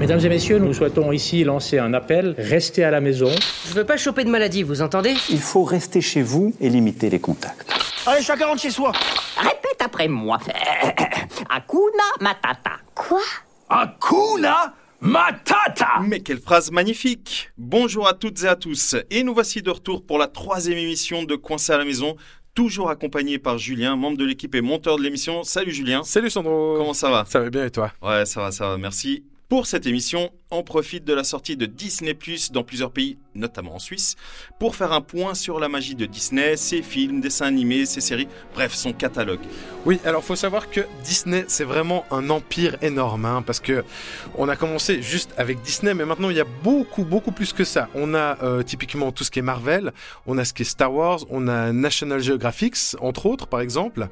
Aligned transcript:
Mesdames 0.00 0.20
et 0.20 0.28
messieurs, 0.28 0.58
nous 0.58 0.74
souhaitons 0.74 1.12
ici 1.12 1.42
lancer 1.44 1.78
un 1.78 1.94
appel. 1.94 2.34
Restez 2.38 2.84
à 2.84 2.90
la 2.90 3.00
maison. 3.00 3.30
Je 3.68 3.74
veux 3.74 3.84
pas 3.84 3.96
choper 3.96 4.24
de 4.24 4.30
maladie, 4.30 4.62
vous 4.62 4.82
entendez? 4.82 5.14
Il 5.30 5.40
faut 5.40 5.64
rester 5.64 6.00
chez 6.00 6.22
vous 6.22 6.54
et 6.60 6.68
limiter 6.68 7.10
les 7.10 7.18
contacts. 7.18 7.72
Allez, 8.06 8.22
chacun 8.22 8.46
rentre 8.46 8.60
chez 8.60 8.70
soi. 8.70 8.92
Répète 9.36 9.80
après 9.84 10.08
moi. 10.08 10.38
Hakuna 11.50 12.04
Matata. 12.20 12.72
Quoi? 12.94 13.20
Hakuna 13.68 14.74
Matata 15.00 16.00
Mais 16.02 16.20
quelle 16.20 16.40
phrase 16.40 16.70
magnifique 16.70 17.50
Bonjour 17.58 18.08
à 18.08 18.14
toutes 18.14 18.42
et 18.44 18.48
à 18.48 18.56
tous, 18.56 18.96
et 19.10 19.22
nous 19.22 19.34
voici 19.34 19.60
de 19.60 19.70
retour 19.70 20.04
pour 20.06 20.18
la 20.18 20.26
troisième 20.26 20.78
émission 20.78 21.24
de 21.24 21.36
Coincé 21.36 21.72
à 21.72 21.78
la 21.78 21.84
maison, 21.84 22.16
toujours 22.56 22.88
accompagné 22.88 23.38
par 23.38 23.58
Julien, 23.58 23.96
membre 23.96 24.16
de 24.16 24.24
l'équipe 24.24 24.54
et 24.54 24.62
monteur 24.62 24.96
de 24.96 25.02
l'émission. 25.02 25.44
Salut 25.44 25.72
Julien 25.72 26.02
Salut 26.02 26.30
Sandro 26.30 26.76
Comment 26.78 26.94
ça 26.94 27.10
va? 27.10 27.24
Ça 27.28 27.38
va 27.38 27.50
bien 27.50 27.66
et 27.66 27.70
toi? 27.70 27.92
Ouais, 28.02 28.24
ça 28.24 28.40
va, 28.40 28.50
ça 28.50 28.70
va, 28.70 28.78
merci. 28.78 29.22
Pour 29.48 29.68
cette 29.68 29.86
émission, 29.86 30.30
on 30.50 30.64
profite 30.64 31.04
de 31.04 31.14
la 31.14 31.22
sortie 31.22 31.56
de 31.56 31.66
Disney 31.66 32.14
Plus 32.14 32.50
dans 32.50 32.64
plusieurs 32.64 32.90
pays, 32.90 33.16
notamment 33.36 33.76
en 33.76 33.78
Suisse, 33.78 34.16
pour 34.58 34.74
faire 34.74 34.90
un 34.90 35.00
point 35.00 35.34
sur 35.34 35.60
la 35.60 35.68
magie 35.68 35.94
de 35.94 36.04
Disney, 36.04 36.56
ses 36.56 36.82
films, 36.82 37.20
dessins 37.20 37.46
animés, 37.46 37.86
ses 37.86 38.00
séries, 38.00 38.26
bref, 38.54 38.74
son 38.74 38.92
catalogue. 38.92 39.38
Oui, 39.84 40.00
alors 40.04 40.24
faut 40.24 40.34
savoir 40.34 40.68
que 40.68 40.80
Disney, 41.04 41.44
c'est 41.46 41.62
vraiment 41.62 42.04
un 42.10 42.28
empire 42.28 42.76
énorme, 42.82 43.24
hein, 43.24 43.44
parce 43.46 43.60
que 43.60 43.84
on 44.34 44.48
a 44.48 44.56
commencé 44.56 45.00
juste 45.00 45.32
avec 45.36 45.62
Disney, 45.62 45.94
mais 45.94 46.04
maintenant 46.04 46.30
il 46.30 46.36
y 46.36 46.40
a 46.40 46.46
beaucoup, 46.64 47.04
beaucoup 47.04 47.30
plus 47.30 47.52
que 47.52 47.62
ça. 47.62 47.88
On 47.94 48.14
a 48.14 48.42
euh, 48.42 48.64
typiquement 48.64 49.12
tout 49.12 49.22
ce 49.22 49.30
qui 49.30 49.38
est 49.38 49.42
Marvel, 49.42 49.92
on 50.26 50.38
a 50.38 50.44
ce 50.44 50.54
qui 50.54 50.62
est 50.62 50.64
Star 50.64 50.92
Wars, 50.92 51.20
on 51.30 51.46
a 51.46 51.72
National 51.72 52.20
Geographic, 52.20 52.74
entre 53.00 53.26
autres, 53.26 53.46
par 53.46 53.60
exemple. 53.60 54.08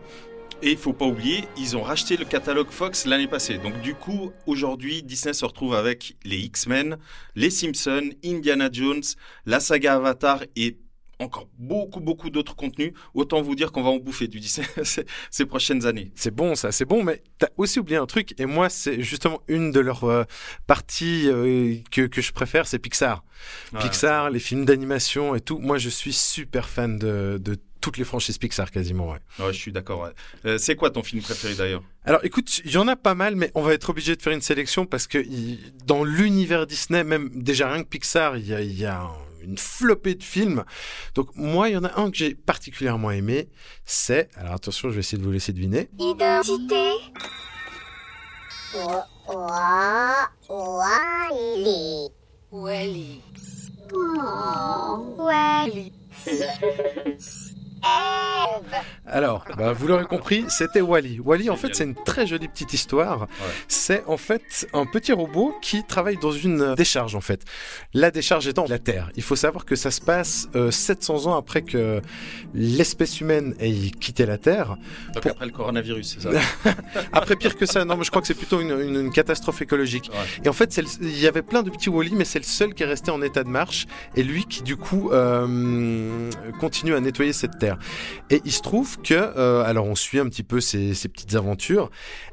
Et 0.63 0.71
il 0.71 0.77
faut 0.77 0.93
pas 0.93 1.05
oublier, 1.05 1.45
ils 1.59 1.77
ont 1.77 1.83
racheté 1.83 2.17
le 2.17 2.25
catalogue 2.25 2.71
Fox 2.71 3.07
l'année 3.07 3.29
passée. 3.29 3.59
Donc 3.59 3.81
du 3.83 3.95
coup, 3.95 4.33
aujourd'hui, 4.47 5.03
Disney 5.03 5.35
se 5.35 5.45
retrouve 5.45 5.75
avec 5.75 6.17
les 6.25 6.39
X-Men, 6.39 6.97
les 7.35 7.51
Simpsons, 7.51 8.11
Indiana 8.25 8.69
Jones, 8.73 9.03
la 9.47 9.61
saga 9.61 9.95
Avatar 9.95 10.43
et 10.57 10.79
encore 11.19 11.49
beaucoup, 11.59 12.01
beaucoup 12.01 12.31
d'autres 12.31 12.57
contenus. 12.57 12.93
Autant 13.15 13.43
vous 13.43 13.55
dire 13.55 13.73
qu'on 13.73 13.83
va 13.83 13.91
en 13.91 13.99
bouffer 13.99 14.29
du 14.29 14.41
Disney 14.41 14.67
ces 15.31 15.47
prochaines 15.47 15.87
années. 15.87 16.11
C'est 16.15 16.35
bon, 16.35 16.55
ça, 16.55 16.73
c'est 16.73 16.85
bon, 16.85 17.03
mais 17.03 17.23
t'as 17.39 17.49
aussi 17.57 17.79
oublié 17.79 17.99
un 17.99 18.07
truc, 18.07 18.35
et 18.39 18.47
moi, 18.47 18.69
c'est 18.69 19.01
justement 19.01 19.41
une 19.49 19.71
de 19.71 19.81
leurs 19.81 20.05
euh, 20.05 20.25
parties 20.67 21.25
euh, 21.27 21.77
que, 21.91 22.03
que, 22.03 22.21
je 22.21 22.33
préfère, 22.33 22.67
c'est 22.67 22.79
Pixar. 22.79 23.25
Ouais, 23.73 23.81
Pixar, 23.81 24.31
les 24.31 24.41
films 24.41 24.65
d'animation 24.65 25.35
et 25.35 25.41
tout. 25.41 25.59
Moi, 25.59 25.79
je 25.79 25.89
suis 25.89 26.13
super 26.13 26.69
fan 26.69 26.99
de, 26.99 27.39
de 27.41 27.57
toutes 27.85 27.99
les 27.99 28.05
franchises 28.05 28.39
Pixar 28.39 28.71
quasiment. 28.71 29.11
Ouais, 29.11 29.19
ouais 29.39 29.53
je 29.53 29.59
suis 29.59 29.71
d'accord. 29.71 30.01
Ouais. 30.01 30.11
Euh, 30.47 30.57
c'est 30.57 30.75
quoi 30.75 30.89
ton 30.89 31.03
film 31.03 31.21
préféré 31.21 31.55
d'ailleurs? 31.55 31.83
Alors 32.07 32.21
écoute, 32.25 32.63
il 32.65 32.71
y 32.71 32.79
en 32.79 32.89
a 32.89 32.97
pas 32.97 33.15
mal, 33.15 33.37
mais 33.37 33.51
on 33.55 33.61
va 33.61 33.75
être 33.75 33.91
obligé 33.91 34.17
de 34.17 34.23
faire 34.23 34.33
une 34.33 34.41
sélection 34.41 34.87
parce 34.87 35.07
que 35.07 35.23
dans 35.85 36.03
l'univers 36.03 36.67
Disney, 36.67 37.05
même 37.05 37.29
déjà 37.35 37.71
rien 37.71 37.83
que 37.83 37.89
Pixar, 37.89 38.39
il 38.39 38.47
y 38.47 38.55
a, 38.55 38.63
y 38.63 38.87
une 39.43 39.59
flopée 39.59 40.15
de 40.15 40.23
films. 40.23 40.65
Donc 41.15 41.29
moi, 41.35 41.69
il 41.69 41.75
y 41.75 41.77
en 41.77 41.85
a 41.85 42.01
un 42.01 42.11
que 42.11 42.17
j'ai 42.17 42.35
particulièrement 42.35 43.11
aimé, 43.11 43.51
c'est... 43.85 44.31
Alors 44.37 44.55
attention, 44.55 44.89
je 44.89 44.95
vais 44.95 45.01
essayer 45.01 45.19
de 45.19 45.23
vous 45.23 45.33
laisser 45.33 45.53
deviner. 45.53 45.91
Identité. 45.99 46.93
Wally. 50.49 52.09
Wally. 52.51 53.21
Wally. 55.19 55.93
Alors, 59.07 59.45
bah, 59.57 59.73
vous 59.73 59.87
l'aurez 59.87 60.07
compris, 60.07 60.45
c'était 60.49 60.81
Wally. 60.81 61.21
Wally, 61.21 61.51
en 61.51 61.57
fait, 61.57 61.75
c'est 61.75 61.85
une 61.85 61.95
très 61.95 62.27
jolie 62.27 62.49
petite 62.49 62.73
histoire. 62.73 63.23
Ouais. 63.23 63.27
C'est 63.69 64.03
en 64.07 64.17
fait 64.17 64.67
un 64.73 64.87
petit 64.87 65.13
robot 65.13 65.55
qui 65.61 65.85
travaille 65.85 66.17
dans 66.17 66.33
une 66.33 66.75
décharge, 66.75 67.15
en 67.15 67.21
fait. 67.21 67.43
La 67.93 68.11
décharge 68.11 68.49
étant 68.49 68.65
la 68.69 68.79
Terre. 68.79 69.11
Il 69.17 69.23
faut 69.23 69.37
savoir 69.37 69.67
que 69.67 69.77
ça 69.77 69.91
se 69.91 70.01
passe 70.01 70.49
euh, 70.57 70.71
700 70.71 71.27
ans 71.27 71.37
après 71.37 71.63
que 71.63 72.01
l'espèce 72.55 73.21
humaine 73.21 73.55
ait 73.61 73.91
quitté 73.91 74.27
la 74.27 74.39
Terre. 74.39 74.77
Donc 75.13 75.23
pour... 75.23 75.33
après 75.33 75.47
le 75.47 75.53
coronavirus, 75.53 76.19
c'est 76.19 76.23
ça 76.23 76.73
Après, 77.13 77.37
pire 77.37 77.57
que 77.57 77.67
ça, 77.67 77.85
non, 77.85 77.97
mais 77.97 78.05
je 78.05 78.11
crois 78.11 78.23
que 78.23 78.29
c'est 78.29 78.35
plutôt 78.35 78.61
une, 78.61 78.71
une, 78.71 78.97
une, 78.97 79.13
catastrophe 79.13 79.61
écologique. 79.63 80.11
Ouais. 80.13 80.43
Et 80.45 80.49
en 80.49 80.53
fait, 80.53 80.77
il 81.01 81.21
y 81.21 81.27
avait 81.27 81.43
plein 81.43 81.63
de 81.63 81.71
petits 81.71 81.91
Wally, 81.91 82.15
mais 82.15 82.25
c'est 82.25 82.39
le 82.39 82.45
seul 82.45 82.75
qui 82.75 82.83
est 82.83 82.87
resté 82.87 83.11
en 83.11 83.23
état 83.23 83.45
de 83.45 83.49
marche. 83.49 83.87
Et 84.17 84.23
lui 84.23 84.47
qui, 84.47 84.63
du 84.63 84.77
coup, 84.77 85.11
euh, 85.13 86.31
continue 86.59 86.95
à 86.95 87.01
nettoyer 87.01 87.33
cette 87.33 87.59
Terre. 87.59 87.74
Et 88.31 88.41
il 88.45 88.53
se 88.53 88.63
trouve 88.63 89.01
que, 89.01 89.15
euh, 89.15 89.65
alors 89.65 89.87
on 89.87 89.95
suit 89.95 90.19
un 90.19 90.29
petit 90.29 90.43
peu 90.43 90.61
ces, 90.61 90.95
petites 91.09 91.35
aventures, 91.35 91.91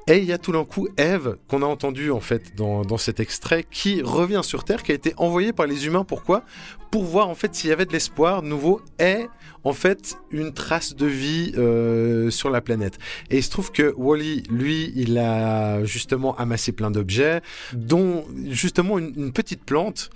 et 0.07 0.17
il 0.17 0.25
y 0.25 0.33
a 0.33 0.37
tout 0.37 0.51
d'un 0.51 0.65
coup 0.65 0.87
Eve, 0.97 1.37
qu'on 1.47 1.61
a 1.61 1.65
entendu 1.65 2.11
en 2.11 2.19
fait 2.19 2.55
dans, 2.55 2.83
dans 2.83 2.97
cet 2.97 3.19
extrait, 3.19 3.65
qui 3.69 4.01
revient 4.01 4.41
sur 4.43 4.63
Terre, 4.63 4.83
qui 4.83 4.91
a 4.91 4.95
été 4.95 5.13
envoyée 5.17 5.53
par 5.53 5.67
les 5.67 5.85
humains. 5.85 6.03
Pourquoi? 6.03 6.43
Pour 6.91 7.03
voir 7.03 7.29
en 7.29 7.35
fait 7.35 7.55
s'il 7.55 7.69
y 7.69 7.73
avait 7.73 7.85
de 7.85 7.93
l'espoir 7.93 8.41
nouveau 8.41 8.81
et 8.99 9.27
en 9.63 9.73
fait 9.73 10.17
une 10.31 10.53
trace 10.53 10.95
de 10.95 11.05
vie 11.05 11.53
euh, 11.57 12.29
sur 12.29 12.49
la 12.49 12.61
planète. 12.61 12.97
Et 13.29 13.37
il 13.37 13.43
se 13.43 13.49
trouve 13.49 13.71
que 13.71 13.93
Wally, 13.95 14.43
lui, 14.49 14.91
il 14.95 15.17
a 15.17 15.83
justement 15.85 16.35
amassé 16.37 16.71
plein 16.71 16.91
d'objets, 16.91 17.41
dont 17.73 18.25
justement 18.49 18.97
une, 18.97 19.13
une 19.15 19.31
petite 19.31 19.63
plante. 19.63 20.09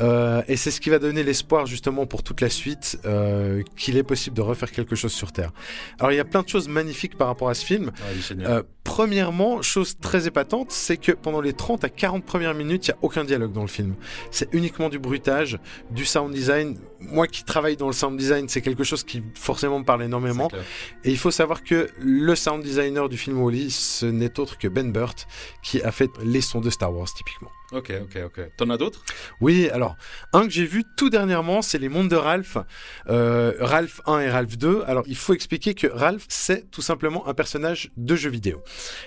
Euh, 0.00 0.42
et 0.48 0.56
c'est 0.56 0.70
ce 0.70 0.80
qui 0.80 0.90
va 0.90 0.98
donner 0.98 1.22
l'espoir 1.22 1.66
justement 1.66 2.06
pour 2.06 2.22
toute 2.22 2.40
la 2.40 2.50
suite 2.50 2.98
euh, 3.04 3.62
qu'il 3.76 3.96
est 3.96 4.02
possible 4.02 4.36
de 4.36 4.42
refaire 4.42 4.70
quelque 4.70 4.96
chose 4.96 5.12
sur 5.12 5.32
Terre. 5.32 5.52
Alors 5.98 6.12
il 6.12 6.16
y 6.16 6.20
a 6.20 6.24
plein 6.24 6.42
de 6.42 6.48
choses 6.48 6.68
magnifiques 6.68 7.16
par 7.16 7.28
rapport 7.28 7.48
à 7.48 7.54
ce 7.54 7.64
film. 7.64 7.86
Ouais, 7.86 8.62
premièrement, 8.84 9.62
chose 9.62 9.98
très 9.98 10.26
épatante, 10.26 10.72
c'est 10.72 10.96
que 10.96 11.12
pendant 11.12 11.40
les 11.40 11.52
30 11.52 11.84
à 11.84 11.88
40 11.88 12.24
premières 12.24 12.54
minutes, 12.54 12.88
il 12.88 12.90
n'y 12.90 12.94
a 12.94 12.98
aucun 13.02 13.24
dialogue 13.24 13.52
dans 13.52 13.62
le 13.62 13.68
film. 13.68 13.94
C'est 14.30 14.52
uniquement 14.52 14.88
du 14.88 14.98
bruitage, 14.98 15.58
du 15.90 16.04
sound 16.04 16.19
design. 16.28 16.78
Moi 17.00 17.26
qui 17.26 17.44
travaille 17.44 17.76
dans 17.76 17.86
le 17.86 17.92
sound 17.92 18.18
design, 18.18 18.48
c'est 18.48 18.60
quelque 18.60 18.84
chose 18.84 19.04
qui 19.04 19.22
forcément 19.34 19.78
me 19.78 19.84
parle 19.84 20.02
énormément. 20.02 20.50
Et 21.04 21.10
il 21.10 21.18
faut 21.18 21.30
savoir 21.30 21.62
que 21.62 21.88
le 21.98 22.34
sound 22.34 22.62
designer 22.62 23.08
du 23.08 23.16
film 23.16 23.40
Wally, 23.40 23.70
ce 23.70 24.06
n'est 24.06 24.38
autre 24.38 24.58
que 24.58 24.68
Ben 24.68 24.92
Burt, 24.92 25.26
qui 25.62 25.80
a 25.82 25.92
fait 25.92 26.10
les 26.22 26.40
sons 26.40 26.60
de 26.60 26.70
Star 26.70 26.92
Wars 26.92 27.08
typiquement. 27.14 27.50
Ok, 27.72 27.92
ok, 28.02 28.22
ok. 28.26 28.50
T'en 28.56 28.68
as 28.70 28.76
d'autres? 28.76 29.04
Oui, 29.40 29.68
alors, 29.70 29.96
un 30.32 30.42
que 30.44 30.50
j'ai 30.50 30.66
vu 30.66 30.82
tout 30.96 31.08
dernièrement, 31.08 31.62
c'est 31.62 31.78
Les 31.78 31.88
Mondes 31.88 32.08
de 32.08 32.16
Ralph. 32.16 32.58
Euh, 33.08 33.54
Ralph 33.60 34.00
1 34.06 34.20
et 34.20 34.30
Ralph 34.30 34.58
2. 34.58 34.82
Alors, 34.86 35.04
il 35.06 35.16
faut 35.16 35.34
expliquer 35.34 35.74
que 35.74 35.86
Ralph, 35.86 36.26
c'est 36.28 36.68
tout 36.70 36.82
simplement 36.82 37.28
un 37.28 37.34
personnage 37.34 37.92
de 37.96 38.16
jeu 38.16 38.28
vidéo. 38.28 38.62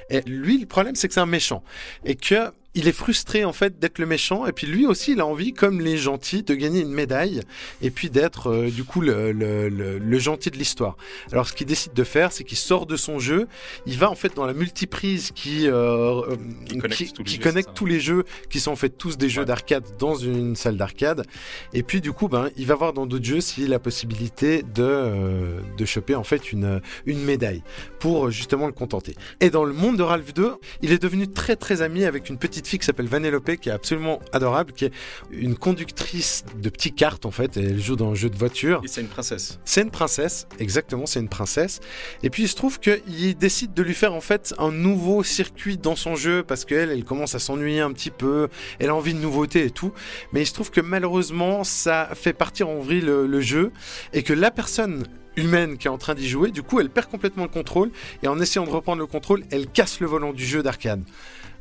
Et 0.09 0.21
lui, 0.21 0.59
le 0.59 0.65
problème, 0.65 0.95
c'est 0.95 1.09
que 1.09 1.13
c'est 1.13 1.19
un 1.19 1.25
méchant. 1.25 1.61
Et 2.05 2.15
que 2.15 2.51
il 2.75 2.87
est 2.87 2.93
frustré 2.93 3.45
en 3.45 3.53
fait 3.53 3.79
d'être 3.79 3.99
le 3.99 4.05
méchant. 4.05 4.45
Et 4.45 4.51
puis 4.51 4.67
lui 4.67 4.85
aussi 4.85 5.13
il 5.13 5.21
a 5.21 5.25
envie 5.25 5.53
comme 5.53 5.81
les 5.81 5.97
gentils 5.97 6.43
de 6.43 6.53
gagner 6.55 6.81
une 6.81 6.91
médaille 6.91 7.41
et 7.81 7.91
puis 7.91 8.09
d'être 8.09 8.47
euh, 8.51 8.69
du 8.69 8.83
coup 8.83 9.01
le, 9.01 9.31
le, 9.31 9.69
le, 9.69 9.97
le 9.97 10.19
gentil 10.19 10.51
de 10.51 10.57
l'histoire. 10.57 10.97
Alors 11.31 11.47
ce 11.47 11.53
qu'il 11.53 11.67
décide 11.67 11.93
de 11.93 12.03
faire 12.03 12.31
c'est 12.31 12.43
qu'il 12.43 12.57
sort 12.57 12.85
de 12.85 12.95
son 12.95 13.19
jeu, 13.19 13.47
il 13.85 13.97
va 13.97 14.09
en 14.09 14.15
fait 14.15 14.35
dans 14.35 14.45
la 14.45 14.53
multiprise 14.53 15.31
qui 15.33 15.67
euh, 15.67 16.21
qui 16.65 16.77
connecte, 16.77 16.97
qui, 16.97 17.13
tous, 17.13 17.23
les 17.23 17.25
qui 17.25 17.35
jeux, 17.35 17.43
connecte 17.43 17.69
tous 17.73 17.85
les 17.85 17.99
jeux 17.99 18.23
qui 18.49 18.59
sont 18.59 18.71
en 18.71 18.75
fait 18.75 18.89
tous 18.89 19.17
des 19.17 19.29
jeux 19.29 19.45
d'arcade 19.45 19.85
dans 19.99 20.15
une 20.15 20.55
salle 20.55 20.77
d'arcade. 20.77 21.25
Et 21.73 21.83
puis 21.83 22.01
du 22.01 22.11
coup 22.11 22.27
ben 22.27 22.49
il 22.57 22.65
va 22.65 22.75
voir 22.75 22.93
dans 22.93 23.05
d'autres 23.05 23.25
jeux 23.25 23.41
s'il 23.41 23.65
a 23.65 23.69
la 23.69 23.79
possibilité 23.79 24.63
de 24.63 24.83
euh, 24.83 25.59
de 25.77 25.85
choper 25.85 26.15
en 26.15 26.23
fait 26.23 26.51
une 26.51 26.81
une 27.05 27.23
médaille 27.23 27.63
pour 27.99 28.27
euh, 28.27 28.31
justement 28.31 28.67
le 28.67 28.73
contenter. 28.73 29.15
Et 29.39 29.49
dans 29.49 29.63
le 29.63 29.73
monde 29.73 29.97
de 29.97 30.03
Ralph 30.03 30.33
2, 30.33 30.53
il 30.81 30.91
est 30.91 31.01
devenu 31.01 31.27
très 31.27 31.55
très 31.55 31.81
ami 31.81 32.05
avec 32.05 32.29
une 32.29 32.37
petite 32.37 32.62
fille 32.67 32.79
qui 32.79 32.85
s'appelle 32.85 33.07
Vanellope 33.07 33.55
qui 33.57 33.69
est 33.69 33.73
absolument 33.73 34.19
adorable, 34.31 34.73
qui 34.73 34.85
est 34.85 34.91
une 35.31 35.55
conductrice 35.55 36.43
de 36.57 36.69
petites 36.69 36.95
cartes 36.95 37.25
en 37.25 37.31
fait, 37.31 37.57
et 37.57 37.63
elle 37.63 37.81
joue 37.81 37.95
dans 37.95 38.11
un 38.11 38.15
jeu 38.15 38.29
de 38.29 38.37
voiture. 38.37 38.81
Et 38.83 38.87
c'est 38.87 39.01
une 39.01 39.07
princesse. 39.07 39.59
C'est 39.65 39.81
une 39.81 39.91
princesse, 39.91 40.47
exactement, 40.59 41.05
c'est 41.05 41.19
une 41.19 41.29
princesse. 41.29 41.79
Et 42.23 42.29
puis 42.29 42.43
il 42.43 42.47
se 42.49 42.55
trouve 42.55 42.79
qu'il 42.79 43.37
décide 43.37 43.73
de 43.73 43.83
lui 43.83 43.93
faire 43.93 44.13
en 44.13 44.21
fait 44.21 44.53
un 44.57 44.71
nouveau 44.71 45.23
circuit 45.23 45.77
dans 45.77 45.95
son 45.95 46.15
jeu 46.15 46.43
parce 46.43 46.65
qu'elle, 46.65 46.89
elle 46.89 47.03
commence 47.03 47.35
à 47.35 47.39
s'ennuyer 47.39 47.81
un 47.81 47.91
petit 47.91 48.11
peu, 48.11 48.47
elle 48.79 48.89
a 48.89 48.95
envie 48.95 49.13
de 49.13 49.19
nouveautés 49.19 49.65
et 49.65 49.71
tout. 49.71 49.91
Mais 50.31 50.41
il 50.41 50.45
se 50.45 50.53
trouve 50.53 50.71
que 50.71 50.81
malheureusement, 50.81 51.63
ça 51.63 52.09
fait 52.13 52.33
partir 52.33 52.69
en 52.69 52.79
vrille 52.79 53.01
le, 53.01 53.27
le 53.27 53.41
jeu 53.41 53.71
et 54.13 54.23
que 54.23 54.33
la 54.33 54.51
personne 54.51 55.05
humaine 55.35 55.77
qui 55.77 55.87
est 55.87 55.91
en 55.91 55.97
train 55.97 56.15
d'y 56.15 56.27
jouer, 56.27 56.51
du 56.51 56.63
coup, 56.63 56.79
elle 56.79 56.89
perd 56.89 57.09
complètement 57.09 57.43
le 57.43 57.49
contrôle 57.49 57.91
et 58.21 58.27
en 58.27 58.39
essayant 58.39 58.65
de 58.65 58.69
reprendre 58.69 58.99
le 58.99 59.07
contrôle, 59.07 59.43
elle 59.51 59.67
casse 59.67 59.99
le 59.99 60.07
volant 60.07 60.33
du 60.33 60.45
jeu 60.45 60.63
d'arcade. 60.63 61.03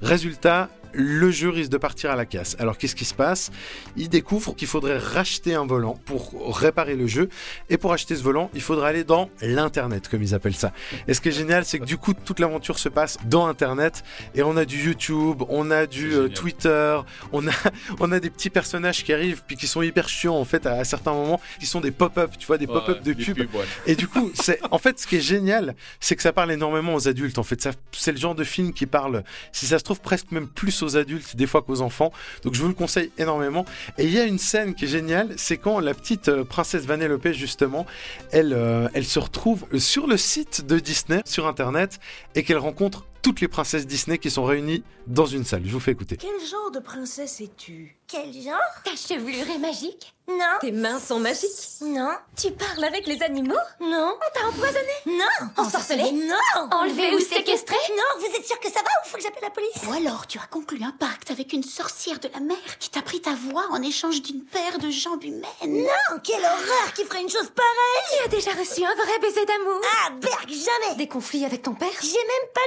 Résultat, 0.00 0.68
le 0.92 1.30
jeu 1.30 1.48
risque 1.48 1.70
de 1.70 1.78
partir 1.78 2.10
à 2.10 2.16
la 2.16 2.26
casse. 2.26 2.56
Alors 2.58 2.78
qu'est-ce 2.78 2.94
qui 2.96 3.04
se 3.04 3.14
passe? 3.14 3.50
Il 3.96 4.08
découvre 4.08 4.54
qu'il 4.54 4.68
faudrait 4.68 4.98
racheter 4.98 5.54
un 5.54 5.66
volant 5.66 5.98
pour 6.04 6.56
réparer 6.58 6.96
le 6.96 7.06
jeu. 7.06 7.28
Et 7.70 7.78
pour 7.78 7.92
acheter 7.92 8.16
ce 8.16 8.22
volant, 8.22 8.50
il 8.54 8.60
faudra 8.60 8.88
aller 8.88 9.04
dans 9.04 9.30
l'internet, 9.40 10.08
comme 10.08 10.22
ils 10.22 10.34
appellent 10.34 10.54
ça. 10.54 10.72
Et 11.08 11.14
ce 11.14 11.20
qui 11.20 11.28
est 11.28 11.32
génial, 11.32 11.64
c'est 11.64 11.78
que 11.78 11.84
du 11.84 11.96
coup, 11.96 12.14
toute 12.14 12.40
l'aventure 12.40 12.78
se 12.78 12.88
passe 12.88 13.18
dans 13.24 13.46
internet. 13.46 14.02
Et 14.34 14.42
on 14.42 14.56
a 14.56 14.64
du 14.64 14.78
YouTube, 14.82 15.42
on 15.48 15.70
a 15.70 15.86
du 15.86 16.12
euh. 16.14 16.28
Twitter, 16.28 16.98
on 17.32 17.46
a, 17.48 17.52
on 18.00 18.12
a 18.12 18.20
des 18.20 18.30
petits 18.30 18.50
personnages 18.50 19.04
qui 19.04 19.12
arrivent 19.12 19.42
puis 19.46 19.56
qui 19.56 19.66
sont 19.66 19.82
hyper 19.82 20.08
chiants 20.08 20.36
en 20.36 20.44
fait 20.44 20.66
à, 20.66 20.74
à 20.74 20.84
certains 20.84 21.12
moments, 21.12 21.40
qui 21.58 21.66
sont 21.66 21.80
des 21.80 21.90
pop-up, 21.90 22.32
tu 22.38 22.46
vois, 22.46 22.58
des 22.58 22.66
pop-up 22.66 22.98
Ouais, 22.98 23.00
de 23.00 23.12
pub. 23.12 23.36
pubs, 23.36 23.54
ouais. 23.54 23.64
Et 23.86 23.94
du 23.94 24.08
coup, 24.08 24.30
c'est 24.34 24.58
en 24.70 24.78
fait 24.78 24.98
ce 24.98 25.06
qui 25.06 25.16
est 25.16 25.20
génial, 25.20 25.74
c'est 26.00 26.16
que 26.16 26.22
ça 26.22 26.32
parle 26.32 26.52
énormément 26.52 26.94
aux 26.94 27.08
adultes. 27.08 27.38
En 27.38 27.42
fait, 27.42 27.68
c'est 27.92 28.12
le 28.12 28.18
genre 28.18 28.34
de 28.34 28.44
film 28.44 28.72
qui 28.72 28.86
parle, 28.86 29.24
si 29.52 29.66
ça 29.66 29.78
se 29.78 29.84
trouve 29.84 30.00
presque 30.00 30.30
même 30.30 30.48
plus 30.48 30.81
aux 30.82 30.96
adultes 30.96 31.36
des 31.36 31.46
fois 31.46 31.62
qu'aux 31.62 31.80
enfants. 31.80 32.12
Donc 32.44 32.54
je 32.54 32.62
vous 32.62 32.68
le 32.68 32.74
conseille 32.74 33.10
énormément. 33.18 33.64
Et 33.98 34.04
il 34.04 34.12
y 34.12 34.18
a 34.18 34.24
une 34.24 34.38
scène 34.38 34.74
qui 34.74 34.84
est 34.84 34.88
géniale, 34.88 35.34
c'est 35.36 35.56
quand 35.56 35.80
la 35.80 35.94
petite 35.94 36.28
euh, 36.28 36.44
princesse 36.44 36.84
Vanellope 36.84 37.28
justement, 37.32 37.86
elle, 38.30 38.52
euh, 38.52 38.88
elle 38.94 39.04
se 39.04 39.18
retrouve 39.18 39.66
sur 39.78 40.06
le 40.06 40.16
site 40.16 40.66
de 40.66 40.78
Disney 40.78 41.22
sur 41.24 41.46
internet 41.46 41.98
et 42.34 42.42
qu'elle 42.42 42.58
rencontre 42.58 43.06
toutes 43.22 43.40
les 43.40 43.48
princesses 43.48 43.86
Disney 43.86 44.18
qui 44.18 44.30
sont 44.30 44.44
réunies 44.44 44.82
dans 45.06 45.26
une 45.26 45.44
salle. 45.44 45.62
Je 45.64 45.72
vous 45.72 45.80
fais 45.80 45.92
écouter. 45.92 46.16
Quel 46.16 46.30
genre 46.48 46.72
de 46.72 46.80
princesse 46.80 47.40
es-tu? 47.40 47.96
Quel 48.12 48.30
genre 48.42 48.60
Ta 48.84 48.90
chevelure 48.94 49.48
est 49.48 49.58
magique 49.58 50.12
Non. 50.28 50.58
Tes 50.60 50.70
mains 50.70 51.00
sont 51.00 51.18
magiques 51.18 51.48
Non. 51.80 52.10
Tu 52.36 52.50
parles 52.50 52.84
avec 52.84 53.06
les 53.06 53.22
animaux 53.22 53.56
Non. 53.80 54.14
On 54.18 54.38
t'a 54.38 54.46
empoisonné 54.48 54.92
Non. 55.06 55.48
Ensorcelé 55.56 56.12
Non. 56.12 56.68
Enlevé 56.72 57.14
ou 57.14 57.20
séquestré 57.20 57.74
Non, 57.96 58.20
vous 58.20 58.36
êtes 58.36 58.44
sûr 58.46 58.60
que 58.60 58.68
ça 58.68 58.80
va 58.80 58.90
ou 59.02 59.08
faut 59.08 59.16
que 59.16 59.22
j'appelle 59.22 59.44
la 59.44 59.48
police 59.48 59.72
Ou 59.88 59.92
alors 59.94 60.26
tu 60.26 60.38
as 60.38 60.46
conclu 60.46 60.78
un 60.84 60.90
pacte 60.90 61.30
avec 61.30 61.54
une 61.54 61.62
sorcière 61.62 62.18
de 62.18 62.28
la 62.34 62.40
mer 62.40 62.58
qui 62.78 62.90
t'a 62.90 63.00
pris 63.00 63.22
ta 63.22 63.32
voix 63.32 63.64
en 63.70 63.80
échange 63.80 64.20
d'une 64.20 64.44
paire 64.44 64.78
de 64.78 64.90
jambes 64.90 65.24
humaines. 65.24 65.46
Non, 65.62 66.18
quelle 66.22 66.44
horreur 66.44 66.92
qui 66.94 67.04
ferait 67.04 67.22
une 67.22 67.30
chose 67.30 67.50
pareille 67.56 68.18
Tu 68.18 68.24
as 68.26 68.28
déjà 68.28 68.50
reçu 68.50 68.84
un 68.84 68.94
vrai 68.94 69.18
baiser 69.22 69.46
d'amour 69.46 69.80
Ah, 70.04 70.10
berg, 70.10 70.48
jamais 70.50 70.96
Des 70.96 71.08
conflits 71.08 71.46
avec 71.46 71.62
ton 71.62 71.72
père 71.72 71.88
J'ai 72.02 72.08
même 72.12 72.50
pas 72.52 72.60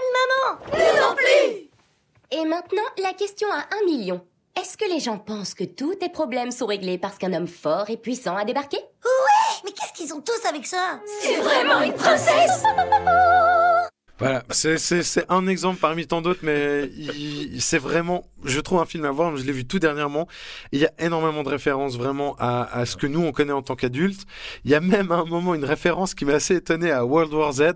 de 0.73 0.79
maman 0.81 1.09
non 1.09 1.15
plus 1.15 1.69
Et 2.31 2.45
maintenant, 2.45 2.81
la 2.97 3.13
question 3.13 3.47
à 3.51 3.59
un 3.79 3.85
million. 3.85 4.25
Est-ce 4.57 4.77
que 4.77 4.85
les 4.91 4.99
gens 4.99 5.17
pensent 5.17 5.53
que 5.53 5.63
tous 5.65 5.95
tes 5.95 6.09
problèmes 6.09 6.51
sont 6.51 6.65
réglés 6.65 6.97
parce 6.97 7.17
qu'un 7.17 7.33
homme 7.33 7.47
fort 7.47 7.89
et 7.89 7.97
puissant 7.97 8.35
a 8.37 8.45
débarqué? 8.45 8.77
Mais 9.65 9.71
qu'est-ce 9.71 9.93
qu'ils 9.93 10.13
ont 10.13 10.21
tous 10.21 10.47
avec 10.47 10.65
ça? 10.65 11.01
C'est 11.21 11.35
vraiment 11.41 11.81
une 11.81 11.93
princesse 11.93 12.63
Voilà, 14.17 14.43
c'est- 14.49 14.77
c'est 14.77 15.03
c'est 15.03 15.25
un 15.29 15.45
exemple 15.45 15.77
parmi 15.81 16.07
tant 16.07 16.21
d'autres, 16.21 16.39
mais 16.41 16.89
il- 16.95 17.61
c'est 17.61 17.77
vraiment, 17.77 18.23
je 18.45 18.61
trouve 18.61 18.79
un 18.79 18.85
film 18.85 19.03
à 19.03 19.11
voir. 19.11 19.35
Je 19.35 19.43
l'ai 19.43 19.51
vu 19.51 19.65
tout 19.67 19.77
dernièrement. 19.77 20.25
Il 20.71 20.79
y 20.79 20.85
a 20.85 20.91
énormément 20.99 21.43
de 21.43 21.49
références 21.49 21.97
vraiment 21.97 22.37
à, 22.39 22.63
à 22.63 22.85
ce 22.85 22.95
que 22.95 23.07
nous 23.07 23.19
on 23.21 23.33
connaît 23.33 23.51
en 23.51 23.61
tant 23.61 23.75
qu'adultes. 23.75 24.21
Il 24.63 24.71
y 24.71 24.75
a 24.75 24.79
même 24.79 25.11
à 25.11 25.15
un 25.15 25.25
moment 25.25 25.53
une 25.53 25.65
référence 25.65 26.13
qui 26.15 26.23
m'a 26.23 26.35
assez 26.35 26.55
étonné 26.55 26.91
à 26.91 27.03
World 27.05 27.33
War 27.33 27.51
Z 27.51 27.73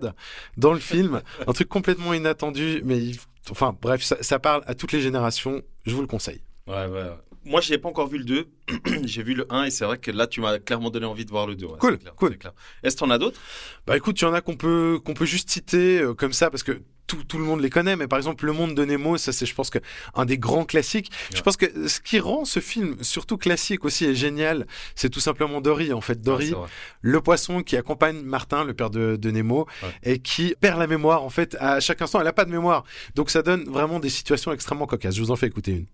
dans 0.56 0.72
le 0.72 0.78
film, 0.80 1.20
un 1.46 1.52
truc 1.52 1.68
complètement 1.68 2.14
inattendu, 2.14 2.80
mais 2.86 2.96
il- 2.96 3.18
enfin 3.50 3.76
bref, 3.78 4.02
ça, 4.02 4.16
ça 4.22 4.38
parle 4.38 4.62
à 4.66 4.74
toutes 4.74 4.92
les 4.92 5.02
générations. 5.02 5.60
Je 5.84 5.94
vous 5.94 6.00
le 6.00 6.06
conseille. 6.06 6.40
Ouais, 6.70 6.86
ouais, 6.86 7.02
ouais. 7.02 7.10
Moi, 7.44 7.60
j'ai 7.62 7.78
pas 7.78 7.88
encore 7.88 8.06
vu 8.08 8.18
le 8.18 8.24
2. 8.24 8.48
j'ai 9.04 9.22
vu 9.22 9.34
le 9.34 9.46
1 9.50 9.64
et 9.64 9.70
c'est 9.70 9.84
vrai 9.86 9.96
que 9.98 10.10
là, 10.10 10.26
tu 10.26 10.40
m'as 10.42 10.58
clairement 10.58 10.90
donné 10.90 11.06
envie 11.06 11.24
de 11.24 11.30
voir 11.30 11.46
le 11.46 11.54
2. 11.56 11.66
ouais, 11.66 11.72
Cool, 11.78 11.92
c'est 11.94 11.98
clair, 12.00 12.14
cool. 12.14 12.36
Est-ce 12.82 12.96
que 12.96 13.00
t'en 13.00 13.10
as 13.10 13.18
d'autres? 13.18 13.40
Bah 13.86 13.96
écoute, 13.96 14.20
il 14.20 14.24
y 14.24 14.28
en 14.28 14.34
a 14.34 14.40
qu'on 14.42 14.56
peut 14.56 15.00
qu'on 15.04 15.14
peut 15.14 15.24
juste 15.24 15.48
citer 15.50 16.00
euh, 16.00 16.12
comme 16.14 16.34
ça 16.34 16.50
parce 16.50 16.62
que 16.62 16.82
tout, 17.06 17.24
tout 17.24 17.38
le 17.38 17.44
monde 17.44 17.60
les 17.62 17.70
connaît, 17.70 17.96
mais 17.96 18.06
par 18.06 18.18
exemple 18.18 18.44
Le 18.44 18.52
Monde 18.52 18.74
de 18.74 18.84
Nemo, 18.84 19.16
ça 19.16 19.32
c'est 19.32 19.46
je 19.46 19.54
pense 19.54 19.70
que 19.70 19.78
un 20.14 20.26
des 20.26 20.36
grands 20.38 20.64
classiques. 20.66 21.10
Je 21.34 21.40
pense 21.40 21.56
que 21.56 21.88
ce 21.88 21.98
qui 21.98 22.20
rend 22.20 22.44
ce 22.44 22.60
film 22.60 23.02
surtout 23.02 23.38
classique 23.38 23.84
aussi 23.86 24.04
et 24.04 24.14
génial, 24.14 24.66
c'est 24.94 25.08
tout 25.08 25.18
simplement 25.18 25.62
Dory 25.62 25.92
en 25.94 26.02
fait. 26.02 26.20
Dory, 26.20 26.52
Ouais, 26.52 26.68
le 27.00 27.20
poisson 27.22 27.62
qui 27.62 27.76
accompagne 27.78 28.20
Martin, 28.20 28.64
le 28.64 28.74
père 28.74 28.90
de, 28.90 29.16
de 29.16 29.30
Nemo, 29.30 29.66
Ouais. 29.82 29.88
et 30.04 30.18
qui 30.20 30.54
perd 30.60 30.78
la 30.78 30.86
mémoire 30.86 31.24
en 31.24 31.30
fait 31.30 31.56
à 31.58 31.80
chaque 31.80 32.02
instant. 32.02 32.20
Elle 32.20 32.26
a 32.28 32.32
pas 32.34 32.44
de 32.44 32.50
mémoire, 32.52 32.84
donc 33.14 33.30
ça 33.30 33.40
donne 33.42 33.64
vraiment 33.64 33.98
des 33.98 34.10
situations 34.10 34.52
extrêmement 34.52 34.86
cocasses. 34.86 35.16
Je 35.16 35.22
vous 35.22 35.30
en 35.30 35.36
fais 35.36 35.46
écouter 35.46 35.72
une. 35.72 35.86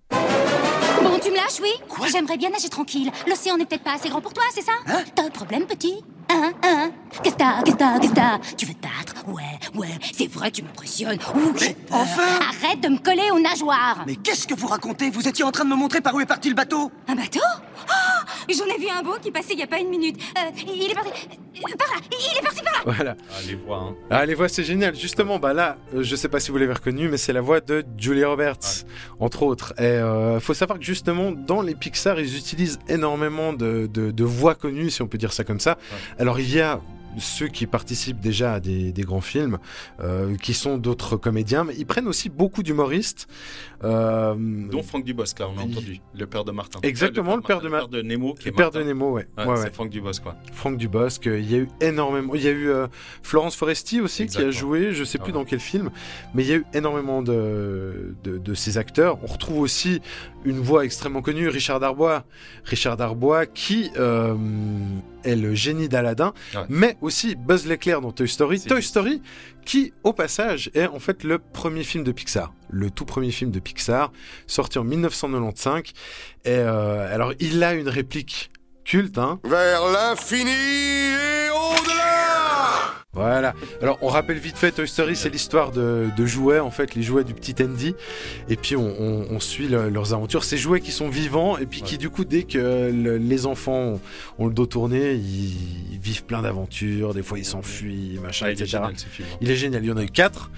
Tu 1.27 1.33
me 1.33 1.37
lâches, 1.37 1.61
oui 1.61 1.73
J'aimerais 2.09 2.37
bien 2.37 2.51
nager 2.51 2.69
tranquille. 2.69 3.11
L'océan 3.27 3.57
n'est 3.57 3.67
peut-être 3.67 3.83
pas 3.83 3.95
assez 3.95 4.09
grand 4.09 4.21
pour 4.21 4.33
toi, 4.33 4.45
c'est 4.55 4.63
ça 4.63 4.75
T'as 5.17 5.25
un 5.25 5.31
problème, 5.31 5.67
petit? 5.67 6.05
Hein 6.29 6.53
Hein 6.63 6.91
Qu'est-ce 7.23 7.35
que 7.35 7.39
t'as 7.39 7.63
Qu'est-ce 7.63 7.77
que 7.77 7.79
t'as 7.79 7.99
Qu'est-ce 7.99 8.11
que 8.11 8.17
t'as? 8.17 8.39
Tu 8.57 8.67
veux 8.67 8.75
te 8.75 8.83
battre? 8.83 9.15
Ouais, 9.29 9.43
ouais, 9.75 9.89
c'est 10.13 10.31
vrai, 10.31 10.51
tu 10.51 10.63
m'impressionnes. 10.63 11.19
Ouh, 11.35 11.57
j'ai 11.59 11.75
peur. 11.75 11.99
enfin 11.99 12.23
Arrête 12.63 12.81
de 12.81 12.89
me 12.89 12.99
coller 12.99 13.31
aux 13.33 13.41
nageoires 13.41 14.05
Mais 14.07 14.17
qu'est-ce 14.17 14.47
que 14.47 14.55
vous 14.55 14.67
racontez? 14.67 15.11
Vous 15.11 15.27
étiez 15.27 15.45
en 15.45 15.51
train 15.53 15.65
de 15.65 15.71
me 15.71 15.77
montrer 15.77 16.01
par 16.01 16.15
où 16.15 16.21
est 16.21 16.27
parti 16.27 16.49
le 16.49 16.55
bateau 16.55 16.91
Un 17.09 17.15
bateau? 17.15 17.41
Oh 17.89 17.93
J'en 18.49 18.65
ai 18.67 18.79
vu 18.79 18.87
un 18.89 19.03
beau 19.03 19.17
qui 19.23 19.31
passait 19.31 19.55
il 19.55 19.59
y 19.61 19.63
a 19.63 19.67
pas 19.67 19.79
une 19.79 19.89
minute. 19.89 20.21
Euh, 20.39 20.51
il 20.57 20.91
est 20.91 20.95
parti... 20.95 21.11
euh, 21.11 21.77
Par 21.77 21.89
là 21.89 22.03
Il 22.11 22.39
est 22.39 22.43
parti 22.43 22.63
par 22.63 22.73
là 22.75 22.81
Voilà. 22.85 23.17
Ah, 23.31 23.35
les 23.47 23.55
voix, 23.57 23.79
hein. 23.79 23.95
Ah, 24.11 24.27
les 24.27 24.35
voix, 24.35 24.49
c'est 24.49 24.63
génial. 24.65 24.95
Justement, 24.95 25.39
bah 25.39 25.53
là, 25.53 25.77
euh, 25.95 26.03
je 26.05 26.15
sais 26.17 26.29
pas 26.29 26.39
si 26.39 26.51
vous 26.53 26.59
l'avez 26.59 26.73
reconnu, 26.75 27.09
mais 27.09 27.17
c'est 27.17 27.33
la 27.33 27.41
voix 27.41 27.61
de 27.61 27.85
Julia 27.99 28.29
Roberts, 28.29 28.85
entre 29.19 29.43
autres. 29.43 29.73
Et 29.79 29.83
euh, 29.83 30.39
faut 30.39 30.55
savoir 30.55 30.79
que 30.79 30.85
justement, 30.85 31.33
dans 31.33 31.61
les 31.61 31.75
Pixar, 31.75 32.21
ils 32.21 32.37
utilisent 32.37 32.79
énormément 32.89 33.53
de, 33.53 33.89
de, 33.93 34.11
de 34.13 34.25
voix 34.25 34.55
connues, 34.55 34.91
si 34.91 35.03
on 35.03 35.09
peut 35.09 35.19
dire 35.19 35.33
ça 35.33 35.43
comme 35.45 35.61
ça. 35.61 35.77
Alors, 36.19 36.41
il 36.41 36.53
y 36.53 36.61
a 36.61 36.81
ceux 37.19 37.49
qui 37.49 37.67
participent 37.67 38.21
déjà 38.21 38.53
à 38.55 38.61
des, 38.61 38.93
des 38.93 39.03
grands 39.03 39.23
films, 39.23 39.57
euh, 40.01 40.37
qui 40.37 40.53
sont 40.53 40.77
d'autres 40.77 41.17
comédiens, 41.17 41.65
mais 41.65 41.75
ils 41.79 41.87
prennent 41.87 42.09
aussi 42.09 42.29
beaucoup 42.29 42.63
d'humoristes. 42.63 43.27
Euh, 43.85 44.35
Dont 44.71 44.83
Franck 44.83 45.05
Dubosc, 45.05 45.39
là, 45.39 45.49
on 45.49 45.59
a 45.59 45.65
Il- 45.65 45.73
entendu. 45.73 46.01
Le 46.15 46.27
père 46.27 46.45
de 46.45 46.53
Martin. 46.53 46.79
Exactement, 46.83 47.37
le 47.37 47.41
père 47.43 47.63
de 47.63 47.69
Martin, 47.71 47.87
Ma- 47.89 47.97
le 47.97 48.03
père 48.03 48.03
de 48.03 48.07
Nemo, 48.07 48.35
qui 48.35 48.49
est 48.49 48.51
le 48.51 48.57
père 48.57 48.71
de. 48.71 48.83
Nemo, 48.83 49.13
ouais. 49.13 49.27
Ouais, 49.39 49.45
ouais, 49.45 49.51
ouais. 49.51 49.57
C'est 49.63 49.73
Franck 49.75 49.89
Dubosc, 49.89 50.23
quoi. 50.23 50.37
Franck 50.53 50.77
Dubosc, 50.77 51.27
euh, 51.27 51.39
il 51.39 51.51
y 51.51 51.55
a 51.55 51.59
eu 51.59 51.69
énormément. 51.81 52.35
Il 52.35 52.43
y 52.43 52.49
a 52.49 52.53
eu 52.53 52.69
euh, 52.69 52.87
Florence 53.23 53.57
Foresti 53.57 54.03
aussi 54.03 54.27
qui 54.27 54.37
a 54.39 54.51
joué, 54.51 54.93
je 54.93 55.03
sais 55.03 55.17
Ah 55.19 55.25
plus 55.25 55.33
ouais. 55.33 55.39
dans 55.39 55.45
quel 55.47 55.61
film, 55.61 55.91
mais 56.35 56.45
il 56.45 56.51
y 56.51 56.53
a 56.53 56.57
eu 56.57 56.67
énormément 56.75 57.23
de, 57.23 58.15
de, 58.25 58.37
de 58.37 58.55
ces 58.55 58.77
acteurs. 58.77 59.19
On 59.23 59.27
retrouve 59.27 59.61
aussi 59.61 60.03
une 60.47 60.61
voix 60.61 60.85
extrêmement 60.85 61.21
connue, 61.21 61.49
Richard 61.49 61.81
Darbois. 61.81 62.25
Richard 62.65 62.97
Darbois 62.97 63.45
qui 63.47 63.91
euh, 63.99 64.35
est 65.25 65.37
le 65.37 65.55
génie 65.55 65.89
d'Aladin, 65.89 66.33
Ouais. 66.55 66.63
mais 66.69 66.97
aussi 67.01 67.35
Buzz 67.35 67.67
l'éclair 67.67 68.01
dans 68.01 68.13
Toy 68.13 68.29
Story. 68.29 68.61
Toy 68.61 68.77
juste. 68.77 68.91
Story 68.91 69.21
qui, 69.65 69.93
au 70.05 70.13
passage, 70.13 70.71
est 70.75 70.87
en 70.87 71.01
fait 71.01 71.25
le 71.25 71.39
premier 71.39 71.83
film 71.83 72.05
de 72.05 72.13
Pixar. 72.13 72.55
Le 72.71 72.91
tout 72.91 73.05
premier 73.05 73.33
film 73.33 73.51
de 73.51 73.59
Pixar, 73.59 74.13
sorti 74.47 74.79
en 74.79 74.85
1995. 74.85 75.83
Et 76.45 76.51
euh, 76.51 77.13
alors, 77.13 77.33
il 77.41 77.63
a 77.65 77.75
une 77.75 77.89
réplique 77.89 78.51
culte, 78.85 79.19
hein. 79.19 79.41
Vers 79.45 79.83
l'infini 79.91 80.51
et 80.53 81.49
au-delà 81.51 81.96
Voilà. 83.17 83.55
Alors, 83.83 83.99
on 84.03 84.09
rappelle 84.09 84.39
vite 84.39 84.57
fait, 84.59 84.71
Toy 84.73 84.87
Story, 84.87 85.17
c'est 85.17 85.29
l'histoire 85.31 85.73
de, 85.73 86.07
de 86.17 86.27
jouets, 86.27 86.61
en 86.61 86.71
fait, 86.71 86.95
les 86.95 87.03
jouets 87.03 87.25
du 87.25 87.35
petit 87.35 87.55
Andy. 87.63 87.95
Et 88.49 88.57
puis, 88.57 88.77
on, 88.77 88.87
on- 89.01 89.27
on 89.31 89.41
suit 89.41 89.69
le- 89.69 89.89
leurs 89.89 90.13
aventures. 90.15 90.45
Ces 90.45 90.57
jouets 90.59 90.81
qui 90.81 90.93
sont 90.93 91.09
vivants, 91.09 91.57
et 91.59 91.67
puis 91.67 91.83
qui, 91.83 91.99
du 91.99 92.11
coup, 92.11 92.25
dès 92.25 92.43
que 92.45 92.59
le- 92.93 93.17
les 93.17 93.47
enfants 93.47 93.73
ont, 93.95 94.01
ont 94.39 94.47
le 94.47 94.53
dos 94.55 94.67
tourné, 94.67 95.15
ils, 95.15 95.93
ils 95.95 95.99
vivent 95.99 96.25
plein 96.25 96.43
d'aventures. 96.43 97.15
Des 97.15 97.23
fois, 97.23 97.39
ils 97.39 97.45
s'enfuient, 97.45 98.19
machin, 98.23 98.47
Ah, 98.47 98.51
il 98.53 98.59
est 98.59 98.63
etc. 98.63 98.79
génial, 98.83 98.99
ce 98.99 99.07
film. 99.07 99.29
Il 99.41 99.51
est 99.51 99.57
génial, 99.57 99.85
il 99.85 99.89
y 99.89 99.93
en 99.93 99.97
a 99.97 100.03
eu 100.05 100.11
quatre. 100.11 100.51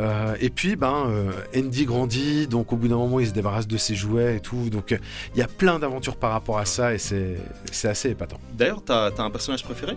Euh, 0.00 0.34
et 0.40 0.50
puis, 0.50 0.76
ben, 0.76 1.06
euh, 1.08 1.30
Andy 1.56 1.84
grandit, 1.84 2.46
donc 2.46 2.72
au 2.72 2.76
bout 2.76 2.88
d'un 2.88 2.96
moment, 2.96 3.20
il 3.20 3.26
se 3.26 3.32
débarrasse 3.32 3.66
de 3.66 3.76
ses 3.76 3.94
jouets 3.94 4.36
et 4.36 4.40
tout. 4.40 4.70
Donc, 4.70 4.92
euh, 4.92 4.98
il 5.34 5.38
y 5.40 5.42
a 5.42 5.48
plein 5.48 5.78
d'aventures 5.78 6.16
par 6.16 6.30
rapport 6.32 6.58
à 6.58 6.64
ça, 6.64 6.94
et 6.94 6.98
c'est 6.98 7.36
assez 7.84 8.10
épatant. 8.10 8.38
D'ailleurs, 8.56 8.82
t'as 8.84 9.10
as 9.10 9.22
un 9.22 9.30
personnage 9.30 9.64
préféré? 9.64 9.96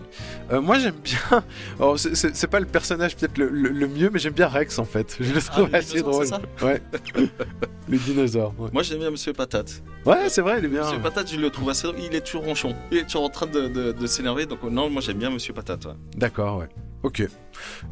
Moi 0.52 0.78
j'aime 0.78 0.94
bien. 1.02 1.44
Alors, 1.78 1.96
c'est- 2.14 2.46
pas 2.46 2.60
le 2.60 2.66
personnage 2.66 3.16
peut-être 3.16 3.36
le, 3.38 3.48
le- 3.48 3.70
le 3.70 3.86
mieux, 3.88 4.10
mais 4.12 4.18
j'aime 4.18 4.32
bien 4.32 4.48
Rex 4.48 4.78
en 4.78 4.84
fait. 4.84 5.16
Je 5.20 5.32
le 5.32 5.40
trouve 5.40 5.68
le 5.70 5.74
assez 5.76 6.00
drôle. 6.02 6.26
c'est 6.26 6.64
Ouais. 6.64 6.80
le 7.88 7.98
dinosaure. 7.98 8.54
Ouais, 8.58 8.68
Moi, 8.72 8.82
j'aime 8.82 8.98
bien 8.98 9.10
Monsieur 9.10 9.32
Patate. 9.32 9.82
Ouais, 10.06 10.28
c'est 10.28 10.40
vrai, 10.40 10.58
il 10.58 10.64
est 10.66 10.68
bien. 10.68 10.82
Monsieur 10.82 10.98
Patate, 11.00 11.30
je 11.32 11.38
le 11.38 11.50
trouve 11.50 11.70
assez. 11.70 11.88
Il 11.98 12.14
est 12.14 12.20
toujours 12.20 12.44
ronchon. 12.44 12.74
Il 12.90 12.98
est 12.98 13.04
toujours 13.04 13.24
en 13.24 13.28
train 13.30 13.46
de, 13.46 13.68
de- 13.68 13.92
de 13.92 14.06
s'énerver. 14.06 14.46
Donc, 14.46 14.58
euh, 14.64 14.70
non, 14.70 14.88
moi, 14.90 15.02
j'aime 15.02 15.18
bien 15.18 15.30
Monsieur 15.30 15.52
Patate. 15.52 15.84
ouais. 15.86 15.92
D'accord, 16.16 16.58
ouais. 16.58 16.68
Ok. 17.04 17.22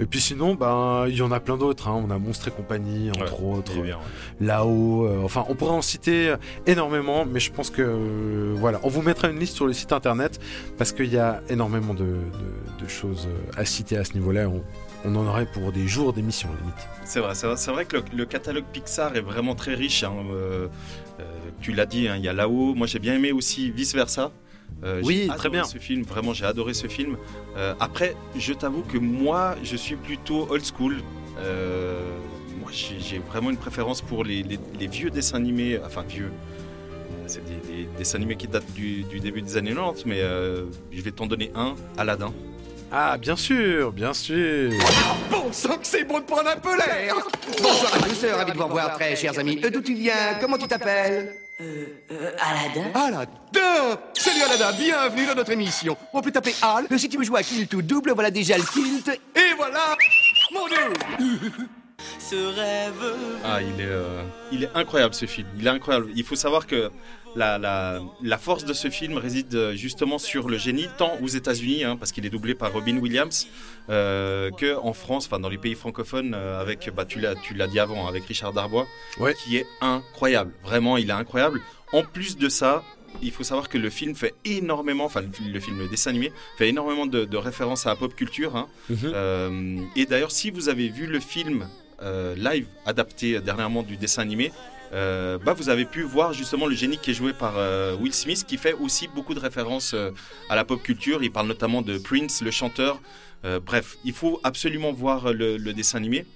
Et 0.00 0.06
puis 0.06 0.20
sinon, 0.20 0.54
ben 0.54 1.06
il 1.08 1.14
y 1.16 1.22
en 1.22 1.30
a 1.32 1.38
plein 1.40 1.56
d'autres. 1.56 1.88
hein. 1.88 2.02
On 2.06 2.10
a 2.10 2.18
Monstre 2.18 2.48
et 2.48 2.50
compagnie, 2.50 3.10
entre 3.10 3.42
autres. 3.42 3.78
Ouais. 3.78 3.92
Là-haut. 4.40 5.06
euh, 5.06 5.20
enfin, 5.24 5.44
on 5.48 5.54
pourrait 5.54 5.72
en 5.74 5.82
citer 5.82 6.30
euh, 6.30 6.36
énormément, 6.66 7.24
mais 7.24 7.40
je 7.40 7.52
pense 7.52 7.70
que 7.70 7.82
euh, 7.82 8.54
voilà, 8.56 8.80
on 8.82 8.88
vous 8.88 9.02
mettra 9.02 9.28
une 9.28 9.38
liste 9.38 9.54
sur 9.54 9.66
le 9.66 9.72
site 9.72 9.92
internet 9.92 10.40
parce 10.76 10.92
qu'il 10.92 11.12
y 11.12 11.18
a 11.18 11.40
énormément 11.48 11.94
de, 11.94 12.04
de- 12.04 12.82
de 12.84 12.88
choses 12.88 13.28
euh, 13.28 13.60
à 13.60 13.64
citer 13.64 13.96
à 13.96 14.04
ce 14.04 14.12
niveau-là. 14.14 14.48
On, 14.48 14.62
on 15.04 15.14
en 15.16 15.26
aurait 15.26 15.46
pour 15.46 15.70
des 15.72 15.86
jours 15.86 16.12
d'émission 16.12 16.48
limite. 16.60 16.74
C'est 17.04 17.20
vrai, 17.20 17.34
c'est 17.34 17.46
vrai, 17.46 17.56
c'est 17.56 17.70
vrai 17.70 17.84
que 17.84 17.96
le, 17.98 18.04
le 18.14 18.24
catalogue 18.26 18.64
Pixar 18.72 19.14
est 19.16 19.20
vraiment 19.20 19.54
très 19.54 19.74
riche. 19.74 20.02
hein, 20.02 20.12
euh, 20.32 20.66
euh, 21.20 21.22
tu 21.60 21.72
l'as 21.72 21.86
dit, 21.86 22.08
hein, 22.08 22.16
il 22.16 22.24
y 22.24 22.28
a 22.28 22.32
là-haut. 22.32 22.74
Moi, 22.74 22.86
j'ai 22.88 22.98
bien 22.98 23.14
aimé 23.14 23.30
aussi 23.32 23.70
Vice 23.70 23.94
Versa. 23.94 24.32
Euh, 24.84 25.00
Oui, 25.04 25.28
très 25.36 25.48
bien. 25.48 25.64
Ce 25.64 25.78
film, 25.78 26.02
vraiment, 26.02 26.32
j'ai 26.34 26.44
adoré 26.44 26.74
ce 26.74 26.86
film. 26.86 27.16
Euh, 27.56 27.74
après, 27.80 28.14
je 28.36 28.52
t'avoue 28.52 28.82
que 28.82 28.98
moi, 28.98 29.56
je 29.62 29.76
suis 29.76 29.96
plutôt 29.96 30.46
old 30.50 30.64
school. 30.64 30.96
Euh, 31.38 32.00
moi 32.60 32.70
j'ai 32.72 33.18
vraiment 33.18 33.50
une 33.50 33.56
préférence 33.58 34.00
pour 34.00 34.24
les, 34.24 34.42
les- 34.42 34.58
les 34.80 34.86
vieux 34.86 35.10
dessins 35.10 35.36
animés, 35.36 35.78
enfin 35.84 36.02
vieux. 36.08 36.30
C'est 37.26 37.44
des, 37.44 37.84
des 37.84 37.88
dessins 37.98 38.16
animés 38.16 38.36
qui 38.36 38.48
datent 38.48 38.72
du, 38.72 39.02
du 39.04 39.20
début 39.20 39.42
des 39.42 39.56
années 39.56 39.74
90, 39.74 40.06
mais 40.06 40.20
euh, 40.22 40.64
je 40.92 41.00
vais 41.02 41.10
t'en 41.10 41.26
donner 41.26 41.50
un, 41.54 41.74
Aladdin. 41.98 42.32
Ah, 42.90 43.18
bien 43.18 43.36
sûr, 43.36 43.92
bien 43.92 44.14
sûr. 44.14 44.70
Bon 45.30 45.52
sang 45.52 45.76
que 45.76 45.86
c'est 45.86 46.04
bon 46.04 46.20
de 46.20 46.24
prendre 46.24 46.48
un 46.48 46.56
peu 46.56 46.74
l'air 46.76 47.14
Bonsoir 47.62 47.94
à 47.94 47.98
tous, 47.98 48.24
ravi 48.32 48.52
de 48.52 48.56
vous 48.56 48.64
revoir, 48.64 48.94
très 48.94 49.14
chers 49.16 49.38
amis. 49.38 49.56
D'où 49.60 49.80
tu 49.82 49.94
viens? 49.94 50.38
Comment 50.40 50.56
tu 50.56 50.66
t'appelles? 50.68 51.34
Euh, 51.58 51.86
Aladdin 52.38 52.90
Aladdin 52.92 53.98
Salut 54.12 54.42
Aladdin, 54.42 54.72
bienvenue 54.76 55.26
dans 55.26 55.34
notre 55.34 55.52
émission. 55.52 55.96
On 56.12 56.20
peut 56.20 56.30
t'appeler 56.30 56.54
Al, 56.60 56.84
mais 56.90 56.98
si 56.98 57.08
tu 57.08 57.16
veux 57.16 57.24
jouer 57.24 57.40
à 57.40 57.42
Kilt 57.42 57.72
ou 57.72 57.80
double, 57.80 58.12
voilà 58.12 58.30
déjà 58.30 58.58
le 58.58 58.64
Kilt. 58.64 59.08
Et 59.34 59.54
voilà 59.56 59.96
Mon 60.52 60.66
dieu 60.68 60.76
Ce 62.18 62.34
rêve. 62.54 63.14
Ah, 63.42 63.62
il 63.62 63.80
est, 63.80 63.86
euh, 63.86 64.22
il 64.52 64.64
est 64.64 64.70
incroyable 64.74 65.14
ce 65.14 65.24
film. 65.24 65.48
Il 65.58 65.66
est 65.66 65.70
incroyable. 65.70 66.08
Il 66.14 66.24
faut 66.24 66.36
savoir 66.36 66.66
que 66.66 66.90
la, 67.36 67.58
la, 67.58 68.00
la 68.22 68.38
force 68.38 68.64
de 68.64 68.72
ce 68.72 68.88
film 68.90 69.18
réside 69.18 69.54
euh, 69.54 69.74
justement 69.76 70.18
sur 70.18 70.48
le 70.48 70.58
génie, 70.58 70.88
tant 70.98 71.12
aux 71.22 71.28
États-Unis, 71.28 71.84
hein, 71.84 71.96
parce 71.96 72.10
qu'il 72.12 72.24
est 72.26 72.30
doublé 72.30 72.54
par 72.54 72.72
Robin 72.72 72.96
Williams, 72.98 73.46
euh, 73.90 74.50
que 74.50 74.76
en 74.76 74.92
France, 74.92 75.26
enfin 75.26 75.38
dans 75.38 75.48
les 75.48 75.58
pays 75.58 75.74
francophones, 75.74 76.34
euh, 76.34 76.60
avec, 76.60 76.90
bah, 76.94 77.04
tu 77.04 77.20
l'as, 77.20 77.34
dit 77.66 77.78
avant, 77.78 78.08
avec 78.08 78.24
Richard 78.24 78.52
Darbois, 78.52 78.86
qui 79.44 79.56
est 79.58 79.66
incroyable. 79.80 80.52
Vraiment, 80.64 80.96
il 80.96 81.10
est 81.10 81.12
incroyable. 81.12 81.60
En 81.92 82.02
plus 82.02 82.36
de 82.36 82.48
ça. 82.48 82.82
Il 83.22 83.30
faut 83.30 83.44
savoir 83.44 83.70
que 83.70 83.78
le 83.78 83.88
film 83.88 84.14
fait 84.14 84.34
énormément, 84.44 85.06
enfin 85.06 85.22
le, 85.22 85.58
film, 85.58 85.78
le 85.78 85.88
dessin 85.88 86.10
animé, 86.10 86.32
fait 86.58 86.68
énormément 86.68 87.06
de, 87.06 87.24
de 87.24 87.36
références 87.38 87.86
à 87.86 87.90
la 87.90 87.96
pop 87.96 88.14
culture. 88.14 88.54
hein. 88.56 88.68
Euh, 89.04 89.78
et 89.94 90.04
d'ailleurs, 90.04 90.32
si 90.32 90.50
vous 90.50 90.68
avez 90.68 90.88
vu 90.90 91.06
le 91.06 91.18
film 91.18 91.66
euh, 92.02 92.34
live 92.34 92.66
adapté 92.84 93.40
dernièrement 93.40 93.82
du 93.82 93.96
dessin 93.96 94.20
animé, 94.20 94.52
euh, 94.92 95.38
bah, 95.38 95.52
vous 95.52 95.68
avez 95.68 95.84
pu 95.84 96.02
voir 96.02 96.32
justement 96.32 96.66
le 96.66 96.74
génie 96.74 96.98
qui 96.98 97.10
est 97.10 97.14
joué 97.14 97.32
par 97.32 97.54
euh, 97.56 97.94
Will 97.96 98.12
Smith, 98.14 98.44
qui 98.46 98.56
fait 98.56 98.72
aussi 98.74 99.08
beaucoup 99.08 99.34
de 99.34 99.40
références 99.40 99.94
euh, 99.94 100.10
à 100.48 100.56
la 100.56 100.64
pop 100.64 100.82
culture. 100.82 101.22
Il 101.22 101.30
parle 101.32 101.48
notamment 101.48 101.82
de 101.82 101.98
Prince, 101.98 102.42
le 102.42 102.50
chanteur. 102.50 103.00
Bref, 103.64 103.96
il 104.04 104.12
faut 104.12 104.40
absolument 104.42 104.92
voir 104.92 105.32
le, 105.32 105.56
le 105.56 105.72
dessin 105.72 105.98
animé. 105.98 106.26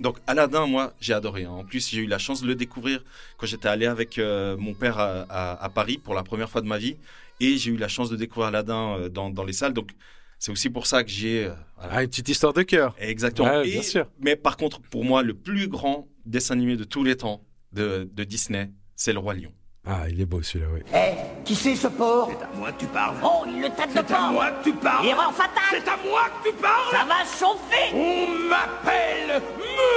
Donc 0.00 0.18
Aladdin, 0.26 0.66
moi, 0.66 0.92
j'ai 1.00 1.14
adoré. 1.14 1.44
hein. 1.44 1.50
En 1.50 1.64
plus, 1.64 1.88
j'ai 1.88 2.00
eu 2.02 2.06
la 2.06 2.18
chance 2.18 2.42
de 2.42 2.46
le 2.46 2.54
découvrir 2.54 3.02
quand 3.38 3.46
j'étais 3.46 3.68
allé 3.68 3.86
avec 3.86 4.20
mon 4.58 4.74
père 4.74 4.98
à, 4.98 5.22
à- 5.30 5.64
à 5.64 5.68
Paris 5.70 5.96
pour 5.96 6.14
la 6.14 6.22
première 6.22 6.50
fois 6.50 6.60
de 6.60 6.66
ma 6.66 6.76
vie. 6.76 6.96
Et 7.40 7.56
j'ai 7.56 7.70
eu 7.70 7.78
la 7.78 7.88
chance 7.88 8.10
de 8.10 8.16
découvrir 8.16 8.48
Aladdin 8.48 9.08
dans, 9.10 9.30
dans 9.30 9.44
les 9.44 9.54
salles. 9.54 9.72
Donc 9.72 9.92
c'est 10.38 10.52
aussi 10.52 10.68
pour 10.68 10.86
ça 10.86 11.02
que 11.04 11.10
j'ai... 11.10 11.44
voilà. 11.78 11.92
Ah, 11.94 12.02
une 12.02 12.08
petite 12.10 12.28
histoire 12.28 12.52
de 12.52 12.62
cœur. 12.62 12.94
Exactement. 12.98 13.48
Ouais, 13.48 13.66
Et- 13.68 13.72
bien 13.72 13.82
sûr. 13.82 14.06
Mais 14.20 14.36
par 14.36 14.58
contre, 14.58 14.82
pour 14.82 15.04
moi, 15.04 15.22
le 15.22 15.32
plus 15.32 15.68
grand 15.68 16.06
dessin 16.26 16.52
animé 16.54 16.76
de 16.76 16.84
tous 16.84 17.02
les 17.02 17.16
temps 17.16 17.40
de, 17.72 18.08
de 18.12 18.24
Disney, 18.24 18.70
c'est 18.96 19.12
Le 19.12 19.18
Roi 19.18 19.34
Lion. 19.34 19.52
Ah, 19.86 20.08
il 20.08 20.20
est 20.20 20.26
beau 20.26 20.42
celui-là, 20.42 20.70
oui. 20.74 20.80
Eh, 20.94 21.44
qui 21.44 21.54
c'est 21.54 21.74
ce 21.76 21.86
porc? 21.88 22.30
C'est 22.30 22.44
à 22.44 22.48
moi 22.58 22.72
que 22.72 22.80
tu 22.80 22.86
parles. 22.86 23.16
Oh, 23.24 23.44
il 23.46 23.62
le 23.62 23.68
tâte 23.70 23.88
de 23.88 23.92
C'est 23.94 23.98
à 24.00 24.02
porc 24.02 24.32
moi 24.32 24.50
que 24.50 24.64
tu 24.64 24.72
parles. 24.74 25.06
Erreur 25.06 25.32
fatale 25.32 25.62
C'est 25.70 25.88
à 25.88 25.96
moi 26.06 26.20
que 26.42 26.48
tu 26.50 26.54
parles. 26.56 26.90
Ça 26.90 27.04
va 27.04 27.24
chauffer 27.24 27.94
On 27.94 28.48
m'appelle 28.50 29.42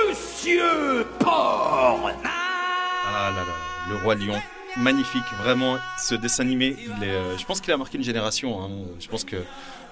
Monsieur 0.09 1.05
Porc. 1.19 2.09
Ah 2.23 3.31
là 3.35 3.41
là, 3.41 3.53
Le 3.89 3.95
Roi 4.03 4.15
Lion. 4.15 4.39
Magnifique, 4.77 5.23
vraiment, 5.43 5.77
ce 5.97 6.15
dessin 6.15 6.43
animé, 6.43 6.77
il 6.79 7.03
est, 7.03 7.09
euh, 7.11 7.37
je 7.37 7.45
pense 7.45 7.59
qu'il 7.59 7.73
a 7.73 7.77
marqué 7.77 7.97
une 7.97 8.05
génération. 8.05 8.63
hein. 8.63 8.69
Je 9.01 9.07
pense 9.09 9.25
que 9.25 9.35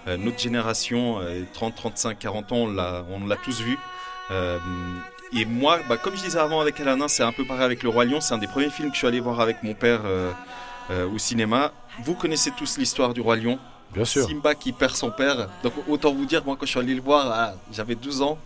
euh, 0.07 0.15
notre 0.15 0.39
génération, 0.39 1.19
euh, 1.19 1.41
30, 1.53 1.75
35, 1.75 2.17
40 2.17 2.51
ans, 2.53 2.55
on 2.59 2.71
l'a, 2.71 3.03
on 3.09 3.25
l'a 3.25 3.35
tous 3.35 3.59
vu. 3.59 3.77
Euh, 4.31 4.57
et 5.33 5.45
moi, 5.45 5.79
bah, 5.87 5.97
comme 5.97 6.15
je 6.15 6.23
disais 6.23 6.39
avant 6.39 6.59
avec 6.61 6.79
Alain, 6.79 7.07
c'est 7.07 7.23
un 7.23 7.31
peu 7.31 7.45
pareil 7.45 7.63
avec 7.65 7.83
Le 7.83 7.89
Roi 7.89 8.05
Lion. 8.05 8.21
C'est 8.21 8.33
un 8.33 8.37
des 8.39 8.47
premiers 8.47 8.69
films 8.69 8.89
que 8.89 8.95
je 8.95 8.99
suis 8.99 9.07
allé 9.07 9.19
voir 9.19 9.39
avec 9.39 9.61
mon 9.63 9.73
père 9.73 10.01
euh, 10.05 10.31
euh, 10.91 11.07
au 11.09 11.17
cinéma. 11.17 11.71
Vous 12.03 12.13
connaissez 12.15 12.51
tous 12.57 12.77
l'histoire 12.77 13.13
du 13.13 13.21
Roi 13.21 13.35
Lion? 13.35 13.59
Bien 13.93 14.05
sûr. 14.05 14.25
Simba 14.27 14.55
qui 14.55 14.71
perd 14.71 14.95
son 14.95 15.11
père. 15.11 15.49
Donc 15.63 15.73
autant 15.87 16.13
vous 16.13 16.25
dire, 16.25 16.43
moi 16.45 16.55
quand 16.59 16.65
je 16.65 16.71
suis 16.71 16.79
allé 16.79 16.93
le 16.95 17.01
voir, 17.01 17.27
ah, 17.33 17.53
j'avais 17.71 17.95
12 17.95 18.21
ans. 18.21 18.37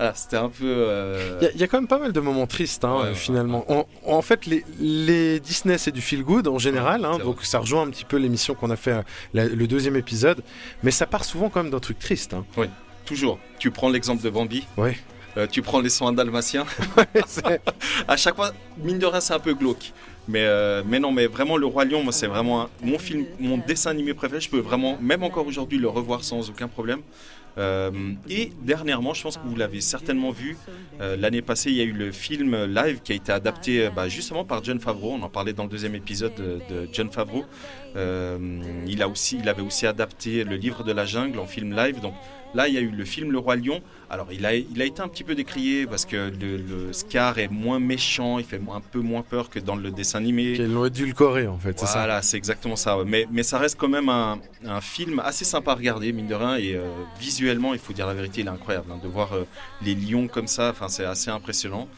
Ah, 0.00 0.10
c'était 0.12 0.36
un 0.36 0.48
peu... 0.48 0.64
euh, 0.64 1.38
Il 1.40 1.44
y, 1.44 1.46
a- 1.48 1.52
il 1.52 1.60
y 1.60 1.62
a 1.62 1.68
quand 1.68 1.78
même 1.78 1.86
pas 1.86 2.00
mal 2.00 2.12
de 2.12 2.18
moments 2.18 2.48
tristes, 2.48 2.84
hein, 2.84 2.96
Ouais, 2.96 3.02
euh, 3.02 3.08
ouais, 3.10 3.14
finalement. 3.14 3.64
En, 3.72 3.86
en 4.04 4.22
fait, 4.22 4.44
les, 4.46 4.64
les 4.80 5.38
Disney, 5.38 5.78
c'est 5.78 5.92
du 5.92 6.00
feel 6.00 6.24
good 6.24 6.48
en 6.48 6.58
général, 6.58 7.04
hein, 7.04 7.18
donc 7.18 7.44
ça 7.44 7.60
rejoint 7.60 7.82
un 7.82 7.90
petit 7.90 8.04
peu 8.04 8.16
l'émission 8.16 8.54
qu'on 8.56 8.70
a 8.70 8.76
fait, 8.76 9.04
la- 9.34 9.46
le 9.46 9.66
deuxième 9.68 9.94
épisode, 9.94 10.42
mais 10.82 10.90
ça 10.90 11.06
part 11.06 11.24
souvent 11.24 11.48
quand 11.48 11.62
même 11.62 11.70
d'un 11.70 11.78
truc 11.78 12.00
triste. 12.00 12.34
Hein. 12.34 12.44
Oui, 12.56 12.66
toujours. 13.04 13.38
Tu 13.60 13.70
prends 13.70 13.88
l'exemple 13.88 14.20
de 14.20 14.30
Bambi. 14.30 14.66
Ouais. 14.76 14.96
Euh, 15.36 15.46
tu 15.50 15.62
prends 15.62 15.80
les 15.80 15.88
soins 15.90 16.12
dalmatiens. 16.12 16.64
à 18.08 18.16
chaque 18.16 18.36
fois, 18.36 18.52
mine 18.78 18.98
de 18.98 19.06
rien, 19.06 19.20
c'est 19.20 19.34
un 19.34 19.38
peu 19.40 19.54
glauque. 19.54 19.92
Mais, 20.26 20.44
euh, 20.44 20.82
mais 20.86 21.00
non, 21.00 21.12
mais 21.12 21.26
vraiment, 21.26 21.56
Le 21.56 21.66
Roi 21.66 21.84
Lion, 21.84 22.02
moi, 22.02 22.12
c'est 22.12 22.26
vraiment 22.26 22.62
un- 22.62 22.68
mon 22.82 22.98
film, 22.98 23.26
mon 23.40 23.58
dessin 23.58 23.90
animé 23.90 24.14
préféré. 24.14 24.40
Je 24.40 24.48
peux 24.48 24.58
vraiment, 24.60 24.96
même 25.00 25.22
encore 25.22 25.46
aujourd'hui, 25.46 25.78
le 25.78 25.88
revoir 25.88 26.24
sans 26.24 26.48
aucun 26.48 26.68
problème. 26.68 27.00
Euh, 27.56 27.90
et 28.28 28.50
dernièrement, 28.62 29.14
je 29.14 29.22
pense 29.22 29.36
que 29.36 29.46
vous 29.46 29.54
l'avez 29.54 29.80
certainement 29.80 30.30
vu, 30.30 30.56
euh, 31.00 31.16
l'année 31.16 31.42
passée, 31.42 31.70
il 31.70 31.76
y 31.76 31.80
a 31.80 31.84
eu 31.84 31.92
le 31.92 32.10
film 32.10 32.64
live 32.64 33.00
qui 33.04 33.12
a 33.12 33.14
été 33.14 33.30
adapté 33.30 33.90
bah, 33.94 34.08
justement 34.08 34.44
par 34.44 34.64
John 34.64 34.80
Favreau. 34.80 35.12
On 35.12 35.22
en 35.22 35.28
parlait 35.28 35.52
dans 35.52 35.64
le 35.64 35.68
deuxième 35.68 35.94
épisode 35.94 36.34
de, 36.34 36.58
de 36.68 36.88
John 36.92 37.10
Favreau. 37.10 37.44
Euh, 37.96 38.38
il, 38.88 39.02
a 39.02 39.08
aussi, 39.08 39.38
il 39.40 39.48
avait 39.48 39.62
aussi 39.62 39.86
adapté 39.86 40.42
le 40.42 40.56
livre 40.56 40.82
de 40.82 40.90
la 40.90 41.04
jungle 41.04 41.38
en 41.38 41.46
film 41.46 41.76
live. 41.76 42.00
Donc 42.00 42.14
là, 42.54 42.68
il 42.68 42.74
y 42.74 42.78
a 42.78 42.80
eu 42.80 42.90
le 42.90 43.04
film 43.04 43.30
Le 43.32 43.38
Roi 43.38 43.56
Lion. 43.56 43.82
Alors, 44.10 44.28
il 44.32 44.46
a, 44.46 44.54
il 44.54 44.80
a 44.80 44.84
été 44.84 45.00
un 45.02 45.08
petit 45.08 45.24
peu 45.24 45.34
décrié 45.34 45.86
parce 45.86 46.04
que 46.04 46.30
le, 46.40 46.56
le 46.56 46.92
Scar 46.92 47.38
est 47.38 47.48
moins 47.48 47.80
méchant, 47.80 48.38
il 48.38 48.44
fait 48.44 48.60
un 48.72 48.80
peu 48.80 49.00
moins 49.00 49.22
peur 49.22 49.50
que 49.50 49.58
dans 49.58 49.74
le 49.76 49.90
dessin 49.90 50.18
animé. 50.18 50.52
Qu'ils 50.54 50.72
l'ont 50.72 50.84
édulcoré, 50.84 51.46
en 51.48 51.58
fait, 51.58 51.78
c'est 51.78 51.86
ça. 51.86 51.92
Voilà, 51.98 52.22
c'est 52.22 52.36
exactement 52.36 52.76
ça. 52.76 52.96
ouais. 52.98 53.04
Mais, 53.06 53.26
mais 53.32 53.42
ça 53.42 53.58
reste 53.58 53.76
quand 53.78 53.88
même 53.88 54.08
un, 54.08 54.38
un 54.64 54.80
film 54.80 55.20
assez 55.24 55.44
sympa 55.44 55.72
à 55.72 55.74
regarder, 55.74 56.12
mine 56.12 56.26
de 56.28 56.34
rien. 56.34 56.56
Et 56.56 56.74
euh, 56.74 56.82
visuellement, 57.18 57.72
il 57.74 57.80
faut 57.80 57.92
dire 57.92 58.06
la 58.06 58.14
vérité, 58.14 58.42
il 58.42 58.46
est 58.46 58.50
incroyable. 58.50 58.86
hein, 58.92 59.00
de 59.02 59.08
voir 59.08 59.32
euh, 59.34 59.44
les 59.82 59.94
lions 59.94 60.28
comme 60.28 60.46
ça, 60.46 60.72
c'est 60.88 61.04
assez 61.04 61.30
impressionnant. 61.30 61.88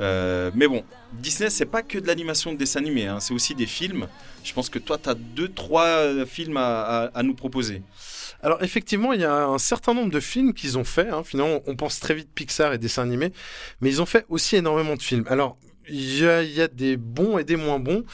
Euh, 0.00 0.50
mais 0.54 0.66
bon, 0.66 0.82
Disney, 1.12 1.50
c'est 1.50 1.66
pas 1.66 1.82
que 1.82 1.98
de 1.98 2.06
l'animation 2.06 2.52
de 2.52 2.56
dessin 2.56 2.80
animé, 2.80 3.06
hein, 3.06 3.20
c'est 3.20 3.34
aussi 3.34 3.54
des 3.54 3.66
films. 3.66 4.06
Je 4.42 4.52
pense 4.54 4.70
que 4.70 4.78
toi, 4.78 4.96
tu 4.96 5.10
as 5.10 5.14
deux, 5.14 5.48
trois 5.48 6.24
films 6.26 6.56
à, 6.56 6.80
à- 6.80 7.04
à 7.18 7.22
nous 7.22 7.34
proposer. 7.34 7.82
Alors 8.42 8.62
effectivement, 8.62 9.12
il 9.12 9.20
y 9.20 9.24
a 9.24 9.46
un 9.46 9.58
certain 9.58 9.94
nombre 9.94 10.10
de 10.10 10.20
films 10.20 10.54
qu'ils 10.54 10.78
ont 10.78 10.84
fait. 10.84 11.08
Hein. 11.08 11.22
Finalement, 11.24 11.60
on 11.66 11.76
pense 11.76 12.00
très 12.00 12.14
vite 12.14 12.30
Pixar 12.34 12.72
et 12.72 12.78
dessins 12.78 13.02
animés, 13.02 13.32
mais 13.80 13.88
ils 13.90 14.00
ont 14.00 14.06
fait 14.06 14.24
aussi 14.28 14.56
énormément 14.56 14.96
de 14.96 15.02
films. 15.02 15.24
Alors 15.28 15.58
il 15.88 16.20
y 16.20 16.26
a, 16.26 16.42
y 16.42 16.60
a 16.60 16.68
des 16.68 16.96
bons 16.96 17.38
et 17.38 17.44
des 17.44 17.56
moins 17.56 17.78
bons. 17.78 18.04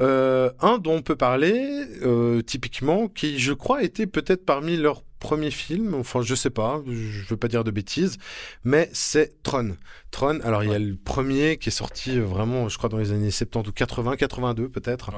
Euh, 0.00 0.50
un 0.60 0.78
dont 0.78 0.94
on 0.94 1.02
peut 1.02 1.16
parler, 1.16 1.84
euh, 2.02 2.42
typiquement, 2.42 3.08
qui 3.08 3.38
je 3.38 3.52
crois 3.52 3.82
était 3.82 4.06
peut-être 4.06 4.44
parmi 4.44 4.76
leurs 4.76 5.02
premiers 5.24 5.50
films, 5.50 5.94
enfin 5.94 6.20
je 6.20 6.34
sais 6.34 6.50
pas, 6.50 6.82
je 6.86 7.26
veux 7.30 7.38
pas 7.38 7.48
dire 7.48 7.64
de 7.64 7.70
bêtises, 7.70 8.18
mais 8.62 8.90
c'est 8.92 9.42
Tron. 9.42 9.74
Tron, 10.10 10.38
alors 10.44 10.62
il 10.64 10.70
y 10.70 10.74
a 10.74 10.78
le 10.78 10.96
premier 10.96 11.56
qui 11.56 11.70
est 11.70 11.72
sorti 11.72 12.18
euh, 12.18 12.24
vraiment, 12.24 12.68
je 12.68 12.76
crois 12.76 12.90
dans 12.90 12.98
les 12.98 13.10
années 13.10 13.30
70 13.30 13.70
ou 13.70 13.72
80, 13.72 14.16
82 14.16 14.68
peut-être. 14.68 15.12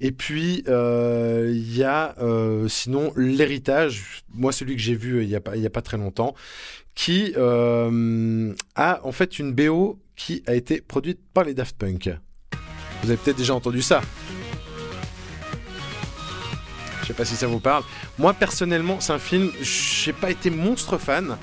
Et 0.00 0.10
puis 0.10 0.64
euh, 0.68 1.52
il 1.54 1.76
y 1.76 1.84
a 1.84 2.14
euh, 2.22 2.66
sinon 2.66 3.12
l'héritage, 3.14 4.22
moi 4.32 4.52
celui 4.52 4.74
que 4.74 4.80
j'ai 4.80 4.94
vu 4.94 5.22
il 5.22 5.28
y 5.28 5.36
a 5.36 5.40
pas 5.42 5.54
il 5.54 5.62
y 5.62 5.66
a 5.66 5.70
pas 5.70 5.82
très 5.82 5.98
longtemps, 5.98 6.34
qui 6.94 7.34
euh, 7.36 8.54
a 8.74 9.00
en 9.04 9.12
fait 9.12 9.38
une 9.38 9.52
BO 9.52 9.98
qui 10.16 10.42
a 10.46 10.54
été 10.54 10.80
produite 10.80 11.20
par 11.34 11.44
les 11.44 11.52
Daft 11.52 11.76
Punk. 11.76 12.08
Vous 13.02 13.10
avez 13.10 13.18
peut-être 13.18 13.36
déjà 13.36 13.54
entendu 13.54 13.82
ça. 13.82 14.00
Je 17.02 17.08
sais 17.08 17.14
pas 17.14 17.24
si 17.24 17.36
ça 17.36 17.46
vous 17.46 17.60
parle. 17.60 17.82
Moi 18.18 18.32
personnellement, 18.32 18.98
c'est 19.00 19.12
un 19.12 19.18
film, 19.18 19.50
j'ai 19.60 20.12
pas 20.12 20.30
été 20.30 20.50
monstre 20.50 20.98
fan 20.98 21.36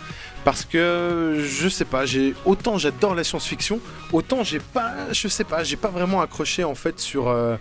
parce 0.46 0.63
que 0.63 1.44
je 1.46 1.68
sais 1.68 1.86
pas, 1.86 2.06
j'ai 2.06 2.34
autant 2.46 2.78
j'adore 2.78 3.13
la 3.13 3.24
science-fiction, 3.25 3.80
autant 4.13 4.44
j'ai 4.44 4.60
pas, 4.60 4.94
je 5.12 5.28
sais 5.28 5.44
pas, 5.44 5.63
j'ai 5.63 5.75
pas 5.75 5.89
vraiment 5.89 6.22
accroché 6.22 6.63
en 6.63 6.75
fait 6.75 7.00
sur 7.00 7.28
euh, 7.28 7.58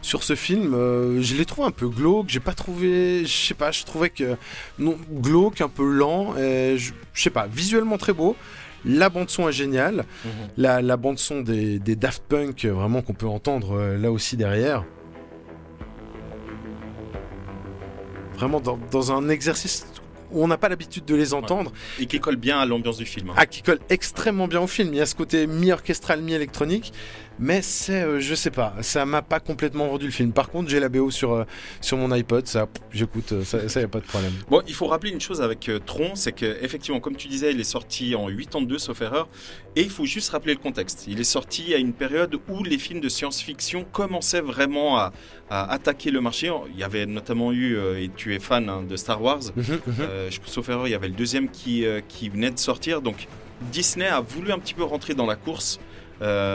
sur 0.00 0.22
ce 0.22 0.34
film. 0.34 0.74
Euh, 0.74 1.20
je 1.22 1.34
l'ai 1.36 1.44
trouvé 1.44 1.68
un 1.68 1.72
peu 1.72 1.88
glauque, 1.88 2.28
j'ai 2.28 2.40
pas 2.40 2.54
trouvé, 2.54 3.24
je 3.26 3.46
sais 3.48 3.54
pas, 3.54 3.70
je 3.70 3.84
trouvais 3.84 4.10
que 4.10 4.36
non 4.78 4.96
glauque, 5.10 5.60
un 5.60 5.68
peu 5.68 5.84
lent, 5.84 6.34
et 6.38 6.76
je, 6.78 6.92
je 7.12 7.22
sais 7.22 7.30
pas, 7.30 7.46
visuellement 7.46 7.98
très 7.98 8.14
beau. 8.14 8.34
La 8.84 9.10
bande 9.10 9.30
son 9.30 9.48
est 9.48 9.52
géniale, 9.52 10.04
la, 10.56 10.82
la 10.82 10.96
bande 10.96 11.18
son 11.18 11.40
des, 11.42 11.78
des 11.78 11.94
Daft 11.94 12.24
Punk, 12.28 12.64
euh, 12.64 12.72
vraiment 12.72 13.00
qu'on 13.02 13.12
peut 13.14 13.28
entendre 13.28 13.76
euh, 13.78 13.96
là 13.96 14.10
aussi 14.10 14.36
derrière. 14.36 14.84
Vraiment 18.42 18.58
dans, 18.60 18.76
dans 18.90 19.12
un 19.12 19.28
exercice 19.28 19.86
où 20.32 20.42
on 20.42 20.48
n'a 20.48 20.58
pas 20.58 20.68
l'habitude 20.68 21.04
de 21.04 21.14
les 21.14 21.32
entendre. 21.32 21.70
Et 22.00 22.06
qui 22.06 22.18
colle 22.18 22.34
bien 22.34 22.58
à 22.58 22.66
l'ambiance 22.66 22.96
du 22.96 23.06
film. 23.06 23.30
hein. 23.30 23.34
Ah, 23.36 23.46
qui 23.46 23.62
colle 23.62 23.78
extrêmement 23.88 24.48
bien 24.48 24.60
au 24.60 24.66
film. 24.66 24.88
Il 24.92 24.96
y 24.96 25.00
a 25.00 25.06
ce 25.06 25.14
côté 25.14 25.46
mi-orchestral, 25.46 26.20
mi-électronique. 26.22 26.92
Mais 27.38 27.62
c'est, 27.62 28.02
euh, 28.02 28.20
je 28.20 28.34
sais 28.34 28.50
pas, 28.50 28.74
ça 28.82 29.04
m'a 29.06 29.22
pas 29.22 29.40
complètement 29.40 29.88
vendu 29.88 30.04
le 30.06 30.10
film. 30.12 30.32
Par 30.32 30.48
contre, 30.50 30.68
j'ai 30.68 30.78
la 30.80 30.88
BO 30.88 31.10
sur, 31.10 31.32
euh, 31.32 31.44
sur 31.80 31.96
mon 31.96 32.10
iPod, 32.12 32.46
ça, 32.46 32.68
j'écoute, 32.92 33.32
euh, 33.32 33.42
ça, 33.44 33.68
ça 33.68 33.80
y 33.80 33.84
a 33.84 33.88
pas 33.88 34.00
de 34.00 34.04
problème. 34.04 34.32
Bon, 34.48 34.62
il 34.68 34.74
faut 34.74 34.86
rappeler 34.86 35.10
une 35.10 35.20
chose 35.20 35.40
avec 35.42 35.68
euh, 35.68 35.78
Tron, 35.78 36.14
c'est 36.14 36.32
que 36.32 36.58
effectivement, 36.62 37.00
comme 37.00 37.16
tu 37.16 37.28
disais, 37.28 37.50
il 37.52 37.58
est 37.60 37.64
sorti 37.64 38.14
en 38.14 38.28
82, 38.28 38.78
sauf 38.78 39.00
erreur, 39.02 39.28
et 39.76 39.82
il 39.82 39.90
faut 39.90 40.04
juste 40.04 40.30
rappeler 40.30 40.52
le 40.54 40.60
contexte. 40.60 41.06
Il 41.08 41.18
est 41.20 41.24
sorti 41.24 41.74
à 41.74 41.78
une 41.78 41.92
période 41.94 42.38
où 42.48 42.62
les 42.62 42.78
films 42.78 43.00
de 43.00 43.08
science-fiction 43.08 43.84
commençaient 43.90 44.40
vraiment 44.42 44.98
à, 44.98 45.12
à 45.50 45.72
attaquer 45.72 46.10
le 46.10 46.20
marché. 46.20 46.52
Il 46.74 46.78
y 46.78 46.84
avait 46.84 47.06
notamment 47.06 47.52
eu, 47.52 47.76
et 47.98 48.10
tu 48.14 48.34
es 48.34 48.38
fan 48.38 48.68
hein, 48.68 48.82
de 48.88 48.94
Star 48.96 49.20
Wars, 49.22 49.40
euh, 50.00 50.30
je- 50.30 50.38
sauf 50.44 50.68
erreur, 50.68 50.86
il 50.86 50.90
y 50.90 50.94
avait 50.94 51.08
le 51.08 51.14
deuxième 51.14 51.48
qui, 51.48 51.84
qui 52.08 52.28
venait 52.28 52.50
de 52.50 52.58
sortir, 52.58 53.00
donc 53.02 53.26
Disney 53.72 54.06
a 54.06 54.20
voulu 54.20 54.52
un 54.52 54.58
petit 54.58 54.74
peu 54.74 54.82
rentrer 54.84 55.14
dans 55.14 55.26
la 55.26 55.36
course 55.36 55.80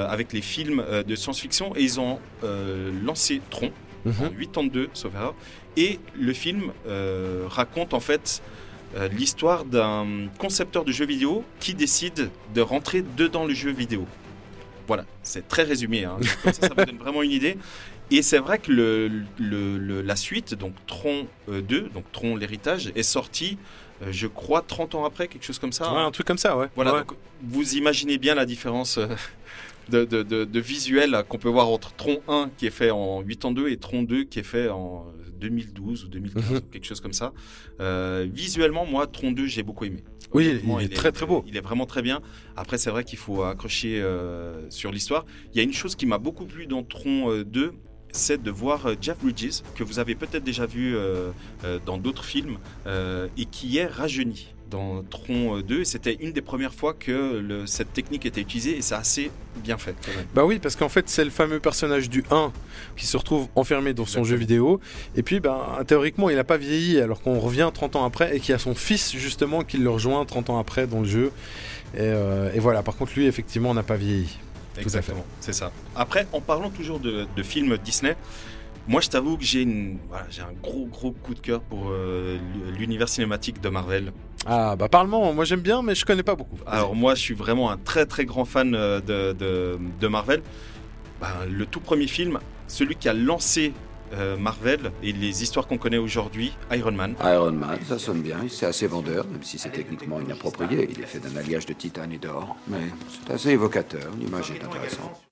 avec 0.10 0.34
les 0.34 0.42
films 0.42 0.80
euh, 0.88 1.04
de 1.04 1.16
science-fiction 1.16 1.76
et 1.76 1.84
ils 1.84 2.00
ont 2.00 2.20
euh, 2.44 2.92
lancé 3.04 3.42
Tron 3.50 3.72
en 4.06 4.30
82, 4.30 4.90
sauf 4.94 5.14
erreur. 5.14 5.36
Et 5.76 6.00
le 6.18 6.32
film 6.34 6.72
euh, 6.88 7.46
raconte 7.50 7.94
en 7.94 8.00
fait 8.00 8.42
euh, 8.96 9.10
l'histoire 9.10 9.66
d'un 9.66 10.06
concepteur 10.40 10.86
de 10.86 10.92
jeux 10.94 11.06
vidéo 11.06 11.44
qui 11.60 11.74
décide 11.74 12.30
de 12.56 12.62
rentrer 12.62 13.04
dedans 13.18 13.46
le 13.46 13.54
jeu 13.54 13.72
vidéo. 13.72 14.06
Voilà, 14.88 15.04
c'est 15.24 15.48
très 15.50 15.64
résumé. 15.64 16.06
hein. 16.06 16.18
Comme 16.44 16.54
ça, 16.54 16.68
ça 16.68 16.74
vous 16.78 16.86
donne 16.86 16.98
vraiment 16.98 17.22
une 17.22 17.32
idée. 17.32 17.58
Et 18.12 18.22
c'est 18.22 18.38
vrai 18.40 18.60
que 18.60 18.72
le, 18.72 19.10
le- 19.38 19.78
le- 19.78 20.02
la 20.02 20.16
suite, 20.16 20.54
donc 20.54 20.74
Tron 20.88 21.28
euh, 21.50 21.62
2, 21.62 21.90
donc 21.94 22.10
Tron 22.14 22.36
l'héritage, 22.38 22.92
est 22.96 23.04
sorti, 23.04 23.58
euh, 24.02 24.08
je 24.12 24.28
crois, 24.28 24.62
30 24.62 24.96
ans 24.96 25.04
après, 25.06 25.28
quelque 25.28 25.44
chose 25.44 25.60
comme 25.60 25.74
ça. 25.74 25.94
Ouais, 25.94 26.00
un 26.00 26.12
truc 26.12 26.26
comme 26.26 26.38
ça, 26.38 26.58
ouais. 26.58 26.68
Voilà, 26.76 26.94
Ouais. 26.94 27.00
donc, 27.02 27.14
vous 27.44 27.76
imaginez 27.76 28.18
bien 28.18 28.34
la 28.36 28.46
différence 28.46 28.98
euh, 28.98 29.08
de, 29.90 30.06
de- 30.06 30.24
de- 30.24 30.46
de 30.46 30.60
visuel 30.60 31.16
euh, 31.16 31.24
qu'on 31.24 31.38
peut 31.38 31.50
voir 31.50 31.68
entre 31.70 31.94
Tron 31.96 32.22
1 32.30 32.50
qui 32.58 32.66
est 32.66 32.72
fait 32.72 32.92
en 32.92 33.22
82 33.24 33.70
et 33.70 33.78
Tron 33.78 34.04
2 34.04 34.24
qui 34.24 34.40
est 34.40 34.44
fait 34.44 34.70
en 34.70 35.06
2012 35.42 36.06
ou 36.06 36.08
2015 36.08 36.50
Mhm. 36.50 36.58
ou 36.58 36.62
quelque 36.72 36.86
chose 36.86 37.02
comme 37.02 37.14
ça. 37.14 37.34
Euh, 37.82 38.26
visuellement, 38.32 38.86
moi, 38.86 39.06
Tron 39.08 39.32
2, 39.32 39.46
j'ai 39.48 39.64
beaucoup 39.64 39.84
aimé. 39.86 40.04
Oui, 40.34 40.60
il 40.64 40.84
est 40.84 40.94
très, 40.96 41.12
très 41.14 41.26
beau. 41.26 41.44
Il 41.48 41.56
est 41.56 41.62
vraiment 41.62 41.86
très 41.86 42.02
bien. 42.02 42.22
Après, 42.58 42.78
c'est 42.78 42.90
vrai 42.90 43.04
qu'il 43.06 43.18
faut 43.20 43.44
accrocher 43.44 44.02
euh, 44.02 44.70
sur 44.70 44.92
l'histoire. 44.92 45.26
Il 45.54 45.58
y 45.58 45.62
a 45.62 45.64
une 45.64 45.72
chose 45.74 45.96
qui 45.96 46.06
m'a 46.06 46.18
beaucoup 46.18 46.46
plu 46.46 46.66
dans 46.68 46.84
Tron 46.84 47.32
euh, 47.32 47.46
2, 47.46 47.72
c'est 48.18 48.42
de 48.42 48.52
voir 48.52 48.86
euh, 48.88 48.96
Jeff 49.00 49.18
Bridges, 49.22 49.62
que 49.76 49.84
vous 49.84 50.00
avez 50.00 50.16
peut-être 50.16 50.44
déjà 50.44 50.66
vu 50.66 50.96
euh, 50.96 51.30
euh, 51.64 51.80
dans 51.86 51.98
d'autres 51.98 52.26
films, 52.26 52.58
euh, 52.86 53.28
et 53.38 53.46
qui 53.46 53.78
est 53.78 53.86
rajeuni 53.88 54.48
dans 54.70 55.02
Tron 55.04 55.58
euh, 55.60 55.64
2. 55.64 55.80
Et 55.82 55.86
C'était 55.86 56.16
une 56.20 56.34
des 56.34 56.42
premières 56.42 56.74
fois 56.74 56.94
que 56.94 57.38
le- 57.40 57.66
cette 57.66 57.94
technique 57.94 58.26
était 58.26 58.42
utilisée, 58.42 58.78
et 58.78 58.82
c'est 58.82 58.96
assez 58.96 59.32
bien 59.64 59.78
fait. 59.78 59.96
quand 60.06 60.12
même. 60.16 60.26
Bah 60.36 60.44
oui, 60.46 60.60
parce 60.60 60.76
qu'en 60.76 60.90
fait, 60.90 61.08
c'est 61.08 61.24
le 61.24 61.30
fameux 61.30 61.60
personnage 61.62 62.10
du 62.10 62.24
1 62.32 62.52
qui 62.98 63.06
se 63.06 63.16
retrouve 63.16 63.48
enfermé 63.56 63.94
dans 63.94 64.06
son 64.06 64.24
jeu 64.26 64.36
vidéo. 64.36 64.82
Et 65.16 65.24
puis, 65.24 65.40
bah, 65.40 65.80
théoriquement, 65.88 66.30
il 66.30 66.36
n'a 66.36 66.44
pas 66.44 66.58
vieilli, 66.58 67.00
alors 67.00 67.22
qu'on 67.22 67.40
revient 67.40 67.70
30 67.74 67.96
ans 67.96 68.04
après 68.06 68.36
et 68.36 68.40
qu'il 68.42 68.52
y 68.52 68.56
a 68.56 68.60
son 68.60 68.76
fils, 68.76 69.16
justement, 69.16 69.64
qui 69.64 69.78
le 69.78 69.90
rejoint 69.90 70.26
30 70.26 70.50
ans 70.50 70.60
après 70.60 70.86
dans 70.86 71.00
le 71.00 71.08
jeu. 71.08 71.32
Et, 71.94 72.00
euh, 72.02 72.52
et 72.54 72.60
voilà, 72.60 72.84
par 72.84 72.98
contre, 72.98 73.14
lui, 73.16 73.26
effectivement, 73.26 73.74
n'a 73.74 73.84
pas 73.84 73.96
vieilli. 73.96 74.38
Exactement, 74.80 75.26
c'est 75.40 75.54
ça. 75.54 75.72
Après, 75.96 76.28
en 76.34 76.42
parlant 76.42 76.70
toujours 76.70 77.00
de, 77.00 77.28
de 77.36 77.44
films 77.44 77.78
Disney, 77.78 78.16
moi 78.88 79.02
je 79.02 79.10
t'avoue 79.10 79.38
que 79.38 79.44
j'ai 79.44 79.66
voilà, 80.10 80.26
un 80.40 80.54
gros 80.62 80.86
gros 80.86 81.12
coup 81.12 81.34
de 81.34 81.40
cœur 81.40 81.62
pour 81.62 81.90
euh, 81.90 82.38
l'univers 82.78 83.10
cinématique 83.10 83.62
de 83.62 83.70
Marvel. 83.70 84.14
Ah, 84.46 84.76
bah 84.78 84.88
parle-moi, 84.88 85.34
moi 85.34 85.46
j'aime 85.46 85.62
bien, 85.62 85.82
mais 85.82 85.94
je 85.96 86.06
connais 86.06 86.24
pas 86.24 86.36
beaucoup. 86.36 86.58
Alors 86.66 86.96
moi 86.96 87.16
je 87.16 87.22
suis 87.22 87.34
vraiment 87.34 87.70
un 87.70 87.78
très 87.78 88.06
très 88.06 88.26
grand 88.26 88.46
fan 88.46 88.74
euh, 88.76 89.02
de, 89.02 89.34
de, 89.34 89.78
de 90.00 90.08
Marvel. 90.08 90.42
Ben, 91.20 91.28
le 91.50 91.66
tout 91.66 91.80
premier 91.80 92.08
film, 92.08 92.40
celui 92.68 92.96
qui 92.96 93.10
a 93.10 93.14
lancé 93.14 93.74
euh, 94.14 94.38
Marvel 94.38 94.92
et 95.04 95.12
les 95.12 95.44
histoires 95.44 95.68
qu'on 95.68 95.78
connaît 95.78 95.98
aujourd'hui, 95.98 96.54
Iron 96.72 96.92
Man. 96.92 97.16
Iron 97.24 97.52
Man, 97.52 97.80
ça 97.88 98.00
sonne 98.00 98.22
bien, 98.22 98.38
c'est 98.50 98.66
assez 98.66 98.88
vendeur, 98.88 99.26
même 99.28 99.44
si 99.44 99.58
c'est 99.58 99.70
techniquement 99.70 100.20
inapproprié. 100.20 100.88
Il 100.90 101.02
est 101.02 101.06
fait 101.06 101.20
d'un 101.20 101.36
alliage 101.36 101.66
de 101.66 101.74
titane 101.74 102.12
et 102.12 102.18
d'or. 102.18 102.56
Mais 102.68 102.78
c'est 103.10 103.34
assez 103.34 103.50
évocateur, 103.50 104.10
l'image 104.20 104.52
est 104.52 104.64
intéressante. 104.64 105.27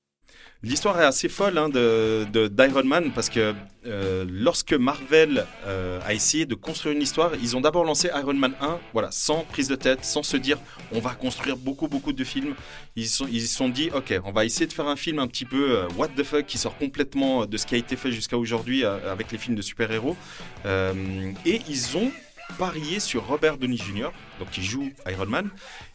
L'histoire 0.65 0.99
est 0.99 1.05
assez 1.05 1.29
folle 1.29 1.59
hein, 1.59 1.69
de, 1.69 2.47
d'Iron 2.47 2.83
Man 2.83 3.11
parce 3.13 3.29
que 3.29 3.53
euh, 3.85 4.25
lorsque 4.27 4.73
Marvel 4.73 5.45
euh, 5.67 5.99
a 6.03 6.15
essayé 6.15 6.47
de 6.47 6.55
construire 6.55 6.95
une 6.95 7.03
histoire, 7.03 7.33
ils 7.39 7.55
ont 7.55 7.61
d'abord 7.61 7.83
lancé 7.83 8.09
Iron 8.15 8.33
Man 8.33 8.53
1, 8.59 8.79
voilà, 8.91 9.11
sans 9.11 9.43
prise 9.43 9.67
de 9.67 9.75
tête, 9.75 10.03
sans 10.03 10.23
se 10.23 10.37
dire 10.37 10.57
on 10.91 10.99
va 10.99 11.11
construire 11.11 11.55
beaucoup 11.55 11.87
beaucoup 11.87 12.13
de 12.13 12.23
films. 12.23 12.55
Ils 12.95 13.05
ils 13.31 13.47
se 13.47 13.55
sont 13.55 13.69
dit 13.69 13.91
ok, 13.93 14.19
on 14.23 14.31
va 14.31 14.43
essayer 14.43 14.65
de 14.65 14.73
faire 14.73 14.87
un 14.87 14.95
film 14.95 15.19
un 15.19 15.27
petit 15.27 15.45
peu 15.45 15.69
euh, 15.69 15.87
what 15.97 16.07
the 16.17 16.23
fuck 16.23 16.47
qui 16.47 16.57
sort 16.57 16.75
complètement 16.79 17.45
de 17.45 17.57
ce 17.57 17.67
qui 17.67 17.75
a 17.75 17.77
été 17.77 17.95
fait 17.95 18.11
jusqu'à 18.11 18.37
aujourd'hui 18.37 18.83
avec 18.83 19.31
les 19.31 19.37
films 19.37 19.55
de 19.55 19.61
super-héros. 19.61 20.17
Euh, 20.65 21.31
et 21.45 21.61
ils 21.69 21.95
ont 21.95 22.11
parié 22.57 22.99
sur 22.99 23.25
Robert 23.27 23.57
Downey 23.57 23.77
Jr., 23.77 24.09
donc 24.39 24.49
qui 24.51 24.63
joue 24.63 24.91
Iron 25.09 25.25
Man, 25.25 25.49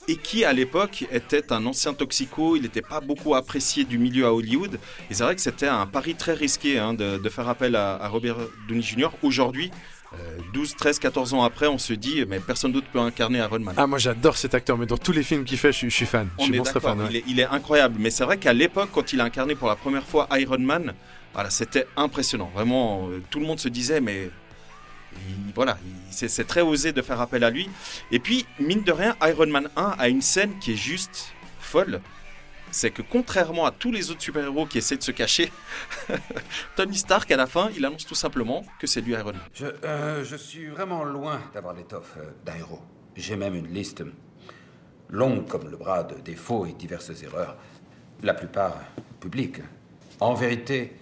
et 0.08 0.16
qui 0.16 0.44
à 0.44 0.52
l'époque 0.52 1.04
était 1.12 1.52
un 1.52 1.64
ancien 1.66 1.94
toxico, 1.94 2.56
il 2.56 2.62
n'était 2.62 2.82
pas 2.82 3.00
beaucoup 3.00 3.34
apprécié 3.34 3.84
du 3.84 3.98
milieu 3.98 4.26
à 4.26 4.32
Hollywood, 4.32 4.78
et 5.10 5.14
c'est 5.14 5.22
vrai 5.22 5.34
que 5.34 5.40
c'était 5.40 5.68
un 5.68 5.86
pari 5.86 6.14
très 6.14 6.34
risqué 6.34 6.78
hein, 6.78 6.94
de, 6.94 7.18
de 7.18 7.28
faire 7.28 7.48
appel 7.48 7.76
à, 7.76 7.96
à 7.96 8.08
Robert 8.08 8.36
Downey 8.68 8.82
Jr. 8.82 9.08
Aujourd'hui, 9.22 9.70
euh, 10.12 10.38
12, 10.52 10.74
13, 10.74 10.98
14 10.98 11.34
ans 11.34 11.44
après, 11.44 11.68
on 11.68 11.78
se 11.78 11.92
dit, 11.92 12.24
mais 12.26 12.40
personne 12.40 12.72
d'autre 12.72 12.88
peut 12.92 12.98
incarner 12.98 13.38
Iron 13.38 13.60
Man. 13.60 13.74
Ah, 13.78 13.86
moi 13.86 13.98
j'adore 13.98 14.36
cet 14.36 14.54
acteur, 14.54 14.76
mais 14.76 14.86
dans 14.86 14.98
tous 14.98 15.12
les 15.12 15.22
films 15.22 15.44
qu'il 15.44 15.56
fait, 15.58 15.70
je, 15.70 15.76
suis- 15.78 15.90
je 15.90 15.94
suis 15.94 16.06
fan. 16.06 16.28
je 16.38 16.42
On 16.42 16.46
suis 16.46 16.56
est 16.58 16.80
fan. 16.80 17.00
ouais. 17.00 17.06
il, 17.10 17.16
est, 17.16 17.24
il 17.28 17.38
est 17.40 17.44
incroyable. 17.46 17.94
Mais 18.00 18.10
c'est 18.10 18.24
vrai 18.24 18.36
qu'à 18.36 18.52
l'époque, 18.52 18.90
quand 18.92 19.12
il 19.12 19.20
a 19.20 19.24
incarné 19.24 19.54
pour 19.54 19.68
la 19.68 19.76
première 19.76 20.04
fois 20.04 20.26
Iron 20.32 20.58
Man, 20.58 20.94
voilà, 21.32 21.48
c'était 21.50 21.86
impressionnant. 21.96 22.50
Vraiment, 22.52 23.08
euh, 23.08 23.22
tout 23.30 23.38
le 23.38 23.46
monde 23.46 23.60
se 23.60 23.68
disait, 23.68 24.00
mais 24.00 24.30
il- 25.16 25.52
voilà, 25.54 25.78
il- 25.84 25.92
c'est 26.12 26.28
c'est 26.28 26.44
très 26.44 26.60
osé 26.62 26.92
de 26.92 27.02
faire 27.02 27.20
appel 27.20 27.44
à 27.44 27.50
lui. 27.50 27.68
Et 28.10 28.18
puis, 28.18 28.46
mine 28.58 28.82
de 28.82 28.92
rien, 28.92 29.16
Iron 29.22 29.46
Man 29.46 29.68
1 29.76 29.94
a 29.98 30.08
une 30.08 30.22
scène 30.22 30.58
qui 30.58 30.72
est 30.72 30.76
juste 30.76 31.32
folle. 31.60 32.00
C'est 32.72 32.92
que 32.92 33.02
contrairement 33.02 33.66
à 33.66 33.72
tous 33.72 33.90
les 33.90 34.12
autres 34.12 34.22
super-héros 34.22 34.64
qui 34.66 34.78
essaient 34.78 34.96
de 34.96 35.02
se 35.02 35.10
cacher, 35.10 35.50
Tony 36.76 36.96
Stark, 36.96 37.30
à 37.32 37.36
la 37.36 37.46
fin, 37.46 37.68
il 37.76 37.84
annonce 37.84 38.06
tout 38.06 38.14
simplement 38.14 38.64
que 38.78 38.86
c'est 38.86 39.00
lui 39.00 39.12
Iron 39.12 39.32
Man. 39.32 39.40
Je, 39.54 39.66
euh, 39.84 40.24
je 40.24 40.36
suis 40.36 40.66
vraiment 40.66 41.02
loin 41.04 41.40
d'avoir 41.52 41.74
l'étoffe 41.74 42.14
euh, 42.18 42.30
d'un 42.44 42.54
héros. 42.56 42.80
J'ai 43.16 43.34
même 43.36 43.54
une 43.56 43.66
liste 43.72 44.04
longue 45.08 45.48
comme 45.48 45.68
le 45.68 45.76
bras 45.76 46.04
de 46.04 46.14
défauts 46.20 46.64
et 46.66 46.72
diverses 46.72 47.10
erreurs. 47.22 47.56
La 48.22 48.34
plupart 48.34 48.76
publiques. 49.18 49.60
En 50.20 50.34
vérité, 50.34 50.92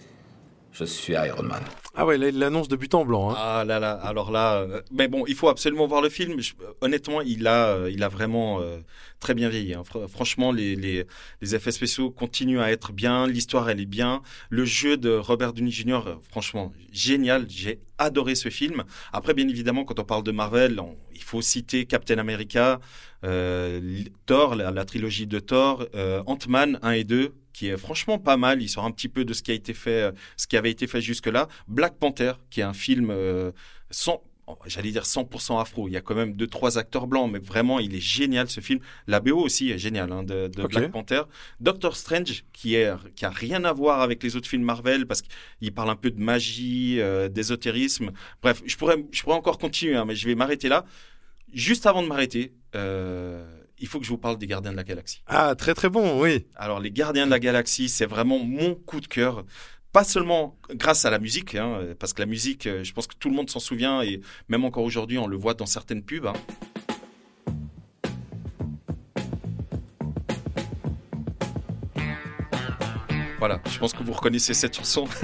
je 0.71 0.85
suis 0.85 1.13
Iron 1.13 1.43
Man. 1.43 1.63
Ah 2.01 2.05
ouais, 2.05 2.17
l'annonce 2.17 2.69
de 2.69 2.77
but 2.77 2.93
en 2.95 3.03
blanc. 3.03 3.31
hein. 3.31 3.35
Ah 3.37 3.65
là 3.67 3.77
là, 3.77 3.91
alors 3.91 4.31
là, 4.31 4.59
euh, 4.61 4.81
mais 4.89 5.09
bon, 5.09 5.25
il 5.27 5.35
faut 5.35 5.49
absolument 5.49 5.85
voir 5.85 6.01
le 6.01 6.07
film. 6.07 6.39
Honnêtement, 6.79 7.19
il 7.19 7.45
a, 7.45 7.71
euh, 7.75 7.91
il 7.91 8.03
a 8.03 8.07
vraiment 8.07 8.61
euh, 8.61 8.77
très 9.19 9.33
bien 9.33 9.49
vieilli. 9.49 9.73
hein. 9.73 9.81
Fr- 9.81 10.07
franchement, 10.07 10.53
les, 10.53 11.05
effets 11.41 11.73
spéciaux 11.73 12.09
continuent 12.09 12.61
à 12.61 12.71
être 12.71 12.93
bien, 12.93 13.27
l'histoire 13.27 13.69
elle 13.69 13.81
est 13.81 13.85
bien, 13.85 14.21
le 14.49 14.63
jeu 14.63 14.95
de 14.95 15.09
Robert 15.09 15.51
Downey 15.51 15.71
Jr. 15.71 15.99
franchement 16.29 16.71
génial. 16.93 17.47
J'ai 17.49 17.81
adoré 17.97 18.35
ce 18.35 18.47
film. 18.47 18.85
Après, 19.11 19.33
bien 19.33 19.49
évidemment, 19.49 19.83
quand 19.83 19.99
on 19.99 20.05
parle 20.05 20.23
de 20.23 20.31
Marvel, 20.31 20.79
il 21.13 21.21
faut 21.21 21.41
citer 21.41 21.85
Captain 21.85 22.17
America, 22.17 22.79
Thor, 24.25 24.55
la, 24.55 24.71
la 24.71 24.85
trilogie 24.85 25.27
de 25.27 25.39
Thor, 25.39 25.85
Ant-Man 26.27 26.79
1 26.81 26.91
et 26.91 27.03
2 27.03 27.33
qui 27.59 27.67
est 27.67 27.77
franchement 27.77 28.17
pas 28.17 28.37
mal. 28.37 28.61
Il 28.61 28.69
sort 28.69 28.85
un 28.85 28.91
petit 28.91 29.09
peu 29.09 29.25
de 29.25 29.33
ce 29.33 29.43
qui 29.43 29.51
a 29.51 29.53
été 29.53 29.73
fait, 29.73 30.13
ce 30.37 30.47
qui 30.47 30.55
avait 30.55 30.71
été 30.71 30.87
fait 30.87 31.01
jusque-là. 31.01 31.49
Black 31.67 31.97
Panther, 31.97 32.33
qui 32.49 32.61
est 32.61 32.63
un 32.63 32.71
film 32.71 33.09
euh, 33.11 33.51
sans, 33.91 34.23
oh, 34.47 34.57
j'allais 34.65 34.91
dire 34.91 35.03
100% 35.03 35.59
afro. 35.59 35.89
Il 35.89 35.91
y 35.91 35.97
a 35.97 36.01
quand 36.01 36.15
même 36.15 36.31
deux 36.35 36.47
trois 36.47 36.77
acteurs 36.77 37.05
blancs, 37.05 37.29
mais 37.29 37.39
vraiment 37.39 37.79
il 37.79 37.93
est 37.93 37.99
génial 37.99 38.49
ce 38.49 38.61
film. 38.61 38.79
La 39.07 39.19
BO 39.19 39.37
aussi 39.37 39.71
est 39.71 39.77
géniale 39.77 40.09
hein, 40.13 40.23
de. 40.23 40.47
Black 40.47 40.89
Panther. 40.89 41.23
Doctor 41.59 41.97
Strange, 41.97 42.45
qui 42.53 42.75
est 42.75 42.93
qui 43.17 43.25
a 43.25 43.29
rien 43.29 43.65
à 43.65 43.73
voir 43.73 43.99
avec 43.99 44.23
les 44.23 44.37
autres 44.37 44.47
films 44.47 44.63
Marvel 44.63 45.05
parce 45.05 45.21
qu'il 45.21 45.73
parle 45.73 45.89
un 45.89 45.97
peu 45.97 46.11
de 46.11 46.21
magie, 46.21 47.01
euh, 47.01 47.27
d'ésotérisme. 47.27 48.11
Bref, 48.41 48.61
je 48.65 48.77
pourrais 48.77 49.03
je 49.11 49.21
pourrais 49.21 49.35
encore 49.35 49.57
continuer, 49.57 49.97
hein, 49.97 50.05
mais 50.05 50.15
je 50.15 50.25
vais 50.25 50.35
m'arrêter 50.35 50.69
là. 50.69 50.85
Juste 51.51 51.85
avant 51.87 52.03
de 52.03 52.07
m'arrêter. 52.07 52.53
Euh, 52.75 53.58
il 53.79 53.87
faut 53.87 53.99
que 53.99 54.05
je 54.05 54.09
vous 54.09 54.17
parle 54.17 54.37
des 54.37 54.47
Gardiens 54.47 54.71
de 54.71 54.77
la 54.77 54.83
Galaxie. 54.83 55.21
Ah, 55.27 55.55
très 55.55 55.73
très 55.73 55.89
bon, 55.89 56.21
oui. 56.21 56.45
Alors, 56.55 56.79
les 56.79 56.91
Gardiens 56.91 57.25
de 57.25 57.31
la 57.31 57.39
Galaxie, 57.39 57.89
c'est 57.89 58.05
vraiment 58.05 58.39
mon 58.39 58.75
coup 58.75 58.99
de 59.01 59.07
cœur. 59.07 59.45
Pas 59.91 60.03
seulement 60.03 60.57
grâce 60.75 61.05
à 61.05 61.09
la 61.09 61.17
musique, 61.17 61.55
hein, 61.55 61.79
parce 61.99 62.13
que 62.13 62.21
la 62.21 62.27
musique, 62.27 62.67
euh, 62.67 62.83
je 62.83 62.93
pense 62.93 63.07
que 63.07 63.15
tout 63.19 63.29
le 63.29 63.35
monde 63.35 63.49
s'en 63.49 63.59
souvient, 63.59 64.03
et 64.03 64.21
même 64.47 64.63
encore 64.63 64.83
aujourd'hui, 64.83 65.17
on 65.17 65.25
le 65.25 65.35
voit 65.35 65.55
dans 65.55 65.65
certaines 65.65 66.03
pubs. 66.03 66.27
hein. 66.27 66.33
Voilà, 73.39 73.61
je 73.71 73.79
pense 73.79 73.93
que 73.93 74.03
vous 74.03 74.11
reconnaissez 74.11 74.53
cette 74.53 74.75
chanson. 74.75 75.05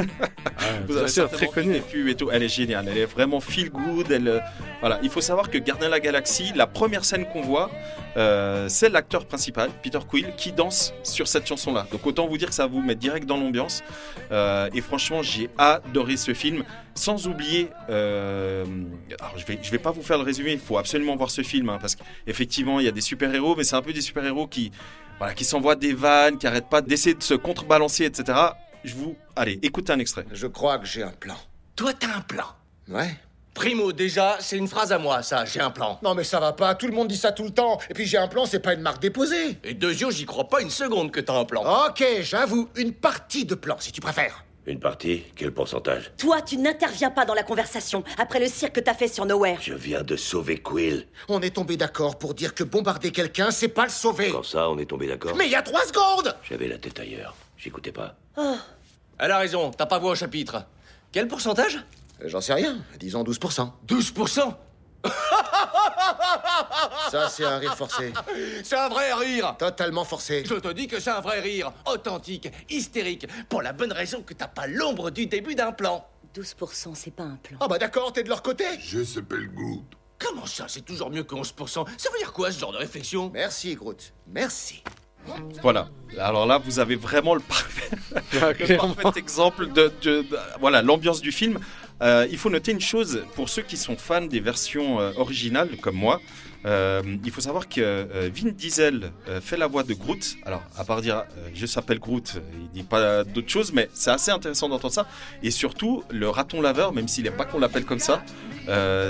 vous 0.88 0.88
bien 0.88 0.98
avez 0.98 1.08
sûr, 1.10 1.30
très 1.30 1.48
connue. 1.48 1.82
et 2.08 2.16
tout. 2.16 2.30
Elle 2.32 2.44
est 2.44 2.50
géniale, 2.50 2.88
elle 2.90 2.98
est 2.98 3.06
vraiment 3.06 3.42
feel 3.42 3.70
good. 3.70 4.10
Elle, 4.10 4.28
euh, 4.30 4.40
voilà, 4.80 5.00
il 5.04 5.10
faut 5.10 5.20
savoir 5.20 5.50
que 5.50 5.58
Gardien 5.58 5.88
de 5.88 5.92
la 5.92 6.00
Galaxie, 6.00 6.54
la 6.56 6.66
première 6.66 7.04
scène 7.04 7.26
qu'on 7.26 7.42
voit, 7.42 7.70
euh, 8.16 8.68
c'est 8.70 8.88
l'acteur 8.88 9.26
principal, 9.26 9.70
Peter 9.84 10.00
Quill, 10.08 10.34
qui 10.38 10.54
danse 10.54 10.94
sur 11.04 11.28
cette 11.28 11.46
chanson-là. 11.46 11.88
Donc 11.92 12.08
autant 12.08 12.26
vous 12.28 12.38
dire 12.38 12.48
que 12.48 12.56
ça 12.56 12.68
vous 12.68 12.82
met 12.82 12.96
direct 12.96 13.26
dans 13.26 13.38
l'ambiance. 13.38 13.84
Euh, 14.32 14.70
et 14.74 14.80
franchement, 14.80 15.22
j'ai 15.22 15.50
adoré 15.58 16.16
ce 16.16 16.34
film. 16.34 16.64
Sans 16.98 17.28
oublier, 17.28 17.70
euh, 17.90 18.66
alors 19.20 19.38
je 19.38 19.46
vais, 19.46 19.60
je 19.62 19.70
vais 19.70 19.80
pas 19.80 19.92
vous 19.92 20.02
faire 20.02 20.18
le 20.18 20.24
résumé. 20.24 20.54
Il 20.54 20.60
faut 20.60 20.78
absolument 20.78 21.18
voir 21.18 21.30
ce 21.30 21.42
film 21.42 21.68
hein, 21.68 21.78
parce 21.80 21.96
qu'effectivement, 21.96 22.80
il 22.80 22.86
y 22.86 22.88
a 22.88 22.92
des 22.92 23.02
super 23.02 23.34
héros, 23.36 23.54
mais 23.56 23.66
c'est 23.66 23.76
un 23.76 23.82
peu 23.82 23.92
des 23.92 24.02
super 24.02 24.24
héros 24.24 24.48
qui, 24.48 24.72
voilà, 25.18 25.34
qui 25.34 25.44
s'envoient 25.44 25.76
des 25.76 25.94
vannes, 25.94 26.38
qui 26.38 26.48
arrêtent 26.48 26.70
pas 26.70 26.82
d'essayer 26.82 27.14
de 27.14 27.22
se 27.24 27.34
contrebalancer, 27.34 28.06
etc. 28.06 28.40
Je 28.86 28.96
vous, 28.96 29.16
allez, 29.36 29.60
écoutez 29.62 29.92
un 29.92 30.00
extrait. 30.00 30.26
Je 30.32 30.48
crois 30.48 30.80
que 30.80 30.86
j'ai 30.86 31.04
un 31.04 31.12
plan. 31.12 31.36
Toi, 31.76 31.92
t'as 31.94 32.16
un 32.16 32.22
plan. 32.22 32.46
Ouais. 32.88 33.14
Primo, 33.54 33.92
déjà, 33.92 34.38
c'est 34.40 34.58
une 34.58 34.68
phrase 34.68 34.94
à 34.94 34.98
moi, 34.98 35.22
ça, 35.22 35.44
j'ai 35.44 35.60
un 35.60 35.72
plan. 35.72 36.00
Non 36.02 36.16
mais 36.16 36.24
ça 36.24 36.40
va 36.40 36.54
pas, 36.54 36.76
tout 36.76 36.88
le 36.88 36.94
monde 36.94 37.10
dit 37.10 37.18
ça 37.18 37.34
tout 37.34 37.44
le 37.44 37.52
temps. 37.52 37.80
Et 37.90 37.94
puis 37.94 38.06
j'ai 38.06 38.18
un 38.18 38.28
plan, 38.28 38.46
c'est 38.46 38.60
pas 38.60 38.74
une 38.74 38.82
marque 38.82 39.02
déposée. 39.02 39.58
Et 39.64 39.74
deux 39.74 39.94
yeux, 39.94 40.12
j'y 40.12 40.26
crois 40.26 40.48
pas 40.48 40.62
une 40.62 40.70
seconde 40.70 41.12
que 41.12 41.20
t'as 41.20 41.38
un 41.38 41.46
plan. 41.46 41.64
Ok, 41.88 42.06
j'avoue, 42.22 42.70
une 42.76 42.94
partie 42.94 43.44
de 43.46 43.56
plan, 43.56 43.76
si 43.80 43.92
tu 43.92 44.00
préfères. 44.00 44.45
Une 44.68 44.80
partie? 44.80 45.24
Quel 45.36 45.54
pourcentage? 45.54 46.12
Toi, 46.18 46.42
tu 46.42 46.58
n'interviens 46.58 47.12
pas 47.12 47.24
dans 47.26 47.36
la 47.36 47.44
conversation 47.44 48.04
après 48.18 48.40
le 48.40 48.48
cirque 48.48 48.74
que 48.74 48.80
t'as 48.80 48.96
fait 48.96 49.08
sur 49.08 49.26
Nowhere. 49.28 49.58
Je 49.62 49.74
viens 49.76 50.02
de 50.02 50.16
sauver 50.16 50.58
Quill. 50.58 51.06
On 51.30 51.40
est 51.42 51.52
tombé 51.56 51.78
d'accord 51.78 52.18
pour 52.18 52.34
dire 52.34 52.56
que 52.56 52.64
bombarder 52.64 53.12
quelqu'un, 53.12 53.52
c'est 53.52 53.68
pas 53.68 53.84
le 53.84 53.92
sauver. 53.92 54.32
Quand 54.32 54.44
ça, 54.44 54.68
on 54.70 54.80
est 54.80 54.86
tombé 54.90 55.08
d'accord? 55.08 55.36
Mais 55.36 55.46
il 55.46 55.52
y 55.52 55.56
a 55.56 55.62
trois 55.62 55.84
secondes 55.86 56.36
J'avais 56.50 56.68
la 56.68 56.80
tête 56.80 57.00
ailleurs. 57.00 57.36
J'écoutais 57.58 57.92
pas. 57.92 58.16
Oh, 58.38 58.56
Elle 59.20 59.30
a 59.32 59.38
raison, 59.38 59.70
t'as 59.70 59.86
pas 59.86 60.00
voix 60.00 60.12
au 60.12 60.16
chapitre. 60.16 60.66
Quel 61.12 61.28
pourcentage? 61.28 61.78
Euh, 62.24 62.28
J'en 62.28 62.42
sais 62.42 62.54
rien, 62.54 62.78
disons 63.00 63.24
12%. 63.24 63.70
12% 63.88 64.54
Ça, 67.12 67.30
c'est 67.30 67.46
un 67.46 67.58
rire 67.58 67.76
forcé. 67.76 68.14
C'est 68.64 68.78
un 68.78 68.90
vrai 68.90 69.14
rire 69.14 69.56
Totalement 69.58 70.06
forcé. 70.06 70.44
Je 70.48 70.56
te 70.56 70.74
dis 70.74 70.88
que 70.88 71.00
c'est 71.00 71.12
un 71.12 71.22
vrai 71.22 71.40
rire, 71.40 71.72
authentique, 71.86 72.50
hystérique, 72.70 73.28
pour 73.50 73.62
la 73.62 73.74
bonne 73.74 73.92
raison 73.92 74.22
que 74.22 74.34
t'as 74.34 74.48
pas 74.48 74.68
l'ombre 74.68 75.12
du 75.12 75.28
début 75.28 75.56
d'un 75.56 75.72
plan. 75.72 76.06
12%, 76.36 76.96
c'est 76.96 77.16
pas 77.16 77.24
un 77.24 77.38
plan. 77.42 77.58
Ah 77.62 77.68
bah 77.68 77.78
d'accord, 77.78 78.12
t'es 78.12 78.24
de 78.24 78.30
leur 78.30 78.42
côté 78.42 78.66
Je 78.80 79.04
s'appelle 79.04 79.48
Groot. 79.54 79.84
Comment 80.20 80.46
ça, 80.46 80.66
c'est 80.68 80.82
toujours 80.84 81.10
mieux 81.10 81.24
que 81.24 81.36
11% 81.36 81.86
Ça 81.98 82.10
veut 82.12 82.18
dire 82.20 82.34
quoi, 82.34 82.52
ce 82.52 82.60
genre 82.60 82.72
de 82.74 82.78
réflexion? 82.78 83.32
Merci, 83.34 83.76
Groot. 83.76 84.14
Merci. 84.28 84.84
Voilà. 85.64 85.88
Alors 86.20 86.46
là, 86.46 86.60
vous 86.60 86.78
avez 86.80 86.96
vraiment 86.96 87.34
le 87.36 87.42
parfait, 87.42 87.90
le 88.34 88.54
clairement. 88.54 88.94
parfait 88.94 89.20
exemple 89.20 89.68
de, 89.72 89.92
de- 90.02 90.22
de- 90.22 90.40
voilà 90.60 90.82
l'ambiance 90.84 91.20
du 91.20 91.32
film. 91.32 91.60
Euh, 92.02 92.28
il 92.30 92.38
faut 92.38 92.50
noter 92.50 92.72
une 92.74 92.82
chose 92.82 93.24
pour 93.36 93.48
ceux 93.48 93.62
qui 93.62 93.78
sont 93.78 93.96
fans 93.96 94.22
des 94.22 94.42
versions 94.42 95.00
euh, 95.00 95.12
originales, 95.18 95.70
comme 95.82 95.96
moi. 95.96 96.20
euh, 96.66 97.02
il 97.24 97.32
faut 97.32 97.40
savoir 97.42 97.70
que 97.70 98.06
Vin 98.36 98.50
Diesel 98.52 99.12
fait 99.42 99.56
la 99.56 99.68
voix 99.68 99.84
de 99.84 99.94
Groot. 99.94 100.36
Alors, 100.46 100.64
à 100.78 100.84
part 100.84 101.02
dire 101.02 101.24
je 101.54 101.66
s'appelle 101.66 102.00
Groot, 102.00 102.42
il 102.60 102.70
dit 102.72 102.84
pas 102.84 103.24
d'autre 103.24 103.50
chose, 103.50 103.72
mais 103.72 103.88
c'est 103.94 104.10
assez 104.10 104.32
intéressant 104.32 104.68
d'entendre 104.68 104.94
ça. 104.94 105.08
Et 105.44 105.52
surtout, 105.52 106.04
le 106.10 106.28
raton 106.28 106.62
laveur, 106.62 106.92
même 106.92 107.08
s'il 107.08 107.24
n'aime 107.24 107.38
pas 107.38 107.46
qu'on 107.46 107.60
l'appelle 107.60 107.86
comme 107.86 108.00
ça, 108.00 108.24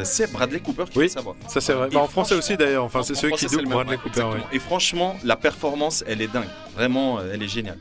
c'est 0.03 0.31
Bradley 0.31 0.59
Cooper 0.59 0.83
qui 0.91 0.99
Oui, 0.99 1.05
fait 1.05 1.13
sa 1.15 1.21
voix. 1.21 1.35
ça 1.47 1.61
c'est 1.61 1.73
vrai. 1.73 1.89
Bah, 1.91 2.01
en 2.01 2.07
français 2.07 2.35
aussi 2.35 2.55
d'ailleurs. 2.57 2.83
Enfin, 2.83 2.99
en- 2.99 3.03
c'est 3.03 3.15
celui 3.15 3.29
français, 3.29 3.47
qui 3.47 3.55
double 3.55 3.69
Bradley 3.69 3.97
Cooper. 3.97 4.23
ouais. 4.23 4.41
Et 4.51 4.59
franchement, 4.59 5.15
la 5.23 5.35
performance, 5.37 6.03
elle 6.07 6.21
est 6.21 6.27
dingue. 6.31 6.49
Vraiment, 6.75 7.19
elle 7.21 7.41
est 7.41 7.47
géniale. 7.47 7.79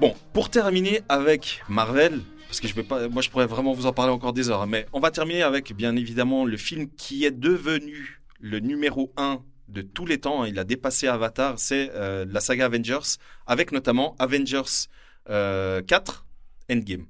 Bon, 0.00 0.14
pour 0.32 0.48
terminer 0.48 1.02
avec 1.08 1.62
Marvel, 1.68 2.20
parce 2.52 2.60
que 2.60 2.68
je 2.68 2.74
vais 2.74 2.82
pas, 2.82 3.08
moi 3.08 3.22
je 3.22 3.30
pourrais 3.30 3.46
vraiment 3.46 3.72
vous 3.72 3.86
en 3.86 3.94
parler 3.94 4.12
encore 4.12 4.34
des 4.34 4.50
heures, 4.50 4.60
hein, 4.60 4.66
mais 4.68 4.84
on 4.92 5.00
va 5.00 5.10
terminer 5.10 5.42
avec 5.42 5.74
bien 5.74 5.96
évidemment 5.96 6.44
le 6.44 6.58
film 6.58 6.90
qui 6.98 7.24
est 7.24 7.30
devenu 7.30 8.20
le 8.40 8.58
numéro 8.60 9.10
1 9.16 9.40
de 9.68 9.80
tous 9.80 10.04
les 10.04 10.18
temps. 10.20 10.42
hein. 10.42 10.48
Il 10.48 10.58
a 10.58 10.64
dépassé 10.64 11.08
Avatar, 11.08 11.58
c'est 11.58 11.90
euh, 11.94 12.26
la 12.28 12.40
saga 12.40 12.66
Avengers, 12.66 13.16
avec 13.46 13.72
notamment 13.72 14.14
Avengers 14.18 14.88
euh, 15.30 15.80
4 15.80 16.26
Endgame. 16.70 17.06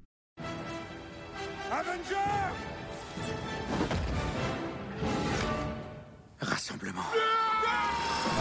Rassemblement. 6.40 7.02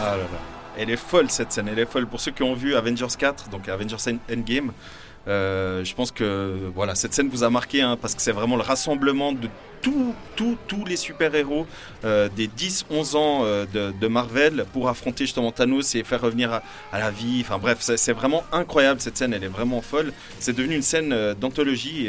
Ah 0.00 0.16
là 0.16 0.22
là. 0.24 0.28
Elle 0.76 0.90
est 0.90 0.96
folle 0.96 1.30
cette 1.30 1.52
scène, 1.52 1.68
elle 1.68 1.78
est 1.78 1.86
folle. 1.86 2.06
Pour 2.06 2.20
ceux 2.20 2.30
qui 2.32 2.42
ont 2.42 2.54
vu 2.54 2.74
Avengers 2.74 3.06
4, 3.16 3.50
donc 3.50 3.68
Avengers 3.68 3.96
End- 4.08 4.18
Endgame, 4.32 4.72
euh, 5.28 5.84
je 5.84 5.94
pense 5.94 6.10
que 6.10 6.70
voilà, 6.74 6.94
cette 6.94 7.14
scène 7.14 7.28
vous 7.28 7.44
a 7.44 7.50
marqué 7.50 7.80
hein, 7.80 7.96
parce 8.00 8.14
que 8.14 8.22
c'est 8.22 8.32
vraiment 8.32 8.56
le 8.56 8.62
rassemblement 8.62 9.32
de 9.32 9.48
tous 9.80 10.14
tous 10.36 10.56
tous 10.66 10.84
les 10.84 10.96
super-héros 10.96 11.66
euh, 12.04 12.28
des 12.28 12.48
10-11 12.48 13.16
ans 13.16 13.40
euh, 13.44 13.66
de, 13.66 14.08
Marvel 14.08 14.64
pour 14.72 14.88
affronter 14.88 15.24
justement 15.24 15.52
Thanos 15.52 15.94
et 15.94 16.02
faire 16.02 16.20
revenir 16.20 16.60
à, 16.92 16.98
la 16.98 17.10
vie. 17.10 17.38
Enfin 17.40 17.58
bref, 17.58 17.78
c'est 17.80 18.12
vraiment 18.12 18.44
incroyable 18.52 19.00
cette 19.00 19.16
scène, 19.16 19.32
elle 19.32 19.44
est 19.44 19.48
vraiment 19.48 19.80
folle. 19.80 20.12
C'est 20.40 20.56
devenu 20.56 20.74
une 20.74 20.82
scène 20.82 21.34
d'anthologie. 21.34 22.08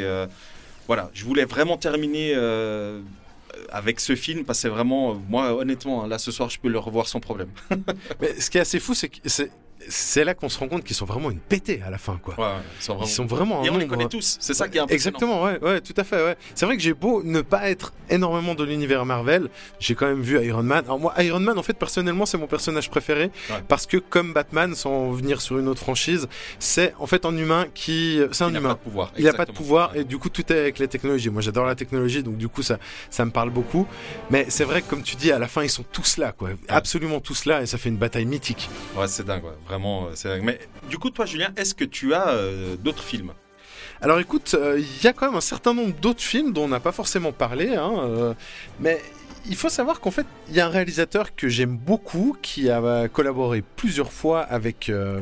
voilà, 0.88 1.10
je 1.14 1.24
voulais 1.24 1.46
vraiment 1.46 1.78
terminer 1.78 2.36
avec 3.70 4.00
ce 4.00 4.16
film 4.16 4.44
parce 4.44 4.62
que 4.62 4.68
vraiment, 4.68 5.16
moi 5.30 5.56
honnêtement, 5.56 6.04
hein, 6.04 6.08
là 6.08 6.18
ce 6.18 6.32
soir 6.32 6.50
je 6.50 6.60
peux 6.60 6.70
le 6.70 6.80
revoir 6.80 7.08
sans 7.08 7.20
problème. 7.20 7.50
Mais 8.22 8.40
ce 8.40 8.50
qui 8.50 8.58
est 8.58 8.62
assez 8.62 8.80
fou, 8.80 8.94
c'est 8.94 9.10
que 9.10 9.20
c'est 9.90 10.24
là 10.24 10.34
qu'on 10.34 10.50
se 10.50 10.58
rend 10.60 10.68
compte 10.68 10.84
qu'ils 10.84 10.96
sont 10.96 11.06
vraiment 11.06 11.30
une 11.32 11.40
pétée 11.40 11.82
à 11.86 11.90
la 11.90 11.98
fin, 11.98 12.18
quoi. 12.22 12.36
Ouais, 12.40 12.46
ils 12.80 12.84
sont 12.84 12.94
vraiment- 12.94 13.06
Ils 13.08 13.12
sont 13.12 13.26
vraiment. 13.26 13.64
Et 13.64 13.70
on 13.70 13.74
les 13.74 13.80
nombre- 13.86 13.88
connaît 13.98 14.08
tous, 14.10 14.38
c'est 14.40 14.54
ça 14.54 14.68
qui 14.68 14.78
est 14.78 14.82
impressionnant. 14.82 15.18
Exactement, 15.18 15.44
ouais, 15.44 15.60
ouais, 15.62 15.82
tout 15.82 15.94
à 15.98 16.04
fait, 16.04 16.24
ouais. 16.24 16.36
C'est 16.56 16.66
vrai 16.66 16.76
que 16.78 16.82
j'ai 16.84 16.94
beau 16.94 17.22
ne 17.24 17.42
pas 17.42 17.70
être 17.70 17.94
énormément 18.10 18.56
de 18.56 18.64
l'univers 18.64 19.06
Marvel, 19.06 19.50
j'ai 19.80 19.96
quand 19.96 20.06
même 20.08 20.22
vu 20.22 20.44
Iron 20.46 20.64
Man. 20.64 20.84
Alors 20.86 21.00
moi, 21.00 21.14
Iron 21.24 21.40
Man, 21.40 21.58
en 21.58 21.64
fait, 21.64 21.74
personnellement, 21.74 22.26
c'est 22.26 22.38
mon 22.38 22.48
personnage 22.48 22.90
préféré 22.90 23.32
Ouais. 23.50 23.64
parce 23.68 23.86
que 23.88 23.98
comme 23.98 24.34
Batman, 24.34 24.76
sans 24.76 25.12
venir 25.12 25.42
sur 25.42 25.58
une 25.60 25.68
autre 25.68 25.80
franchise, 25.82 26.28
c'est 26.60 26.94
en 27.00 27.08
fait 27.08 27.26
un 27.26 27.36
humain 27.38 27.66
qui, 27.74 28.20
c'est 28.32 28.44
un 28.44 28.50
Il 28.50 28.54
n'a 28.54 28.60
humain. 28.60 28.70
pas 28.70 28.76
de 28.76 28.80
pouvoir, 28.80 29.12
Il 29.18 29.26
n'a 29.26 29.34
pas 29.34 29.46
de 29.46 29.52
pouvoir 29.52 29.96
et 29.96 30.04
du 30.04 30.18
coup 30.18 30.30
tout 30.30 30.52
est 30.52 30.58
avec 30.60 30.80
la 30.80 30.88
technologie. 30.88 31.30
Moi, 31.30 31.42
j'adore 31.42 31.66
la 31.66 31.76
technologie, 31.76 32.24
donc 32.24 32.38
du 32.38 32.48
coup 32.50 32.62
ça, 32.62 32.78
ça 33.10 33.26
me 33.26 33.32
parle 33.32 33.50
beaucoup. 33.50 33.88
Mais 34.30 34.46
c'est 34.50 34.64
vrai 34.64 34.82
que 34.82 34.90
comme 34.90 35.04
tu 35.04 35.16
dis, 35.16 35.32
à 35.32 35.40
la 35.40 35.48
fin, 35.48 35.64
ils 35.64 35.70
sont 35.70 35.86
tous 35.92 36.18
là, 36.18 36.32
quoi. 36.32 36.50
Absolument 36.68 37.20
tous 37.20 37.46
là, 37.46 37.62
et 37.62 37.66
ça 37.66 37.78
fait 37.78 37.90
une 37.90 37.98
bataille 37.98 38.26
mythique. 38.26 38.70
Ouais, 38.96 39.08
c'est 39.08 39.26
dingue, 39.26 39.44
ouais. 39.44 39.52
Vraiment, 39.74 40.06
euh, 40.06 40.12
c'est 40.14 40.30
dingue. 40.30 40.44
Mais 40.44 40.60
du 40.90 40.98
coup, 40.98 41.10
toi, 41.10 41.26
Julien, 41.26 41.52
est-ce 41.58 41.74
que 41.74 41.86
tu 41.86 42.14
as 42.14 42.30
euh, 42.30 42.76
d'autres 42.76 43.04
films? 43.04 43.34
Alors 44.02 44.20
écoute, 44.20 44.54
euh, 44.54 44.80
il 44.80 45.04
y 45.04 45.08
a 45.08 45.14
quand 45.14 45.28
même 45.28 45.36
un 45.36 45.42
certain 45.42 45.74
nombre 45.74 45.94
d'autres 45.96 46.22
films 46.22 46.52
dont 46.52 46.66
on 46.66 46.68
n'a 46.68 46.80
pas 46.80 46.92
forcément 46.92 47.32
parlé, 47.32 47.76
hein, 47.76 47.94
euh, 48.00 48.34
mais 48.80 49.02
il 49.46 49.56
faut 49.56 49.70
savoir 49.70 50.00
qu'en 50.00 50.12
fait, 50.12 50.26
il 50.50 50.56
y 50.56 50.60
a 50.60 50.68
un 50.68 50.70
réalisateur 50.70 51.36
que 51.36 51.48
j'aime 51.48 51.76
beaucoup 51.78 52.38
qui 52.42 52.70
a 52.70 53.08
collaboré 53.08 53.64
plusieurs 53.76 54.12
fois 54.12 54.42
avec, 54.42 54.90
euh, 54.90 55.22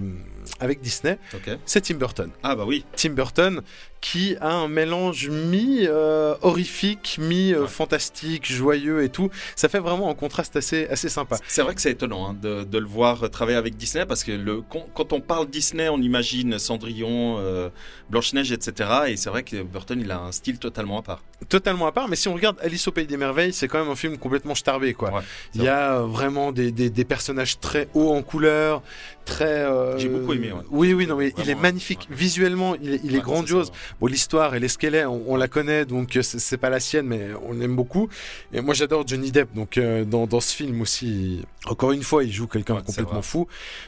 avec 0.60 0.82
Disney, 0.82 1.18
c'est 1.66 1.82
Tim 1.82 1.96
Burton. 1.96 2.32
Ah 2.44 2.56
bah 2.56 2.66
oui. 2.68 2.86
Tim 2.96 3.12
Burton 3.12 3.62
qui 4.02 4.36
a 4.42 4.52
un 4.52 4.68
mélange 4.68 5.30
mi-horrifique, 5.30 7.18
mi-fantastique, 7.22 8.52
joyeux 8.52 9.04
et 9.04 9.10
tout. 9.10 9.30
Ça 9.56 9.70
fait 9.70 9.80
vraiment 9.80 10.10
un 10.10 10.16
contraste 10.16 10.56
assez, 10.56 10.88
assez 10.88 11.10
sympa. 11.10 11.38
C'est 11.48 11.62
vrai 11.62 11.76
que 11.76 11.82
c'est 11.82 11.92
étonnant 11.92 12.30
hein, 12.30 12.36
de, 12.42 12.64
de 12.64 12.78
le 12.78 12.86
voir 12.86 13.30
travailler 13.30 13.58
avec 13.58 13.76
Disney 13.78 14.06
parce 14.06 14.24
que 14.24 14.32
le, 14.32 14.62
quand, 14.62 15.14
on 15.14 15.22
parle 15.22 15.48
Disney, 15.50 15.88
on 15.90 16.00
imagine 16.02 16.58
Cendrillon, 16.60 17.38
euh, 17.40 17.70
Blanche-Neige, 18.10 18.52
etc. 18.52 18.90
Et 19.08 19.18
c'est 19.18 19.30
vrai 19.30 19.44
que 19.44 19.62
Burton, 19.62 20.00
il 20.02 20.12
a 20.12 20.20
un 20.20 20.32
style 20.32 20.58
totalement 20.60 20.98
à 21.00 21.02
part. 21.04 21.22
Totalement 21.50 21.88
à 21.88 21.92
part, 21.92 22.08
mais 22.08 22.16
si 22.16 22.28
on 22.28 22.34
regarde 22.34 22.58
Alice 22.62 22.88
au 22.88 22.92
Pays 22.92 23.08
des 23.08 23.18
Merveilles, 23.18 23.54
c'est 23.54 23.68
quand 23.68 23.80
même 23.80 23.90
un 23.92 23.96
film 23.96 24.18
complètement 24.18 24.56
starbé, 24.56 24.94
quoi. 24.94 25.12
Ouais, 25.12 25.22
Il 25.56 25.64
y 25.64 25.68
a 25.68 25.96
euh, 25.98 26.02
vraiment 26.06 26.52
des, 26.52 26.72
des, 26.72 26.90
des 26.90 27.06
personnages 27.06 27.60
très 27.60 27.88
hauts 27.94 28.12
en 28.14 28.22
couleur, 28.22 28.82
très. 29.26 29.46
euh, 29.46 29.98
J'ai 29.98 30.08
beaucoup 30.08 30.34
aimé, 30.34 30.52
ouais. 30.52 30.62
Oui, 30.70 30.94
oui, 30.94 31.08
non, 31.08 31.16
mais 31.18 31.34
il 31.40 31.50
est 31.50 31.56
magnifique. 31.56 32.08
Visuellement, 32.12 32.76
il 32.82 32.94
est, 32.94 33.02
il 33.04 33.14
est 33.16 33.18
Ouais, 33.18 33.24
grandiose. 33.24 33.72
Bon, 34.00 34.08
l'histoire 34.08 34.56
et 34.56 34.60
les 34.60 34.68
squelettes, 34.68 35.06
on, 35.08 35.24
on 35.28 35.36
la 35.36 35.48
connaît, 35.48 35.86
donc 35.86 36.16
euh, 36.16 36.22
c'est 36.22 36.58
pas 36.58 36.70
la 36.70 36.80
sienne, 36.80 37.06
mais 37.08 37.30
on 37.48 37.54
l'aime 37.54 37.76
beaucoup. 37.76 38.10
Et 38.54 38.62
moi, 38.62 38.74
j'adore 38.74 39.08
Johnny 39.08 39.32
Depp, 39.32 39.54
donc 39.54 39.78
euh, 39.78 40.06
dans, 40.06 40.26
dans 40.28 40.40
ce 40.40 40.56
film 40.56 40.82
aussi, 40.82 41.44
encore 41.66 41.92
une 41.92 42.04
fois, 42.04 42.24
il 42.24 42.32
joue 42.32 42.48
quelqu'un 42.48 42.76
Ouais, 42.76 42.82
complètement 42.84 43.22
fou. 43.22 43.48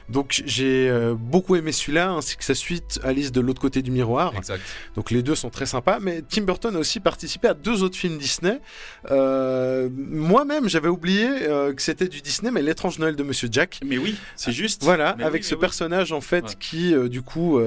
Donc 0.09 0.43
j'ai 0.45 0.89
euh, 0.89 1.15
beaucoup 1.17 1.55
aimé 1.55 1.71
celui-là, 1.71 2.11
ainsi 2.11 2.35
que 2.37 2.43
sa 2.43 2.53
suite, 2.55 2.99
Alice 3.03 3.31
de 3.31 3.41
l'autre 3.41 3.61
côté 3.61 3.81
du 3.81 3.91
miroir. 3.91 4.33
Exact. 4.35 4.61
Donc 4.95 5.09
les 5.11 5.23
deux 5.23 5.35
sont 5.35 5.49
très 5.49 5.65
sympas, 5.65 5.99
mais 6.01 6.21
Tim 6.27 6.41
Burton 6.43 6.75
a 6.75 6.79
aussi 6.79 6.99
participé 6.99 7.47
à 7.47 7.53
deux 7.53 7.81
autres 7.83 7.97
films 7.97 8.17
Disney. 8.17 8.59
Euh, 9.11 9.89
Moi-même, 9.95 10.67
j'avais 10.69 10.89
oublié 10.89 11.27
que 11.75 11.81
c'était 11.81 12.07
du 12.07 12.21
Disney, 12.21 12.51
mais 12.51 12.61
l'étrange 12.61 12.99
Noël 12.99 13.15
de 13.15 13.23
Monsieur 13.23 13.47
Jack. 13.51 13.79
Mais 13.85 13.97
oui, 13.97 14.15
c'est 14.35 14.51
juste. 14.51 14.83
Voilà, 14.83 15.15
Mais 15.17 15.23
avec 15.23 15.43
oui, 15.43 15.47
ce 15.47 15.55
oui. 15.55 15.61
personnage 15.61 16.11
en 16.11 16.21
fait 16.21 16.43
Ouais. 16.43 16.49
qui 16.59 16.93
du 17.09 17.21
coup 17.21 17.59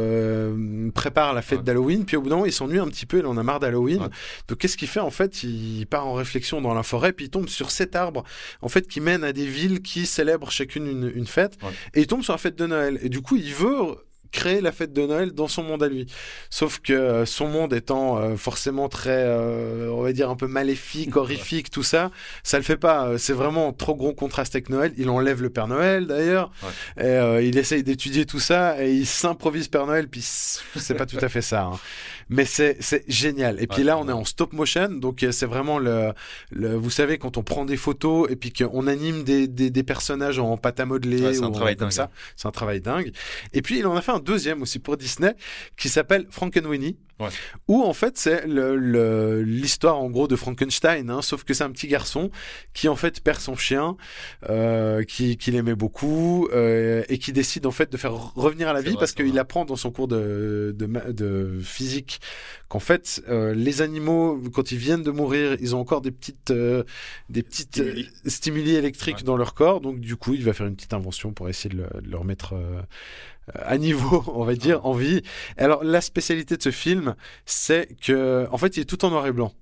prépare 0.95 1.33
la 1.35 1.43
fête 1.43 1.59
Ouais. 1.61 1.65
d'Halloween, 1.65 2.05
puis 2.05 2.17
au 2.17 2.21
bout 2.27 2.31
d'un 2.31 2.37
moment 2.37 2.47
il 2.47 2.53
s'ennuie 2.53 2.79
un 2.79 2.89
petit 2.89 3.07
peu, 3.07 3.19
il 3.21 3.27
en 3.27 3.37
a 3.37 3.43
marre 3.43 3.61
d'Halloween. 3.61 4.03
Ouais. 4.03 4.09
Donc 4.49 4.59
qu'est-ce 4.59 4.77
qu'il 4.77 4.89
fait 4.89 5.01
en 5.01 5.11
fait? 5.11 5.43
Il 5.43 5.87
part 5.87 6.07
en 6.07 6.15
réflexion 6.15 6.61
dans 6.61 6.75
la 6.75 6.83
forêt, 6.83 7.13
puis 7.13 7.27
il 7.27 7.31
tombe 7.31 7.49
sur 7.49 7.71
cet 7.71 7.97
arbre 7.97 8.25
en 8.63 8.69
fait 8.69 8.87
qui 8.87 9.01
mène 9.01 9.25
à 9.25 9.33
des 9.33 9.47
villes 9.47 9.83
qui 9.83 10.07
célèbrent 10.07 10.51
chacune 10.51 10.87
une, 10.87 11.13
une 11.15 11.27
fête, 11.27 11.57
Ouais. 11.63 11.71
et 11.95 12.01
il 12.01 12.07
tombe 12.07 12.23
sur 12.23 12.33
la 12.35 12.39
fête 12.39 12.57
de 12.57 12.67
Noël. 12.67 12.99
Et 13.03 13.09
du 13.09 13.21
coup 13.23 13.37
il 13.37 13.53
veut 13.55 13.97
créer 14.33 14.61
la 14.61 14.73
fête 14.73 14.93
de 14.93 15.07
Noël 15.07 15.33
dans 15.33 15.47
son 15.49 15.63
monde 15.63 15.83
à 15.85 15.89
lui. 15.89 16.07
Sauf 16.51 16.81
que 16.81 16.93
euh, 16.93 17.25
son 17.25 17.47
monde 17.49 17.73
étant 17.73 18.19
euh, 18.19 18.37
forcément 18.37 18.89
très, 18.89 19.23
euh, 19.25 19.89
on 19.93 20.03
va 20.03 20.13
dire, 20.13 20.29
un 20.29 20.37
peu 20.37 20.49
maléfique, 20.49 21.17
horrifique, 21.17 21.71
tout 21.71 21.85
ça, 21.85 22.11
ça 22.43 22.59
le 22.59 22.65
fait 22.65 22.77
pas. 22.77 23.17
C'est 23.19 23.33
vraiment 23.33 23.73
trop 23.73 23.95
gros 23.95 24.13
contraste 24.13 24.55
avec 24.55 24.69
Noël. 24.69 24.93
Il 24.99 25.09
enlève 25.09 25.41
le 25.43 25.49
Père 25.49 25.69
Noël 25.69 26.07
d'ailleurs. 26.07 26.51
Et, 26.99 27.05
euh, 27.05 27.41
il 27.41 27.57
essaye 27.57 27.83
d'étudier 27.85 28.27
tout 28.27 28.41
ça 28.41 28.85
et 28.85 28.93
il 28.93 29.07
s'improvise 29.07 29.69
Père 29.69 29.87
Noël. 29.87 30.09
Puis 30.09 30.21
c'est 30.23 30.95
pas 30.95 31.07
tout 31.07 31.19
à 31.23 31.29
fait 31.31 31.41
ça. 31.41 31.63
hein. 31.73 31.79
Mais 32.29 32.45
c'est 32.45 32.77
c'est 32.81 33.05
génial. 33.09 33.63
Et 33.63 33.67
puis 33.69 33.79
Ouais, 33.83 33.85
là, 33.85 33.99
on 33.99 34.09
est 34.09 34.13
en 34.13 34.25
stop 34.25 34.53
motion, 34.53 34.89
donc 34.89 35.23
euh, 35.23 35.31
c'est 35.31 35.47
vraiment 35.47 35.79
le, 35.79 36.13
le, 36.51 36.75
vous 36.75 36.91
savez, 36.91 37.19
quand 37.19 37.37
on 37.37 37.43
prend 37.45 37.65
des 37.65 37.77
photos 37.77 38.29
et 38.31 38.37
puis 38.37 38.53
qu'on 38.53 38.87
anime 38.89 39.23
des, 39.23 39.47
des, 39.47 39.71
des 39.71 39.83
personnages 39.85 40.39
en 40.41 40.57
pâte 40.57 40.81
à 40.81 40.87
modeler 40.87 41.21
Ouais, 41.23 41.35
c'est 41.35 41.41
un 41.43 41.47
ou 41.47 41.51
en- 41.51 41.53
travail 41.53 41.77
comme 41.77 41.89
dingue, 41.89 41.93
ça, 41.97 42.11
c'est 42.35 42.49
un 42.49 42.51
travail 42.51 42.81
dingue. 42.81 43.13
Et 43.53 43.63
puis 43.63 43.79
il 43.79 43.87
en 43.87 43.95
a 43.95 44.03
fait 44.03 44.13
un 44.13 44.19
deuxième 44.19 44.61
aussi 44.63 44.79
pour 44.81 44.97
Disney 44.97 45.35
qui 45.77 45.89
s'appelle 45.89 46.27
Frankenweenie. 46.31 46.97
Ouais. 47.19 47.29
Où 47.69 47.83
en 47.83 47.95
fait 47.95 48.19
c'est 48.19 48.47
le- 48.47 48.77
le- 48.77 49.43
l'histoire 49.43 49.99
en 49.99 50.11
gros 50.11 50.29
de 50.29 50.37
Frankenstein, 50.37 51.09
hein, 51.09 51.23
sauf 51.23 51.45
que 51.45 51.55
c'est 51.55 51.65
un 51.65 51.71
petit 51.71 51.89
garçon 51.89 52.31
qui 52.75 52.89
en 52.89 52.97
fait 52.97 53.21
perd 53.23 53.41
son 53.41 53.57
chien, 53.57 53.97
euh, 54.51 55.03
qui 55.03 55.39
qu'il 55.39 55.55
aimait 55.55 55.75
beaucoup 55.75 56.47
euh, 56.53 57.03
et 57.09 57.17
qui 57.19 57.33
décide 57.33 57.65
en 57.65 57.71
fait 57.71 57.91
de 57.91 57.97
faire 57.97 58.13
revenir 58.35 58.69
à 58.69 58.75
la 58.75 58.83
vie 58.83 58.91
vrai, 58.91 58.99
parce 58.99 59.13
qu'il 59.13 59.39
apprend 59.39 59.65
dans 59.65 59.77
son 59.77 59.91
cours 59.91 60.09
de, 60.09 60.75
de, 60.79 60.87
de 61.13 61.59
physique 61.63 62.21
qu'en 62.69 62.81
fait 62.81 63.23
euh, 63.29 63.55
les 63.55 63.81
animaux 63.81 64.39
quand 64.53 64.71
ils 64.73 64.79
viennent 64.79 65.03
de 65.03 65.11
mourir 65.11 65.57
ils 65.61 65.75
ont 65.75 65.81
encore 65.81 66.03
des 66.03 66.11
petites 66.11 66.51
euh, 66.51 66.85
des 67.31 67.43
petites 67.43 67.77
Stimuli. 67.77 68.11
euh, 68.27 68.29
stimuli 68.31 68.75
électriques 68.75 69.25
dans 69.25 69.37
leur 69.39 69.55
corps 69.55 69.81
donc 69.81 70.01
du 70.01 70.17
coup 70.17 70.35
il 70.35 70.45
va 70.45 70.53
faire 70.53 70.67
une 70.67 70.77
petite 70.77 70.93
invention 70.93 71.33
pour 71.33 71.49
essayer 71.49 71.75
de 71.75 71.81
le, 71.83 72.01
de 72.03 72.11
le 72.11 72.17
remettre 72.19 72.55
euh, 72.55 72.83
à 73.55 73.79
niveau, 73.79 74.25
on 74.35 74.45
va 74.45 74.55
dire, 74.55 74.85
en 74.87 74.93
vie. 74.93 75.23
Alors, 75.57 75.85
la 75.85 76.01
spécialité 76.01 76.57
de 76.57 76.63
ce 76.63 76.71
film, 76.71 77.15
c'est 77.45 77.97
que, 78.01 78.47
en 78.51 78.59
fait, 78.59 78.77
il 78.77 78.81
est 78.81 78.85
tout 78.85 79.05
en 79.05 79.11
noir 79.11 79.27
et 79.27 79.33
blanc. 79.33 79.53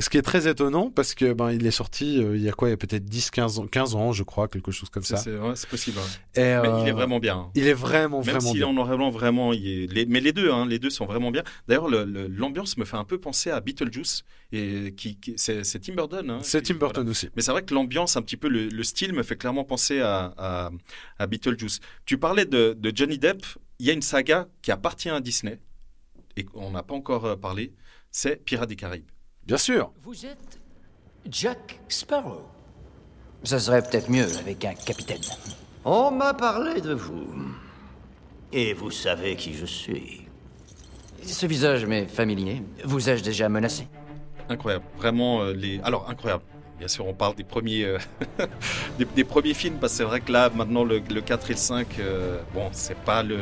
Ce 0.00 0.08
qui 0.10 0.16
est 0.18 0.22
très 0.22 0.46
étonnant 0.48 0.90
parce 0.90 1.14
que 1.14 1.32
ben 1.32 1.50
il 1.50 1.66
est 1.66 1.70
sorti 1.72 2.22
euh, 2.22 2.36
il 2.36 2.42
y 2.42 2.48
a 2.48 2.52
quoi 2.52 2.68
il 2.68 2.70
y 2.70 2.74
a 2.74 2.76
peut-être 2.76 3.04
10 3.04 3.30
15 3.30 3.58
ans 3.58 3.66
15 3.66 3.94
ans 3.96 4.12
je 4.12 4.22
crois 4.22 4.46
quelque 4.48 4.70
chose 4.70 4.88
comme 4.90 5.02
ça. 5.02 5.16
c'est- 5.16 5.36
ouais, 5.36 5.54
possible. 5.68 5.98
ouais. 5.98 6.40
Et, 6.40 6.40
Mais 6.40 6.68
il 6.68 6.70
euh, 6.70 6.84
est 6.86 6.92
vraiment 6.92 7.18
bien. 7.18 7.36
hein. 7.36 7.50
Il 7.54 7.66
est 7.66 7.72
vraiment 7.72 8.18
Même 8.20 8.26
vraiment 8.36 8.40
s'il 8.48 8.56
est 8.58 8.60
bien. 8.60 8.68
en 8.68 8.72
noir 8.74 8.92
et 8.92 8.96
blanc, 8.96 9.10
vraiment, 9.10 9.52
il 9.52 9.66
est... 9.66 9.86
les- 9.92 10.06
mais 10.06 10.20
les 10.20 10.32
deux, 10.32 10.52
hein, 10.52 10.66
les 10.66 10.78
deux 10.78 10.90
sont 10.90 11.04
vraiment 11.06 11.30
bien. 11.30 11.42
D'ailleurs, 11.66 11.88
le- 11.88 12.04
le- 12.04 12.28
l'ambiance 12.28 12.76
me 12.76 12.84
fait 12.84 12.96
un 12.96 13.04
peu 13.04 13.18
penser 13.18 13.50
à 13.50 13.60
Beetlejuice, 13.60 14.22
et 14.52 14.94
qui, 14.96 15.16
qui- 15.18 15.34
c'est 15.36 15.62
Tim 15.80 15.94
Burton. 15.94 16.30
hein, 16.30 16.38
C'est 16.42 16.62
Tim 16.62 16.74
Burton 16.74 17.02
voilà. 17.02 17.10
aussi. 17.10 17.28
Mais 17.36 17.42
c'est 17.42 17.50
vrai 17.50 17.62
que 17.64 17.74
l'ambiance, 17.74 18.16
un 18.16 18.22
petit 18.22 18.36
peu 18.36 18.48
le, 18.48 18.68
le 18.68 18.82
style, 18.84 19.12
me 19.12 19.22
fait 19.22 19.36
clairement 19.36 19.64
penser 19.64 20.00
à, 20.00 20.32
à, 20.38 20.70
à 21.18 21.26
Beetlejuice. 21.26 21.80
Tu 22.06 22.18
parlais 22.18 22.44
de, 22.46 22.76
de 22.78 22.92
Johnny 22.94 23.18
Depp. 23.18 23.42
Il 23.80 23.86
y 23.86 23.90
a 23.90 23.92
une 23.92 24.02
saga 24.02 24.48
qui 24.62 24.70
appartient 24.72 25.10
à 25.10 25.20
Disney 25.20 25.58
et 26.36 26.44
qu'on 26.44 26.70
n'a 26.70 26.82
pas 26.82 26.94
encore 26.94 27.24
euh, 27.26 27.36
parlé. 27.36 27.72
C'est 28.10 28.36
Pirates 28.44 28.68
des 28.68 28.76
Caraïbes. 28.76 29.04
Bien 29.48 29.56
sûr. 29.56 29.90
Vous 30.02 30.26
êtes 30.26 30.60
Jack 31.26 31.80
Sparrow. 31.88 32.42
Ça 33.44 33.58
serait 33.58 33.80
peut-être 33.80 34.10
mieux 34.10 34.26
avec 34.40 34.62
un 34.66 34.74
capitaine. 34.74 35.22
On 35.86 36.10
m'a 36.10 36.34
parlé 36.34 36.82
de 36.82 36.92
vous. 36.92 37.24
Et 38.52 38.74
vous 38.74 38.90
savez 38.90 39.36
qui 39.36 39.54
je 39.54 39.64
suis. 39.64 40.26
Ce 41.22 41.46
visage 41.46 41.86
m'est 41.86 42.04
familier. 42.04 42.62
Vous 42.84 43.08
ai-je 43.08 43.24
déjà 43.24 43.48
menacé? 43.48 43.88
Incroyable, 44.50 44.84
vraiment 44.98 45.40
euh, 45.40 45.54
les. 45.54 45.80
Alors 45.80 46.10
incroyable. 46.10 46.44
Bien 46.78 46.86
sûr, 46.88 47.06
on 47.06 47.12
parle 47.14 47.34
des 47.34 47.42
premiers, 47.44 47.84
euh, 47.84 47.98
des, 48.98 49.04
des 49.04 49.24
premiers 49.24 49.54
films 49.54 49.76
parce 49.80 49.92
que 49.94 49.96
c'est 49.98 50.04
vrai 50.04 50.20
que 50.20 50.30
là, 50.30 50.48
maintenant, 50.54 50.84
le, 50.84 51.00
le 51.12 51.20
4 51.20 51.50
et 51.50 51.54
le 51.54 51.58
5, 51.58 51.86
euh, 51.98 52.38
bon, 52.54 52.68
c'est 52.72 52.96
pas 52.98 53.22
le, 53.24 53.38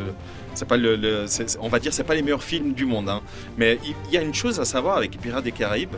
c'est 0.54 0.66
pas 0.66 0.78
le, 0.78 1.26
on 1.60 1.68
va 1.68 1.78
dire, 1.78 1.92
c'est 1.92 2.04
pas 2.04 2.14
les 2.14 2.22
meilleurs 2.22 2.42
films 2.42 2.72
du 2.72 2.86
monde. 2.86 3.10
hein. 3.10 3.20
Mais 3.58 3.78
il 3.84 3.94
il 4.08 4.14
y, 4.14 4.16
a 4.16 4.22
une 4.22 4.32
chose 4.34 4.58
à 4.58 4.64
savoir 4.64 4.96
avec 4.96 5.20
Pirates 5.20 5.44
des 5.44 5.52
Caraïbes. 5.52 5.94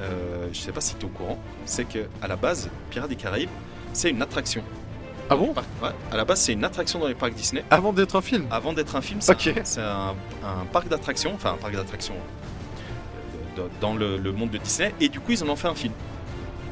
Euh, 0.00 0.48
je 0.52 0.58
sais 0.58 0.72
pas 0.72 0.80
si 0.80 0.94
tu 0.96 1.02
es 1.02 1.04
au 1.04 1.08
courant, 1.12 1.38
c'est 1.64 1.84
que 1.84 2.06
à 2.22 2.26
la 2.26 2.34
base, 2.36 2.68
Pirates 2.90 3.10
des 3.10 3.16
Caraïbes, 3.16 3.50
c'est 3.92 4.10
une 4.10 4.20
attraction. 4.22 4.62
Ah 5.28 5.36
bon? 5.36 5.54
Ouais, 5.80 5.90
à 6.10 6.16
la 6.16 6.24
base, 6.24 6.40
c'est 6.40 6.54
une 6.54 6.64
attraction 6.64 6.98
dans 6.98 7.06
les 7.06 7.14
parcs 7.14 7.34
Disney. 7.34 7.62
Avant 7.70 7.92
d'être 7.92 8.16
un 8.16 8.20
film? 8.22 8.46
Avant 8.50 8.72
d'être 8.72 8.96
un 8.96 9.00
film, 9.00 9.20
c'est 9.20 9.30
un, 9.32 9.64
c'est 9.64 9.80
un- 9.80 10.14
un 10.44 10.64
parc 10.72 10.88
d'attractions, 10.88 11.32
enfin 11.34 11.52
un 11.52 11.56
parc 11.62 11.74
d'attractions 11.76 12.14
euh, 13.58 13.68
dans 13.80 13.94
le, 13.94 14.16
le 14.16 14.32
monde 14.32 14.50
de 14.50 14.58
Disney, 14.58 14.92
et 15.00 15.08
du 15.08 15.20
coup 15.20 15.32
ils 15.32 15.44
en 15.44 15.48
ont 15.48 15.56
fait 15.56 15.68
un 15.68 15.74
film 15.74 15.92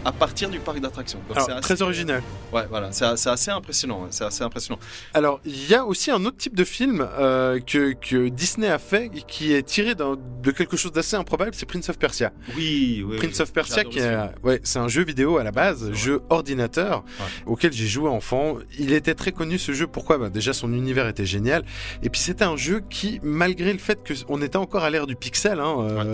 à 0.09 0.12
partir 0.12 0.49
du 0.49 0.59
parc 0.59 0.81
d'attractions. 0.81 1.21
Assez- 1.35 1.53
très 1.61 1.83
original. 1.83 2.23
Ouais, 2.51 2.64
voilà, 2.71 2.92
c'est 2.92 3.05
assez 3.05 3.51
impressionnant. 3.51 4.07
C'est 4.09 4.25
assez 4.25 4.42
impressionnant. 4.42 4.81
Alors, 5.12 5.38
il 5.44 5.68
y 5.68 5.75
a 5.75 5.85
aussi 5.85 6.11
un 6.11 6.25
autre 6.25 6.38
type 6.38 6.57
de 6.57 6.64
film 6.64 7.07
euh, 7.18 7.61
que, 7.61 7.92
que 7.92 8.29
Disney 8.29 8.68
a 8.68 8.79
fait 8.79 9.11
qui 9.29 9.53
est 9.53 9.62
tiré 9.62 9.94
de 9.94 10.51
quelque 10.51 10.79
chose 10.79 10.92
d'assez 10.92 11.16
improbable, 11.16 11.51
c'est 11.53 11.66
Prince 11.66 11.90
of 11.90 11.99
Persia. 11.99 12.33
Oui, 12.57 13.05
oui. 13.07 13.18
Prince 13.18 13.37
oui. 13.37 13.42
of 13.42 13.53
Persia, 13.53 13.85
qui 13.85 13.99
est, 13.99 14.16
ouais, 14.42 14.61
c'est 14.64 14.79
un 14.79 14.88
jeu 14.88 15.05
vidéo 15.05 15.37
à 15.37 15.44
la 15.44 15.53
base, 15.53 15.92
jeu 15.92 16.23
ordinateur, 16.31 17.05
auquel 17.44 17.75
j'ai 17.75 17.87
joué 17.87 18.09
enfant. 18.09 18.57
Il 18.79 18.94
était 18.94 19.14
très 19.14 19.33
connu 19.33 19.59
ce 19.59 19.73
jeu. 19.73 19.87
Pourquoi? 19.87 20.16
Bah, 20.16 20.31
Déjà, 20.31 20.55
son 20.55 20.73
univers 20.73 21.07
était 21.07 21.27
génial. 21.27 21.64
Et 22.03 22.09
puis, 22.09 22.21
c'était 22.23 22.44
un 22.44 22.57
jeu 22.57 22.83
qui, 22.88 23.21
malgré 23.23 23.75
le 23.75 23.79
fait 23.79 23.99
qu'on 24.27 24.40
était 24.40 24.57
encore 24.57 24.85
à 24.85 24.90
l'ère 24.90 25.07
du 25.07 25.16
pixel, 25.16 25.61
hein, 25.61 25.77
euh, 25.81 26.05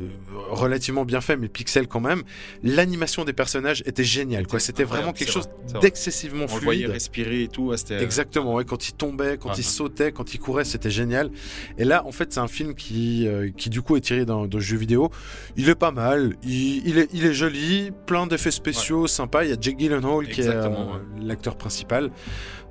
euh, 0.00 0.08
relativement 0.48 1.04
bien 1.04 1.20
fait, 1.20 1.36
mais 1.36 1.48
pixel 1.48 1.86
quand 1.86 2.00
même, 2.00 2.22
l'animation 2.62 3.25
des 3.26 3.34
personnages 3.34 3.82
était 3.84 4.04
géniale. 4.04 4.46
Quoi. 4.46 4.58
C'était 4.60 4.84
vraiment 4.84 5.12
quelque 5.12 5.30
chose 5.30 5.48
vrai, 5.68 5.80
d'excessivement 5.80 6.46
On 6.50 6.56
le 6.56 6.62
voyait 6.62 6.80
fluide. 6.84 6.92
respirer 6.94 7.42
et 7.42 7.48
tout. 7.48 7.66
ouais, 7.66 7.76
c'était- 7.76 8.02
Exactement, 8.02 8.54
ouais, 8.54 8.64
quand 8.64 8.88
il 8.88 8.94
tombait, 8.94 9.36
quand 9.36 9.58
il 9.58 9.64
sautait, 9.64 10.12
quand 10.12 10.32
il 10.32 10.38
courait, 10.38 10.64
c'était 10.64 10.90
génial. 10.90 11.30
Et 11.76 11.84
là, 11.84 12.06
en 12.06 12.12
fait, 12.12 12.32
c'est 12.32 12.40
un 12.40 12.48
film 12.48 12.74
qui, 12.74 13.26
euh, 13.28 13.50
qui 13.56 13.68
du 13.68 13.82
coup 13.82 13.96
est 13.96 14.00
tiré 14.00 14.24
d'un 14.24 14.48
jeu 14.58 14.76
vidéo. 14.78 15.10
Il 15.56 15.68
est 15.68 15.74
pas 15.74 15.90
mal, 15.90 16.36
il, 16.42 16.86
il 16.88 16.98
est, 16.98 17.08
il 17.12 17.26
est 17.26 17.34
joli, 17.34 17.90
plein 18.06 18.26
d'effets 18.26 18.50
spéciaux, 18.50 19.06
sympa. 19.06 19.44
Il 19.44 19.50
y 19.50 19.52
a 19.52 19.56
Jake 19.60 19.78
Gyllenhaal 19.78 20.28
qui 20.28 20.40
est 20.40 20.46
euh, 20.48 20.68
l'acteur 21.20 21.56
principal. 21.56 22.10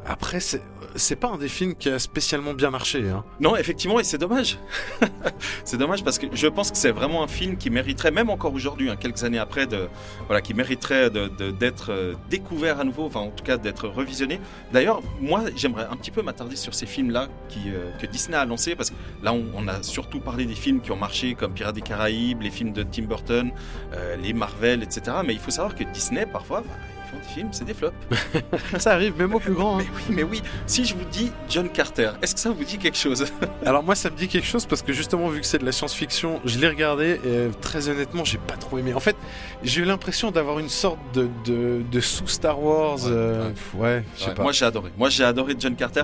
Après, 0.07 0.39
c'est 0.39 1.15
pas 1.15 1.29
un 1.29 1.37
des 1.37 1.47
films 1.47 1.73
qui 1.75 1.89
a 1.89 1.97
spécialement 1.97 2.53
bien 2.53 2.69
marché. 2.69 3.09
Hein. 3.09 3.23
Non, 3.39 3.55
effectivement, 3.55 3.99
et 3.99 4.03
c'est 4.03 4.19
dommage. 4.19 4.59
c'est 5.63 5.77
dommage 5.77 6.03
parce 6.03 6.19
que 6.19 6.27
je 6.31 6.47
pense 6.47 6.69
que 6.69 6.77
c'est 6.77 6.91
vraiment 6.91 7.23
un 7.23 7.27
film 7.27 7.57
qui 7.57 7.71
mériterait, 7.71 8.11
même 8.11 8.29
encore 8.29 8.53
aujourd'hui, 8.53 8.89
hein, 8.89 8.97
quelques 8.97 9.23
années 9.23 9.39
après, 9.39 9.65
de, 9.65 9.87
voilà, 10.27 10.41
qui 10.41 10.53
mériterait 10.53 11.09
d'être 11.09 11.91
euh, 11.91 12.13
découvert 12.29 12.79
à 12.79 12.83
nouveau, 12.83 13.05
enfin 13.05 13.21
en 13.21 13.31
tout 13.31 13.43
cas 13.43 13.57
d'être 13.57 13.87
revisionné. 13.87 14.39
D'ailleurs, 14.71 15.01
moi, 15.19 15.41
j'aimerais 15.55 15.87
un 15.89 15.95
petit 15.95 16.11
peu 16.11 16.21
m'attarder 16.21 16.55
sur 16.55 16.75
ces 16.75 16.85
films-là 16.85 17.27
euh, 17.57 17.91
que 17.99 18.05
Disney 18.05 18.37
a 18.37 18.45
lancés, 18.45 18.75
parce 18.75 18.91
que 18.91 18.95
là, 19.23 19.33
on, 19.33 19.67
a 19.67 19.81
surtout 19.81 20.19
parlé 20.19 20.45
des 20.45 20.53
films 20.53 20.81
qui 20.81 20.91
ont 20.91 20.97
marché, 20.97 21.33
comme 21.33 21.53
Pirates 21.53 21.75
des 21.75 21.81
Caraïbes, 21.81 22.43
les 22.43 22.51
films 22.51 22.73
de 22.73 22.83
Tim 22.83 23.03
Burton, 23.03 23.51
euh, 23.93 24.15
les 24.17 24.33
Marvel, 24.33 24.83
etc. 24.83 25.17
Mais 25.25 25.33
il 25.33 25.39
faut 25.39 25.51
savoir 25.51 25.73
que 25.73 25.83
Disney, 25.83 26.27
parfois, 26.27 26.61
bah, 26.61 26.73
font 27.15 27.19
des 27.27 27.33
films, 27.33 27.49
c'est 27.51 27.65
des 27.65 27.73
flops. 27.73 27.95
Ça 28.79 28.93
arrive, 28.93 29.17
même 29.17 29.33
au 29.35 29.39
plus 29.39 29.53
grand. 29.53 29.79
hein. 29.79 29.83
Mais 29.83 29.87
oui, 29.95 30.15
mais 30.15 30.23
oui. 30.23 30.41
Si 30.65 30.85
je 30.85 30.93
vous 30.95 31.05
dis 31.05 31.31
John 31.49 31.69
Carter, 31.69 32.11
est-ce 32.21 32.33
que 32.35 32.39
ça 32.39 32.49
vous 32.51 32.63
dit 32.63 32.77
quelque 32.77 32.97
chose? 32.97 33.25
Alors 33.65 33.83
moi 33.83 33.95
ça 33.95 34.09
me 34.09 34.15
dit 34.17 34.27
quelque 34.27 34.47
chose 34.47 34.65
parce 34.65 34.81
que 34.81 34.93
justement 34.93 35.27
vu 35.29 35.39
que 35.41 35.45
c'est 35.45 35.57
de 35.59 35.65
la 35.65 35.71
science-fiction, 35.71 36.41
je 36.45 36.59
l'ai 36.59 36.67
regardé 36.67 37.19
et 37.23 37.27
euh, 37.27 37.49
très 37.61 37.89
honnêtement 37.89 38.23
j'ai 38.23 38.37
pas 38.37 38.55
trop 38.57 38.77
aimé. 38.77 38.93
En 38.93 38.99
fait 38.99 39.15
j'ai 39.63 39.81
eu 39.81 39.85
l'impression 39.85 40.31
d'avoir 40.31 40.59
une 40.59 40.69
sorte 40.69 40.99
de, 41.13 41.27
de, 41.45 41.81
de 41.89 41.99
sous 41.99 42.27
Star 42.27 42.61
Wars. 42.61 42.99
euh, 43.07 43.49
ouais, 43.75 44.03
je 44.15 44.21
sais 44.23 44.29
Ouais, 44.29 44.33
pas. 44.35 44.43
Moi 44.43 44.51
j'ai 44.51 44.65
adoré. 44.65 44.91
Moi 44.97 45.09
j'ai 45.09 45.23
adoré 45.23 45.55
John 45.57 45.75
Carter. 45.75 46.03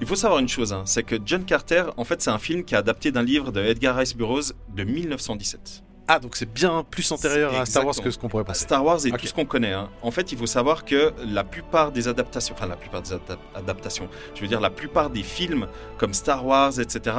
Il 0.00 0.06
faut 0.06 0.16
savoir 0.16 0.40
une 0.40 0.48
chose, 0.48 0.72
hein, 0.72 0.82
c'est 0.86 1.02
que 1.02 1.16
John 1.24 1.44
Carter, 1.44 1.84
en 1.96 2.04
fait, 2.04 2.22
c'est 2.22 2.30
un 2.30 2.38
film 2.38 2.64
qui 2.64 2.74
est 2.74 2.78
adapté 2.78 3.12
d'un 3.12 3.22
livre 3.22 3.52
de 3.52 3.60
Edgar 3.62 3.96
Rice 3.96 4.16
Burroughs 4.16 4.52
de 4.74 4.84
1917. 4.84 5.82
Ah 6.12 6.18
donc 6.18 6.34
c'est 6.34 6.52
bien 6.52 6.82
plus 6.82 7.10
antérieur 7.12 7.54
à 7.54 7.64
Star 7.66 7.86
Wars 7.86 7.94
que 7.94 8.10
ce 8.10 8.18
qu'on 8.18 8.28
pourrait 8.28 8.42
penser. 8.42 8.64
Star 8.64 8.84
Wars 8.84 9.06
et 9.06 9.12
tout 9.12 9.26
ce 9.26 9.32
qu'on 9.32 9.44
connaît. 9.44 9.72
hein. 9.72 9.88
En 10.02 10.10
fait, 10.10 10.32
il 10.32 10.38
faut 10.38 10.46
savoir 10.46 10.84
que 10.84 11.12
la 11.24 11.44
plupart 11.44 11.92
des 11.92 12.08
adaptations, 12.08 12.52
enfin 12.56 12.66
la 12.66 12.74
plupart 12.74 13.02
des 13.02 13.12
adap- 13.12 13.38
adaptations, 13.54 14.08
je 14.34 14.40
veux 14.40 14.48
dire 14.48 14.60
la 14.60 14.70
plupart 14.70 15.08
des 15.10 15.22
films 15.22 15.68
comme 15.98 16.12
Star 16.12 16.44
Wars, 16.44 16.80
etc. 16.80 17.16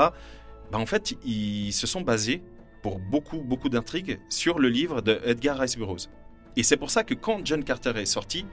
bah, 0.72 0.78
en 0.78 0.86
fait, 0.86 1.14
ils 1.24 1.72
se 1.72 1.88
sont 1.88 2.02
basés 2.02 2.44
pour 2.82 3.00
beaucoup, 3.00 3.38
beaucoup 3.40 3.70
d'intrigues 3.70 4.20
sur 4.30 4.60
le 4.60 4.68
livre 4.68 5.02
de 5.02 5.22
Edgar 5.24 5.58
Rice 5.58 5.78
Burroughs. 5.78 6.10
Et 6.58 6.64
c'est 6.64 6.76
pour 6.76 6.90
ça 6.92 7.06
que 7.06 7.14
quand 7.14 7.40
John 7.46 7.64
Carter 7.64 7.94
est 7.96 8.06
sorti, 8.06 8.46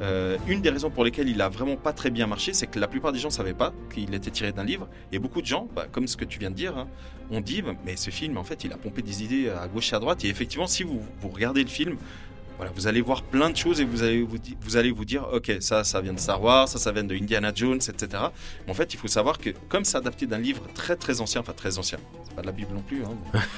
euh, 0.00 0.36
une 0.48 0.60
des 0.60 0.70
raisons 0.70 0.90
pour 0.90 1.04
lesquelles 1.04 1.28
il 1.28 1.40
a 1.40 1.48
vraiment 1.48 1.76
pas 1.76 1.92
très 1.92 2.10
bien 2.10 2.26
marché, 2.26 2.52
c'est 2.52 2.66
que 2.66 2.78
la 2.78 2.88
plupart 2.88 3.12
des 3.12 3.18
gens 3.18 3.30
savaient 3.30 3.54
pas 3.54 3.72
qu'il 3.92 4.14
était 4.14 4.30
tiré 4.30 4.52
d'un 4.52 4.64
livre. 4.64 4.88
Et 5.12 5.18
beaucoup 5.18 5.40
de 5.40 5.46
gens, 5.46 5.68
bah, 5.74 5.86
comme 5.90 6.06
ce 6.06 6.16
que 6.16 6.24
tu 6.24 6.38
viens 6.38 6.50
de 6.50 6.56
dire, 6.56 6.76
hein, 6.76 6.88
ont 7.30 7.40
dit, 7.40 7.62
mais 7.84 7.96
ce 7.96 8.10
film, 8.10 8.36
en 8.36 8.44
fait, 8.44 8.64
il 8.64 8.72
a 8.72 8.76
pompé 8.76 9.02
des 9.02 9.22
idées 9.22 9.50
à 9.50 9.66
gauche 9.68 9.92
et 9.92 9.96
à 9.96 10.00
droite. 10.00 10.24
Et 10.24 10.28
effectivement, 10.28 10.66
si 10.66 10.82
vous 10.82 11.00
regardez 11.22 11.62
le 11.62 11.70
film, 11.70 11.96
voilà, 12.56 12.70
vous 12.74 12.86
allez 12.86 13.00
voir 13.00 13.22
plein 13.22 13.50
de 13.50 13.56
choses 13.56 13.80
et 13.80 13.84
vous 13.84 14.02
allez 14.02 14.22
vous, 14.22 14.38
di- 14.38 14.56
vous 14.60 14.76
allez 14.76 14.90
vous 14.92 15.04
dire, 15.04 15.26
ok, 15.32 15.56
ça, 15.60 15.82
ça 15.84 16.00
vient 16.00 16.12
de 16.12 16.20
Star 16.20 16.42
Wars, 16.42 16.68
ça, 16.68 16.78
ça 16.78 16.92
vient 16.92 17.04
de 17.04 17.14
Indiana 17.14 17.52
Jones, 17.54 17.76
etc. 17.88 18.22
Mais 18.66 18.70
en 18.70 18.74
fait, 18.74 18.94
il 18.94 18.96
faut 18.96 19.08
savoir 19.08 19.38
que 19.38 19.50
comme 19.68 19.84
c'est 19.84 19.96
adapté 19.96 20.26
d'un 20.26 20.38
livre 20.38 20.62
très 20.74 20.96
très 20.96 21.20
ancien, 21.20 21.40
enfin 21.40 21.52
très 21.52 21.78
ancien, 21.78 21.98
c'est 22.24 22.34
pas 22.34 22.42
de 22.42 22.46
la 22.46 22.52
Bible 22.52 22.72
non 22.74 22.82
plus, 22.82 23.02
hein, 23.04 23.10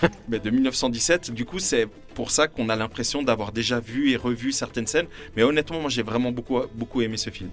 mais, 0.03 0.09
mais 0.29 0.39
de 0.39 0.51
1917, 0.51 1.31
du 1.31 1.45
coup, 1.45 1.59
c'est 1.59 1.87
pour 2.15 2.31
ça 2.31 2.49
qu'on 2.49 2.71
a 2.71 2.77
l'impression 2.77 3.23
d'avoir 3.23 3.53
déjà 3.53 3.79
vu 3.79 4.11
et 4.11 4.17
revu 4.17 4.51
certaines 4.51 4.87
scènes. 4.87 5.07
Mais 5.37 5.43
honnêtement, 5.43 5.81
moi, 5.81 5.91
j'ai 5.91 6.03
vraiment 6.03 6.33
beaucoup 6.33 6.61
beaucoup 6.75 7.03
aimé 7.03 7.19
ce 7.19 7.29
film. 7.29 7.51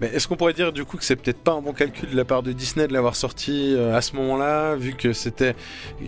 Mais 0.00 0.06
est-ce 0.08 0.28
qu'on 0.28 0.36
pourrait 0.36 0.52
dire 0.52 0.72
du 0.72 0.84
coup 0.84 0.96
que 0.96 1.04
c'est 1.04 1.16
peut-être 1.16 1.40
pas 1.40 1.52
un 1.52 1.60
bon 1.60 1.72
calcul 1.72 2.08
de 2.08 2.16
la 2.16 2.24
part 2.24 2.44
de 2.44 2.52
Disney 2.52 2.86
de 2.86 2.92
l'avoir 2.92 3.16
sorti 3.16 3.74
euh, 3.74 3.96
à 3.96 4.00
ce 4.00 4.14
moment-là, 4.14 4.76
vu 4.76 4.94
que 4.94 5.12
c'était 5.12 5.56
euh, 6.02 6.06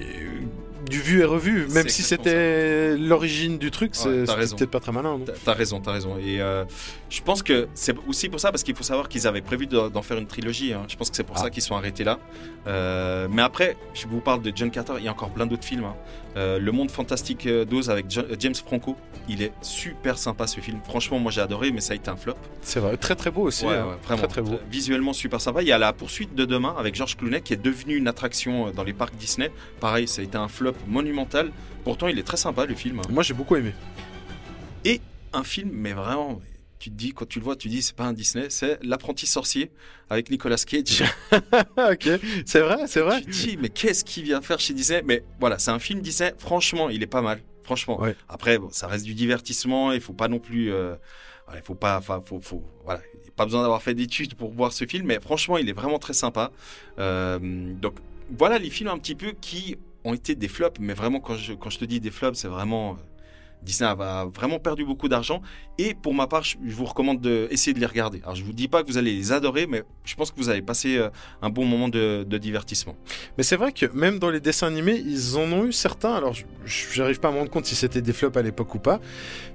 du 0.89 1.01
vu 1.01 1.21
et 1.21 1.25
revu, 1.25 1.67
même 1.69 1.89
si 1.89 2.03
c'était 2.03 2.97
l'origine 2.97 3.59
du 3.59 3.71
truc, 3.71 3.95
c'est- 3.95 4.09
Ouais, 4.09 4.25
peut-être 4.57 4.71
pas 4.71 4.81
très 4.81 4.93
malin. 4.93 5.19
T'as- 5.45 5.53
raison, 5.55 5.81
t'as 5.81 5.93
raison. 5.93 6.17
Et 6.19 6.41
euh, 6.41 6.65
je 7.11 7.21
pense 7.23 7.43
que 7.43 7.69
c'est 7.75 7.95
aussi 8.07 8.29
pour 8.29 8.41
ça, 8.41 8.51
parce 8.51 8.63
qu'il 8.63 8.75
faut 8.77 8.83
savoir 8.85 9.09
qu'ils 9.09 9.27
avaient 9.27 9.41
prévu 9.43 9.67
de- 9.67 9.89
d'en 9.89 10.03
faire 10.03 10.19
une 10.19 10.27
trilogie. 10.27 10.73
hein. 10.73 10.83
Je 10.89 10.97
pense 10.97 11.11
que 11.11 11.17
c'est 11.17 11.25
pour 11.25 11.39
ça 11.39 11.51
qu'ils 11.51 11.63
sont 11.63 11.75
arrêtés 11.77 12.05
là. 12.05 12.19
Euh, 12.67 13.29
mais 13.31 13.43
après, 13.43 13.77
je 13.95 14.07
vous 14.07 14.21
parle 14.21 14.43
de 14.43 14.53
John 14.55 14.71
Carter, 14.71 14.95
il 14.99 15.05
y 15.05 15.09
a 15.09 15.13
encore 15.13 15.31
plein 15.31 15.47
d'autres 15.47 15.65
films. 15.65 15.85
hein. 15.85 15.95
Euh, 16.37 16.59
le 16.59 16.71
Monde 16.71 16.91
Fantastique 16.91 17.49
d'Oz 17.49 17.89
avec 17.89 18.07
James 18.39 18.55
Franco, 18.55 18.95
il 19.27 19.41
est 19.43 19.53
super 19.63 20.19
sympa 20.19 20.47
ce 20.47 20.61
film. 20.61 20.81
Franchement, 20.85 21.19
moi 21.19 21.33
j'ai 21.33 21.41
adoré, 21.41 21.71
mais 21.71 21.81
ça 21.81 21.95
a 21.95 21.97
été 21.97 22.11
un 22.11 22.17
flop. 22.17 22.35
C'est 22.61 22.79
vrai, 22.79 22.99
très 22.99 23.15
très 23.15 23.31
beau 23.31 23.43
aussi. 23.43 23.65
Ouais, 23.65 23.75
hein. 23.75 23.87
ouais, 23.87 23.95
vraiment. 24.05 24.19
Très 24.19 24.29
très 24.29 24.43
beau. 24.43 24.59
Visuellement 24.71 25.15
super 25.15 25.41
sympa. 25.41 25.63
Il 25.63 25.69
y 25.69 25.73
a 25.73 25.79
La 25.79 25.95
Poursuite 25.95 26.35
de 26.35 26.45
Demain 26.45 26.75
avec 26.79 26.95
George 26.95 27.17
Clooney 27.17 27.41
qui 27.41 27.55
est 27.55 27.63
devenu 27.63 27.97
une 27.97 28.07
attraction 28.07 28.71
dans 28.71 28.83
les 28.85 28.93
parcs 28.93 29.17
Disney. 29.17 29.51
Pareil, 29.81 30.07
ça 30.07 30.21
a 30.21 30.25
été 30.25 30.37
un 30.37 30.49
flop 30.49 30.75
monumental. 30.87 31.51
Pourtant, 31.85 32.09
il 32.09 32.19
est 32.19 32.23
très 32.25 32.37
sympa 32.37 32.67
le 32.67 32.75
film. 32.75 33.01
Moi 33.11 33.23
j'ai 33.23 33.35
beaucoup 33.35 33.57
aimé. 33.57 33.73
Et 34.85 35.01
un 35.33 35.45
film, 35.45 35.71
mais 35.73 35.93
vraiment, 35.93 36.41
tu 36.79 36.91
te 36.91 36.95
dis, 36.95 37.13
quand 37.13 37.27
tu 37.27 37.39
le 37.39 37.45
vois, 37.45 37.57
tu 37.57 37.69
te 37.69 37.73
dis, 37.73 37.83
c'est 37.83 37.97
pas 37.97 38.05
un 38.05 38.13
Disney, 38.13 38.47
c'est 38.51 38.79
L'apprenti 38.85 39.27
sorcier 39.27 39.71
avec 40.11 40.31
Nicolas 40.31 40.57
Cage. 40.57 41.03
ok, 41.33 42.09
c'est 42.45 42.61
vrai, 42.61 42.87
c'est 42.87 43.01
vrai. 43.01 43.21
Tu 43.21 43.27
te 43.27 43.31
dis, 43.31 43.57
mais 43.61 43.69
qu'est-ce 43.69 44.05
qu'il 44.05 44.25
vient 44.25 44.41
faire 44.41 44.61
chez 44.61 44.75
Disney? 44.75 45.03
Mais 45.05 45.25
voilà, 45.41 45.59
c'est 45.59 45.71
un 45.71 45.79
film 45.79 46.01
Disney, 46.01 46.35
franchement, 46.39 46.89
il 46.89 47.03
est 47.03 47.09
pas 47.09 47.23
mal. 47.23 47.41
Franchement. 47.65 48.01
Après, 48.29 48.59
bon, 48.59 48.69
ça 48.71 48.87
reste 48.87 49.05
du 49.05 49.15
divertissement, 49.15 49.91
il 49.93 50.01
faut 50.01 50.13
pas 50.13 50.29
non 50.29 50.39
plus. 50.39 50.73
euh, 50.73 50.95
il 51.55 51.63
faut 51.63 51.75
pas. 51.75 51.99
Enfin, 51.99 52.23
faut, 52.25 52.41
faut, 52.41 52.63
voilà, 52.85 53.01
il 53.15 53.27
y 53.27 53.29
a 53.29 53.33
pas 53.35 53.45
besoin 53.45 53.63
d'avoir 53.63 53.83
fait 53.83 53.95
d'études 53.95 54.35
pour 54.35 54.53
voir 54.53 54.73
ce 54.73 54.87
film, 54.87 55.07
mais 55.07 55.19
franchement, 55.21 55.59
il 55.59 55.69
est 55.69 55.73
vraiment 55.73 55.99
très 55.99 56.13
sympa. 56.13 56.53
Euh, 56.99 57.39
donc, 57.75 57.97
voilà 58.37 58.59
les 58.59 58.71
films 58.71 58.91
un 58.91 58.99
petit 58.99 59.15
peu 59.15 59.33
qui 59.41 59.77
ont 60.07 60.15
été 60.15 60.35
des 60.35 60.49
flops, 60.49 60.79
mais 60.81 60.95
vraiment, 60.95 61.21
quand 61.21 61.37
je, 61.37 61.53
quand 61.55 61.71
je 61.71 61.79
te 61.79 61.85
dis 61.85 62.01
des 62.01 62.11
flops, 62.11 62.39
c'est 62.39 62.49
vraiment. 62.49 62.93
euh, 62.93 62.95
Disney 63.63 63.89
a 63.89 64.27
vraiment 64.33 64.59
perdu 64.61 64.85
beaucoup 64.85 65.09
d'argent 65.09 65.41
et 65.79 65.95
pour 65.95 66.15
ma 66.15 66.27
part, 66.27 66.45
je 66.45 66.57
vous 66.63 66.85
recommande 66.85 67.21
d'essayer 67.23 67.73
de 67.73 67.81
les 67.81 67.87
regarder. 67.87 68.21
Alors 68.23 68.37
je 68.37 68.45
vous 68.45 68.53
dis 68.53 68.69
pas 68.69 68.83
que 68.83 68.87
vous 68.89 68.99
allez 68.99 69.15
les 69.15 69.33
adorer, 69.33 69.67
mais 69.67 69.83
je 70.05 70.15
pense 70.15 70.31
que 70.31 70.37
vous 70.37 70.51
allez 70.51 70.61
passer 70.63 70.99
euh, 70.99 71.09
un 71.43 71.49
bon 71.51 71.65
moment 71.65 71.89
de, 71.89 72.25
de 72.29 72.39
divertissement. 72.39 72.95
Mais 73.37 73.43
c'est 73.43 73.57
vrai 73.57 73.73
que 73.73 73.87
même 73.87 74.19
dans 74.21 74.31
les 74.31 74.41
dessins 74.41 74.69
animés, 74.69 75.03
ils 75.05 75.37
en 75.37 75.51
ont 75.51 75.65
eu 75.65 75.73
certains. 75.73 76.15
Alors, 76.15 76.35
j'arrive 76.67 77.19
pas 77.19 77.29
à 77.29 77.33
me 77.33 77.39
rendre 77.39 77.51
compte 77.51 77.65
si 77.67 77.75
c'était 77.75 78.03
des 78.03 78.13
flops 78.13 78.37
à 78.37 78.43
l'époque 78.43 78.73
ou 78.75 78.79
pas, 78.79 79.01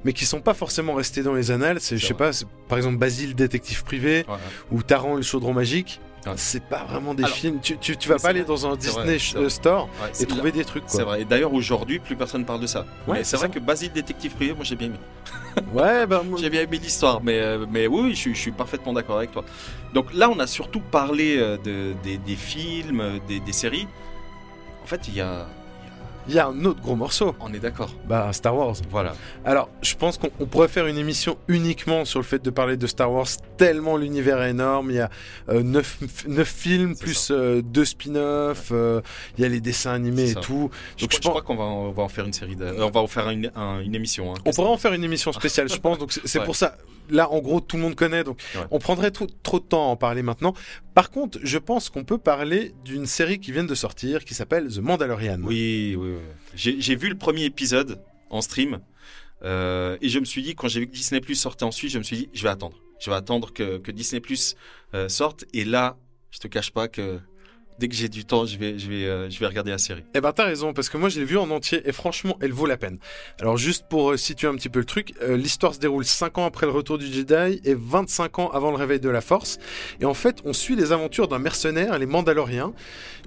mais 0.03 0.13
qui 0.13 0.25
sont 0.25 0.41
pas 0.41 0.55
forcément 0.55 0.95
restés 0.95 1.21
dans 1.21 1.35
les 1.35 1.51
annales. 1.51 1.79
C'est, 1.79 1.97
je 1.97 2.05
sais 2.05 2.15
pas, 2.15 2.31
par 2.67 2.79
exemple 2.79 2.97
Basile, 2.97 3.35
détective 3.35 3.83
privé, 3.83 4.25
ou 4.71 4.81
Taran, 4.81 5.15
le 5.15 5.21
chaudron 5.21 5.53
magique. 5.53 6.01
C'est 6.35 6.63
pas 6.63 6.83
vraiment 6.83 7.13
des 7.15 7.23
Alors, 7.23 7.35
films. 7.35 7.59
Tu, 7.61 7.77
tu, 7.77 7.97
tu 7.97 8.07
vas 8.09 8.17
pas 8.17 8.29
aller 8.29 8.41
vrai, 8.41 8.47
dans 8.47 8.67
un 8.67 8.75
Disney 8.75 9.17
euh, 9.35 9.39
vrai. 9.39 9.49
Store 9.49 9.89
Ouais, 10.03 10.11
et 10.19 10.25
trouver 10.27 10.51
là- 10.51 10.57
des 10.57 10.65
trucs. 10.65 10.83
C'est 10.87 11.01
vrai. 11.01 11.21
Et 11.21 11.25
d'ailleurs, 11.25 11.53
aujourd'hui, 11.53 11.97
plus 11.99 12.15
personne 12.15 12.45
parle 12.45 12.59
de 12.61 12.67
ça. 12.67 12.85
Ouais, 13.07 13.17
Mais 13.19 13.23
c'est 13.23 13.37
vrai 13.37 13.47
ça. 13.47 13.53
que 13.53 13.59
Basile 13.59 13.91
Détective 13.91 14.33
Privé, 14.35 14.53
moi 14.53 14.63
j'ai 14.63 14.75
bien 14.75 14.87
aimé. 14.87 14.99
Ouais, 15.73 16.05
bah, 16.07 16.23
j'ai 16.37 16.49
bien 16.49 16.61
aimé 16.61 16.77
l'histoire, 16.81 17.21
mais, 17.21 17.39
euh, 17.39 17.65
mais 17.69 17.85
oui, 17.87 18.11
je, 18.11 18.15
suis- 18.15 18.35
je 18.35 18.39
suis 18.39 18.51
parfaitement 18.51 18.93
d'accord 18.93 19.17
avec 19.17 19.31
toi. 19.31 19.43
Donc 19.93 20.13
là, 20.13 20.29
on 20.29 20.39
a 20.39 20.47
surtout 20.47 20.79
parlé 20.79 21.37
euh, 21.37 21.57
de, 21.57 21.93
des, 22.03 22.17
des 22.17 22.35
films, 22.37 23.19
des, 23.27 23.39
des 23.41 23.51
séries. 23.51 23.87
En 24.83 24.85
fait, 24.85 25.07
il 25.07 25.15
y 25.15 25.21
a. 25.21 25.47
Il 26.27 26.35
y 26.35 26.39
a 26.39 26.47
un 26.47 26.65
autre 26.65 26.81
gros 26.81 26.95
morceau. 26.95 27.35
On 27.39 27.51
est 27.53 27.59
d'accord. 27.59 27.93
Bah, 28.07 28.31
Star 28.31 28.55
Wars. 28.55 28.75
Voilà. 28.89 29.13
Alors, 29.43 29.69
je 29.81 29.95
pense 29.95 30.17
qu'on 30.17 30.29
on 30.39 30.45
pourrait 30.45 30.67
faire 30.67 30.85
une 30.87 30.97
émission 30.97 31.37
uniquement 31.47 32.05
sur 32.05 32.19
le 32.19 32.25
fait 32.25 32.41
de 32.43 32.49
parler 32.51 32.77
de 32.77 32.85
Star 32.87 33.11
Wars, 33.11 33.27
tellement 33.57 33.97
l'univers 33.97 34.41
est 34.41 34.51
énorme. 34.51 34.91
Il 34.91 34.97
y 34.97 34.99
a 34.99 35.09
9 35.51 36.45
films, 36.45 36.95
plus 36.95 37.31
2 37.31 37.85
spin-offs, 37.85 38.69
euh, 38.71 39.01
il 39.37 39.41
y 39.41 39.45
a 39.45 39.49
les 39.49 39.61
dessins 39.61 39.93
animés 39.93 40.31
et 40.31 40.35
tout. 40.35 40.69
Je, 40.97 41.05
crois- 41.07 41.19
je 41.23 41.29
crois 41.29 41.41
qu'on 41.41 41.55
va, 41.55 41.63
en- 41.63 41.85
on 41.87 41.91
va 41.91 42.03
en 42.03 42.09
faire 42.09 42.25
une 42.25 42.33
série. 42.33 42.55
De, 42.55 42.65
euh, 42.65 42.85
on 42.85 42.91
va 42.91 42.99
en 43.01 43.07
faire 43.07 43.29
une, 43.29 43.51
un- 43.55 43.79
une 43.79 43.95
émission. 43.95 44.31
hein. 44.31 44.37
On 44.45 44.51
pourrait 44.51 44.69
en 44.69 44.77
faire 44.77 44.93
une 44.93 45.03
émission 45.03 45.31
spéciale, 45.31 45.69
je 45.69 45.77
pense. 45.77 45.97
Donc 45.97 46.11
c'est 46.13 46.39
Ouais. 46.39 46.45
pour 46.45 46.55
ça. 46.55 46.77
Là, 47.09 47.29
en 47.29 47.39
gros, 47.39 47.59
tout 47.59 47.75
le 47.75 47.81
monde 47.81 47.95
connaît. 47.95 48.23
Donc, 48.23 48.39
on 48.69 48.79
prendrait 48.79 49.11
trop, 49.11 49.27
trop 49.43 49.59
de 49.59 49.65
temps 49.65 49.83
à 49.83 49.91
en 49.91 49.95
parler 49.97 50.21
maintenant. 50.21 50.53
Par 50.93 51.09
contre, 51.09 51.39
je 51.41 51.57
pense 51.57 51.89
qu'on 51.89 52.03
peut 52.03 52.17
parler 52.17 52.73
d'une 52.83 53.05
série 53.05 53.39
qui 53.39 53.51
vient 53.51 53.63
de 53.63 53.75
sortir, 53.75 54.25
qui 54.25 54.33
s'appelle 54.33 54.67
The 54.67 54.79
Mandalorian. 54.79 55.39
Oui, 55.43 55.95
oui, 55.97 56.15
oui. 56.15 56.77
J'ai 56.79 56.95
vu 56.95 57.07
le 57.09 57.17
premier 57.17 57.45
épisode 57.45 58.01
en 58.29 58.41
stream 58.41 58.81
euh, 59.43 59.97
et 60.01 60.09
je 60.09 60.19
me 60.19 60.25
suis 60.25 60.43
dit, 60.43 60.55
quand 60.55 60.67
j'ai 60.67 60.81
vu 60.81 60.87
que 60.87 60.93
Disney 60.93 61.21
Plus 61.21 61.35
sortait 61.35 61.63
ensuite, 61.63 61.91
je 61.91 61.97
me 61.97 62.03
suis 62.03 62.17
dit, 62.17 62.29
je 62.33 62.43
vais 62.43 62.49
attendre. 62.49 62.77
Je 62.99 63.09
vais 63.09 63.15
attendre 63.15 63.51
que, 63.53 63.77
que 63.77 63.91
Disney 63.91 64.19
Plus 64.19 64.55
euh, 64.93 65.09
sorte. 65.09 65.45
Et 65.53 65.65
là, 65.65 65.97
je 66.29 66.39
te 66.39 66.47
cache 66.47 66.71
pas 66.71 66.87
que 66.87 67.19
dès 67.81 67.87
que 67.87 67.95
j'ai 67.95 68.09
du 68.09 68.25
temps, 68.25 68.45
euh, 68.45 69.27
je 69.29 69.39
vais 69.39 69.47
regarder 69.47 69.71
la 69.71 69.79
série. 69.79 70.03
Eh 70.13 70.21
ben 70.21 70.31
t'as 70.31 70.45
raison 70.45 70.71
parce 70.71 70.87
que 70.87 70.97
moi 70.97 71.09
je 71.09 71.19
l'ai 71.19 71.25
vu 71.25 71.37
en 71.37 71.49
entier 71.49 71.81
et 71.85 71.91
franchement 71.91 72.37
elle 72.39 72.53
vaut 72.53 72.67
la 72.67 72.77
peine. 72.77 72.99
Alors 73.39 73.57
juste 73.57 73.87
pour 73.89 74.11
euh, 74.11 74.17
situer 74.17 74.47
un 74.47 74.53
petit 74.53 74.69
peu 74.69 74.77
le 74.77 74.85
truc, 74.85 75.15
euh, 75.23 75.35
l'histoire 75.35 75.73
se 75.73 75.79
déroule 75.79 76.05
5 76.05 76.37
ans 76.37 76.45
après 76.45 76.67
le 76.67 76.71
retour 76.71 76.99
du 76.99 77.07
Jedi 77.07 77.59
et 77.65 77.73
25 77.73 78.37
ans 78.37 78.49
avant 78.51 78.69
le 78.69 78.77
réveil 78.77 78.99
de 78.99 79.09
la 79.09 79.21
Force. 79.21 79.57
Et 79.99 80.05
en 80.05 80.13
fait 80.13 80.41
on 80.45 80.53
suit 80.53 80.75
les 80.75 80.91
aventures 80.91 81.27
d'un 81.27 81.39
mercenaire, 81.39 81.97
les 81.97 82.05
Mandaloriens. 82.05 82.71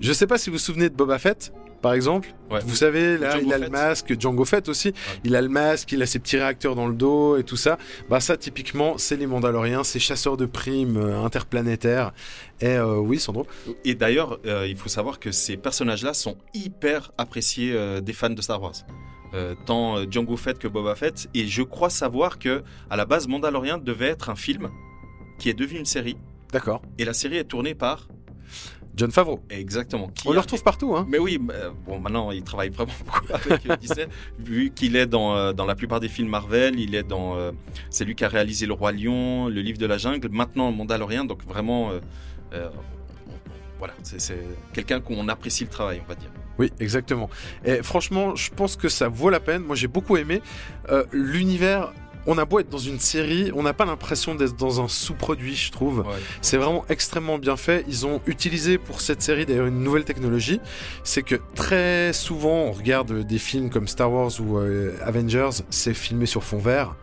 Je 0.01 0.13
sais 0.13 0.29
pas 0.29 0.39
si 0.39 0.51
vous 0.51 0.55
vous 0.55 0.63
souvenez 0.63 0.89
de 0.89 0.95
Boba 0.95 1.19
Fett 1.19 1.53
par 1.85 1.93
exemple. 1.93 2.35
Ouais. 2.51 2.61
Vous 2.65 2.75
savez 2.75 3.19
là 3.19 3.33
Django 3.33 3.45
il 3.47 3.53
a 3.53 3.59
le 3.59 3.69
masque, 3.69 4.19
Django 4.19 4.47
Fett 4.47 4.71
aussi. 4.71 4.95
Il 5.23 5.37
a 5.37 5.43
le 5.43 5.51
masque, 5.51 5.93
il 5.93 6.01
a 6.01 6.07
ses 6.07 6.19
petits 6.19 6.39
réacteurs 6.39 6.75
dans 6.75 6.89
le 6.89 6.95
dos 6.95 7.37
et 7.37 7.45
tout 7.45 7.59
ça. 7.59 7.77
Bah 8.09 8.21
ça 8.21 8.39
typiquement 8.39 8.97
c'est 8.97 9.17
les 9.17 9.27
Mandaloriens, 9.27 9.85
ces 9.85 9.99
chasseurs 9.99 10.39
de 10.39 10.47
primes 10.47 10.97
euh, 10.97 11.23
interplanétaires. 11.23 12.15
Et 12.63 12.69
euh, 12.69 12.97
oui 12.97 13.21
Sandro. 13.21 13.47
Et 13.85 13.95
d'ailleurs, 13.95 14.39
euh, 14.47 14.67
il 14.67 14.77
faut 14.79 14.89
savoir 14.89 15.21
que 15.21 15.31
ces 15.31 15.59
personnages-là 15.59 16.15
sont 16.15 16.39
hyper 16.55 17.13
appréciés 17.19 17.73
euh, 17.75 18.01
des 18.01 18.15
fans 18.15 18.31
de 18.31 18.41
Star 18.41 18.63
Wars. 18.63 18.73
Tant 19.67 20.09
Django 20.09 20.37
Fett 20.37 20.59
que 20.61 20.69
Boba 20.69 20.95
Fett. 20.95 21.29
Et 21.35 21.49
je 21.49 21.63
crois 21.63 21.91
savoir 21.91 22.39
que 22.39 22.63
à 22.89 22.97
la 22.97 23.05
base, 23.05 23.27
Mandalorian 23.27 23.79
devait 23.79 24.07
être 24.07 24.31
un 24.31 24.37
film 24.37 24.71
qui 25.39 25.51
est 25.51 25.55
devenu 25.55 25.81
une 25.81 25.85
série. 25.85 26.17
D'accord. 26.53 26.81
Et 26.99 27.05
la 27.05 27.13
série 27.15 27.39
est 27.39 27.45
tournée 27.45 27.75
par 27.75 28.07
John 28.97 29.11
Favreau. 29.11 29.41
Exactement. 29.51 30.09
Qui 30.09 30.29
On 30.29 30.33
le 30.33 30.39
retrouve 30.41 30.63
partout 30.63 30.95
hein. 30.97 31.07
Mais 31.09 31.19
oui, 31.19 31.41
euh, 31.51 31.71
bon, 31.87 31.99
maintenant 31.99 32.31
il 32.31 32.43
travaille 32.45 32.71
vraiment 32.71 32.93
beaucoup 33.05 33.25
avec 33.33 33.69
euh, 33.69 33.77
Disney, 33.77 34.07
vu 34.39 34.71
qu'il 34.75 34.95
est 34.97 35.07
dans, 35.07 35.35
euh, 35.37 35.53
dans 35.53 35.67
la 35.67 35.75
plupart 35.75 36.01
des 36.01 36.09
films 36.09 36.29
Marvel, 36.29 36.79
il 36.79 36.95
est 36.95 37.03
dans. 37.03 37.37
euh, 37.37 37.53
c'est 37.91 38.05
lui 38.05 38.15
qui 38.15 38.25
a 38.25 38.29
réalisé 38.29 38.67
Le 38.67 38.73
Roi 38.73 38.93
Lion, 38.93 39.49
Le 39.49 39.61
Livre 39.61 39.79
de 39.79 39.87
la 39.87 39.99
Jungle, 39.99 40.29
maintenant 40.31 40.71
Mandalorian, 40.73 41.25
donc 41.25 41.45
vraiment. 41.45 41.91
euh, 41.91 42.01
euh, 42.53 42.69
voilà, 43.79 43.95
c'est 44.03 44.21
c'est 44.21 44.39
quelqu'un 44.73 45.01
qu'on 45.01 45.29
apprécie 45.29 45.65
le 45.65 45.71
travail, 45.71 46.01
on 46.05 46.09
va 46.09 46.15
dire. 46.15 46.31
Oui, 46.59 46.73
exactement. 46.79 47.29
Et 47.65 47.83
franchement, 47.83 48.37
je 48.37 48.51
pense 48.51 48.77
que 48.77 48.89
ça 48.89 49.09
vaut 49.09 49.29
la 49.29 49.41
peine. 49.41 49.63
Moi, 49.63 49.75
j'ai 49.75 49.89
beaucoup 49.89 50.17
aimé 50.17 50.41
Euh, 50.91 51.05
l'univers. 51.13 51.93
On 52.27 52.39
a 52.39 52.45
beau 52.45 52.59
être 52.59 52.71
dans 52.71 52.79
une 52.79 52.99
série, 52.99 53.51
on 53.55 53.63
n'a 53.63 53.75
pas 53.75 53.85
l'impression 53.85 54.35
d'être 54.35 54.57
dans 54.57 54.81
un 54.81 54.89
sous-produit, 54.89 55.55
je 55.55 55.71
trouve. 55.71 56.05
C'est 56.41 56.57
vraiment 56.57 56.85
extrêmement 56.89 57.39
bien 57.39 57.57
fait. 57.57 57.85
Ils 57.89 58.07
ont 58.07 58.21
utilisé 58.27 58.79
pour 58.79 59.01
cette 59.01 59.23
série 59.23 59.47
d'ailleurs 59.47 59.67
une 59.67 59.83
nouvelle 59.83 60.05
technologie. 60.05 60.61
C'est 61.03 61.23
que 61.23 61.37
très 61.55 62.13
souvent, 62.13 62.65
on 62.65 62.73
regarde 62.73 63.27
des 63.27 63.39
films 63.39 63.71
comme 63.71 63.89
Star 63.89 64.13
Wars 64.13 64.33
ou 64.41 64.59
euh, 64.59 64.97
Avengers, 65.05 65.63
c'est 65.71 65.95
filmé 65.95 66.27
sur 66.27 66.43
fond 66.43 66.59
vert. 66.59 66.95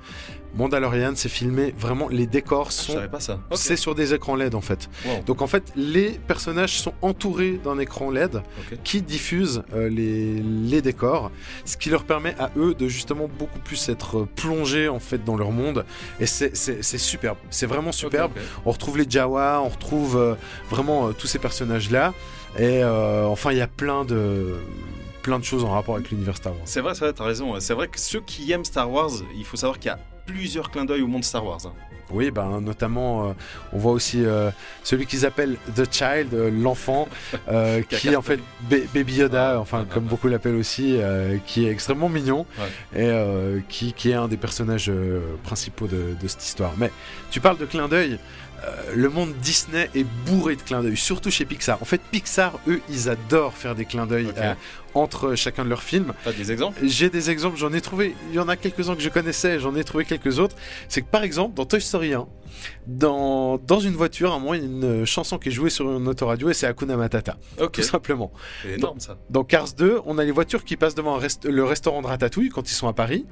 Mandalorian, 0.56 1.14
c'est 1.16 1.30
filmé 1.30 1.74
vraiment, 1.78 2.10
les 2.10 2.28
décors 2.28 2.72
sont. 2.72 2.94
savais 2.94 3.08
pas 3.08 3.20
ça. 3.20 3.40
C'est 3.54 3.76
sur 3.76 3.96
des 3.96 4.14
écrans 4.14 4.36
LED 4.36 4.56
en 4.56 4.62
fait. 4.62 4.90
Wow. 5.06 5.24
Donc 5.26 5.42
en 5.42 5.48
fait, 5.48 5.72
les 5.76 6.12
personnages 6.12 6.80
sont 6.80 6.94
entourés 7.02 7.60
d'un 7.64 7.80
écran 7.80 8.12
LED 8.12 8.42
qui 8.84 9.02
diffuse 9.02 9.64
euh, 9.74 9.90
les, 9.90 10.42
les 10.42 10.82
décors, 10.82 11.32
ce 11.66 11.78
qui 11.78 11.90
leur 11.90 12.04
permet 12.04 12.36
à 12.40 12.52
eux 12.58 12.74
de 12.74 12.88
justement 12.88 13.30
beaucoup 13.40 13.60
plus 13.60 13.90
être 13.90 14.28
plongés 14.36 14.90
en 14.90 15.00
fait 15.00 15.24
dans 15.24 15.38
leur 15.38 15.52
monde. 15.52 15.86
Et 16.20 16.26
c'est 16.26 16.98
superbe, 16.98 17.38
c'est 17.50 17.66
vraiment 17.66 17.92
superbe. 17.92 18.32
On 18.66 18.72
retrouve 18.72 18.98
les 18.98 19.10
Jawa, 19.10 19.62
on 19.64 19.70
retrouve 19.70 20.18
euh, 20.18 20.36
vraiment 20.70 21.08
euh, 21.08 21.12
tous 21.14 21.28
ces 21.28 21.40
personnages 21.40 21.90
là. 21.92 22.14
Et 22.60 22.84
enfin, 22.84 23.54
il 23.54 23.58
y 23.58 23.62
a 23.62 23.68
plein 23.68 24.04
de 24.04 24.56
plein 25.22 25.40
de 25.40 25.44
choses 25.44 25.64
en 25.64 25.70
rapport 25.70 25.96
avec 25.96 26.10
l'univers 26.12 26.36
Star 26.36 26.52
Wars. 26.54 26.62
C'est 26.66 26.82
vrai, 26.82 26.96
c'est 26.96 27.06
vrai, 27.06 27.14
t'as 27.14 27.24
raison. 27.24 27.60
C'est 27.60 27.74
vrai 27.74 27.88
que 27.88 28.00
ceux 28.00 28.22
qui 28.22 28.52
aiment 28.52 28.66
Star 28.66 28.92
Wars, 28.92 29.12
il 29.36 29.46
faut 29.46 29.56
savoir 29.56 29.80
qu'il 29.80 29.90
y 29.90 29.94
a 29.94 30.00
plusieurs 30.32 30.72
clins 30.72 30.86
d'œil 30.86 31.02
au 31.02 31.08
monde 31.08 31.24
Star 31.24 31.46
Wars. 31.46 31.60
hein. 31.66 31.74
Oui, 32.14 32.30
ben, 32.30 32.60
notamment, 32.60 33.30
euh, 33.30 33.34
on 33.72 33.78
voit 33.78 33.94
aussi 33.94 34.26
euh, 34.26 34.52
celui 34.84 35.06
qu'ils 35.06 35.26
appellent 35.26 35.56
The 35.78 35.86
Child, 35.90 36.34
euh, 36.34 36.52
l'enfant, 36.52 37.08
qui 37.90 38.10
est 38.10 38.16
en 38.18 38.22
fait 38.22 38.40
Ba- 38.70 38.76
Baby 38.94 39.16
Yoda, 39.16 39.58
enfin, 39.62 39.86
comme 39.90 40.04
beaucoup 40.04 40.28
l'appellent 40.28 40.56
aussi, 40.58 40.98
qui 41.46 41.66
est 41.66 41.72
extrêmement 41.72 42.10
mignon 42.10 42.46
et 42.96 43.10
qui, 43.70 43.94
qui 43.94 44.12
est 44.12 44.16
un 44.16 44.28
des 44.28 44.36
personnages 44.38 44.92
principaux 45.44 45.88
de, 45.88 46.16
de 46.22 46.28
cette 46.28 46.44
histoire. 46.44 46.74
Mais 46.78 46.92
tu 47.30 47.40
parles 47.40 47.58
de 47.58 47.66
clin 47.66 47.88
d'œil. 47.88 48.20
le 48.94 49.10
monde 49.10 49.34
Disney 49.42 49.90
est 49.96 50.06
bourré 50.26 50.56
de 50.58 50.62
clins 50.62 50.82
d'œil, 50.84 50.98
surtout 50.98 51.32
chez 51.32 51.46
Pixar. 51.46 51.82
En 51.82 51.86
fait, 51.86 52.02
Pixar, 52.12 52.60
eux, 52.68 52.82
ils 52.90 53.08
adorent 53.10 53.54
faire 53.56 53.74
des 53.74 53.86
clins 53.86 54.06
d'œil 54.06 54.28
entre 54.94 55.36
chacun 55.36 55.64
de 55.64 55.70
leurs 55.70 55.84
films. 55.84 56.12
T'as 56.26 56.34
des 56.34 56.52
exemples? 56.52 56.82
J'ai 56.86 57.10
des 57.10 57.30
exemples, 57.30 57.58
j'en 57.58 57.72
ai 57.72 57.80
trouvé, 57.80 58.14
il 58.30 58.36
y 58.36 58.40
en 58.40 58.50
a 58.50 58.58
quelques-uns 58.58 58.94
que 58.96 59.02
je 59.02 59.08
connaissais, 59.08 59.58
j'en 59.58 59.74
ai 59.78 59.86
trouvé 59.86 60.04
quelques 60.04 60.21
autres. 60.40 60.56
C'est 60.90 61.02
que 61.02 61.08
par 61.10 61.24
exemple, 61.24 61.56
dans 61.56 61.66
Toy 61.66 61.82
Story 61.82 62.14
1, 62.14 62.28
dans, 62.88 63.58
dans 63.58 63.80
une 63.80 63.94
voiture, 63.94 64.32
à 64.32 64.36
un 64.36 64.40
moment, 64.40 64.54
il 64.54 64.62
y 64.62 64.64
a 64.64 64.68
une 64.68 65.06
chanson 65.06 65.38
qui 65.38 65.50
est 65.50 65.52
jouée 65.52 65.70
sur 65.70 65.92
une 65.98 66.08
autoradio 66.08 66.50
et 66.50 66.54
c'est 66.54 66.68
Hakuna 66.68 66.96
Matata. 66.98 67.38
Tout 67.82 67.88
simplement. 67.88 68.32
C'est 68.64 68.74
énorme 68.74 69.00
ça. 69.00 69.18
Dans 69.30 69.44
Cars 69.44 69.74
2, 69.78 70.02
on 70.06 70.18
a 70.18 70.24
les 70.24 70.32
voitures 70.32 70.64
qui 70.64 70.76
passent 70.78 70.96
devant 70.96 71.18
rest- 71.18 71.46
le 71.46 71.64
restaurant 71.64 72.02
de 72.02 72.08
Ratatouille 72.08 72.50
quand 72.50 72.70
ils 72.70 72.74
sont 72.76 72.88
à 72.88 72.94
Paris. 72.94 73.26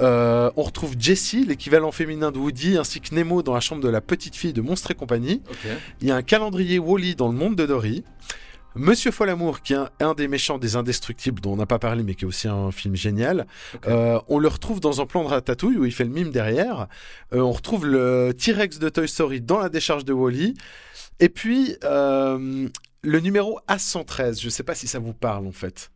Euh, 0.00 0.50
on 0.56 0.62
retrouve 0.62 0.94
Jessie, 0.98 1.44
l'équivalent 1.44 1.92
féminin 1.92 2.30
de 2.30 2.38
Woody, 2.38 2.76
ainsi 2.76 3.00
que 3.00 3.14
Nemo 3.14 3.42
dans 3.42 3.54
la 3.54 3.60
chambre 3.60 3.82
de 3.82 3.88
la 3.88 4.00
petite 4.00 4.36
fille 4.36 4.52
de 4.52 4.60
Monstres 4.60 4.90
et 4.90 4.94
compagnie. 4.94 5.42
Il 6.00 6.08
y 6.08 6.10
a 6.10 6.16
un 6.16 6.22
calendrier 6.22 6.78
Wally 6.78 7.14
dans 7.14 7.28
le 7.28 7.34
monde 7.38 7.56
de 7.56 7.66
Dory. 7.66 8.04
Monsieur 8.74 9.10
Folamour, 9.10 9.62
qui 9.62 9.72
est 9.72 9.76
un, 9.76 9.90
un 10.00 10.14
des 10.14 10.28
méchants 10.28 10.58
des 10.58 10.76
Indestructibles, 10.76 11.40
dont 11.40 11.52
on 11.52 11.56
n'a 11.56 11.66
pas 11.66 11.78
parlé, 11.78 12.02
mais 12.02 12.14
qui 12.14 12.24
est 12.24 12.28
aussi 12.28 12.48
un 12.48 12.70
film 12.70 12.94
génial. 12.94 13.46
Euh, 13.86 14.20
on 14.28 14.38
le 14.38 14.48
retrouve 14.48 14.80
dans 14.80 15.00
un 15.00 15.06
plan 15.06 15.24
de 15.24 15.28
Ratatouille 15.28 15.76
où 15.76 15.84
il 15.84 15.92
fait 15.92 16.04
le 16.04 16.10
mime 16.10 16.30
derrière. 16.30 16.86
Euh, 17.32 17.40
on 17.40 17.52
retrouve 17.52 17.86
le 17.86 18.32
T-Rex 18.38 18.78
de 18.78 18.88
Toy 18.88 19.08
Story 19.08 19.40
dans 19.40 19.58
la 19.58 19.68
décharge 19.68 20.04
de 20.04 20.12
Wally. 20.12 20.54
Et 21.20 21.28
puis, 21.28 21.76
euh, 21.84 22.68
le 23.02 23.20
numéro 23.20 23.58
A113, 23.68 24.40
je 24.40 24.46
ne 24.46 24.50
sais 24.50 24.62
pas 24.62 24.74
si 24.74 24.86
ça 24.86 24.98
vous 24.98 25.14
parle 25.14 25.46
en 25.46 25.52
fait. 25.52 25.90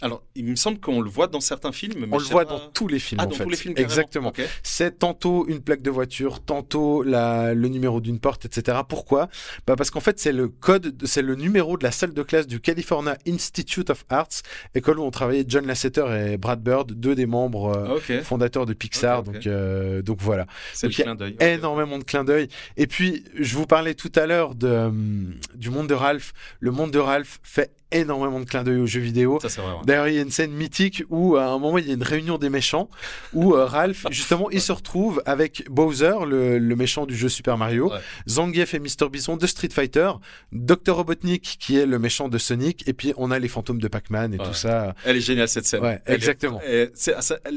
Alors, 0.00 0.22
il 0.36 0.44
me 0.44 0.54
semble 0.54 0.78
qu'on 0.78 1.00
le 1.00 1.10
voit 1.10 1.26
dans 1.26 1.40
certains 1.40 1.72
films. 1.72 2.06
mais 2.06 2.06
On 2.12 2.18
le 2.18 2.24
voit 2.24 2.44
pas- 2.44 2.52
dans 2.52 2.60
tous 2.70 2.86
les 2.86 3.00
films 3.00 3.20
Ah, 3.20 3.24
en 3.24 3.26
dans 3.30 3.34
fait. 3.34 3.42
tous 3.44 3.50
les 3.50 3.56
films. 3.56 3.74
Exactement. 3.76 4.32
C'est 4.62 4.98
tantôt 5.00 5.46
une 5.48 5.60
plaque 5.60 5.82
de 5.82 5.90
voiture, 5.90 6.40
tantôt 6.40 7.02
la, 7.02 7.52
le 7.54 7.68
numéro 7.68 8.00
d'une 8.00 8.20
porte, 8.20 8.44
etc. 8.44 8.78
Pourquoi? 8.88 9.28
Bah 9.66 9.74
Parce 9.76 9.90
qu'en 9.90 10.00
fait, 10.00 10.20
c'est 10.20 10.30
le 10.32 10.48
code, 10.48 10.96
de- 10.96 11.06
c'est 11.06 11.22
le 11.22 11.34
numéro 11.34 11.76
de 11.76 11.82
la 11.84 11.90
salle 11.90 12.12
de 12.14 12.22
classe 12.22 12.46
du 12.46 12.60
California 12.60 13.16
Institute 13.26 13.90
of 13.90 14.04
Arts, 14.08 14.28
école 14.74 15.00
où 15.00 15.02
ont 15.02 15.10
travaillé 15.10 15.44
John 15.48 15.66
Lasseter 15.66 16.06
et 16.32 16.36
Brad 16.36 16.62
Bird, 16.62 16.92
deux 16.92 17.14
des 17.16 17.26
membres 17.26 17.76
euh, 17.76 17.98
Ah, 18.08 18.22
fondateurs 18.22 18.66
de 18.66 18.74
Pixar. 18.74 19.22
Donc, 19.24 19.46
euh, 19.48 20.00
donc 20.02 20.18
voilà. 20.20 20.46
C'est 20.74 20.86
le 20.86 20.92
clin 20.92 21.14
d'œil. 21.16 21.36
Énormément 21.40 21.98
de 21.98 22.04
clins 22.04 22.24
d'œil. 22.24 22.48
Et 22.76 22.86
puis, 22.86 23.24
je 23.34 23.56
vous 23.56 23.66
parlais 23.66 23.94
tout 23.94 24.12
à 24.14 24.26
l'heure 24.26 24.54
de, 24.54 24.68
hum, 24.68 25.34
du 25.56 25.70
monde 25.70 25.88
de 25.88 25.94
Ralph. 25.94 26.32
Le 26.60 26.70
monde 26.70 26.92
de 26.92 26.98
Ralph 27.00 27.40
fait 27.42 27.72
énormément 27.92 28.40
de 28.40 28.44
clins 28.44 28.64
d'œil 28.64 28.78
aux 28.80 28.86
jeux 28.86 29.00
vidéo. 29.00 29.38
Ça, 29.40 29.48
c'est 29.48 29.60
vrai, 29.60 29.72
ouais. 29.72 29.78
D'ailleurs, 29.84 30.08
il 30.08 30.14
y 30.14 30.18
a 30.18 30.22
une 30.22 30.30
scène 30.30 30.52
mythique 30.52 31.04
où, 31.10 31.36
à 31.36 31.46
un 31.46 31.58
moment, 31.58 31.78
il 31.78 31.86
y 31.86 31.90
a 31.90 31.94
une 31.94 32.02
réunion 32.02 32.38
des 32.38 32.50
méchants 32.50 32.88
où 33.32 33.54
euh, 33.54 33.64
Ralph, 33.66 34.06
justement, 34.10 34.50
il 34.50 34.60
se 34.60 34.72
retrouve 34.72 35.22
avec 35.26 35.64
Bowser, 35.70 36.14
le, 36.26 36.58
le 36.58 36.76
méchant 36.76 37.06
du 37.06 37.16
jeu 37.16 37.28
Super 37.28 37.56
Mario, 37.58 37.90
Zangief 38.28 38.74
et 38.74 38.78
Mr. 38.78 39.08
Bison 39.10 39.36
de 39.36 39.46
Street 39.46 39.68
Fighter, 39.72 40.10
Dr. 40.52 40.94
Robotnik, 40.96 41.56
qui 41.58 41.78
est 41.78 41.86
le 41.86 41.98
méchant 41.98 42.28
de 42.28 42.38
Sonic, 42.38 42.86
et 42.86 42.92
puis 42.92 43.12
on 43.16 43.30
a 43.30 43.38
les 43.38 43.48
fantômes 43.48 43.80
de 43.80 43.88
Pac-Man 43.88 44.34
et 44.34 44.38
Ouais. 44.38 44.44
tout 44.46 44.54
ça. 44.54 44.94
Elle 45.04 45.16
est 45.16 45.20
géniale 45.20 45.48
cette 45.48 45.66
scène. 45.66 45.82
Ouais, 45.82 46.00
Elle 46.04 46.14
exactement. 46.16 46.60
elle- 46.64 46.90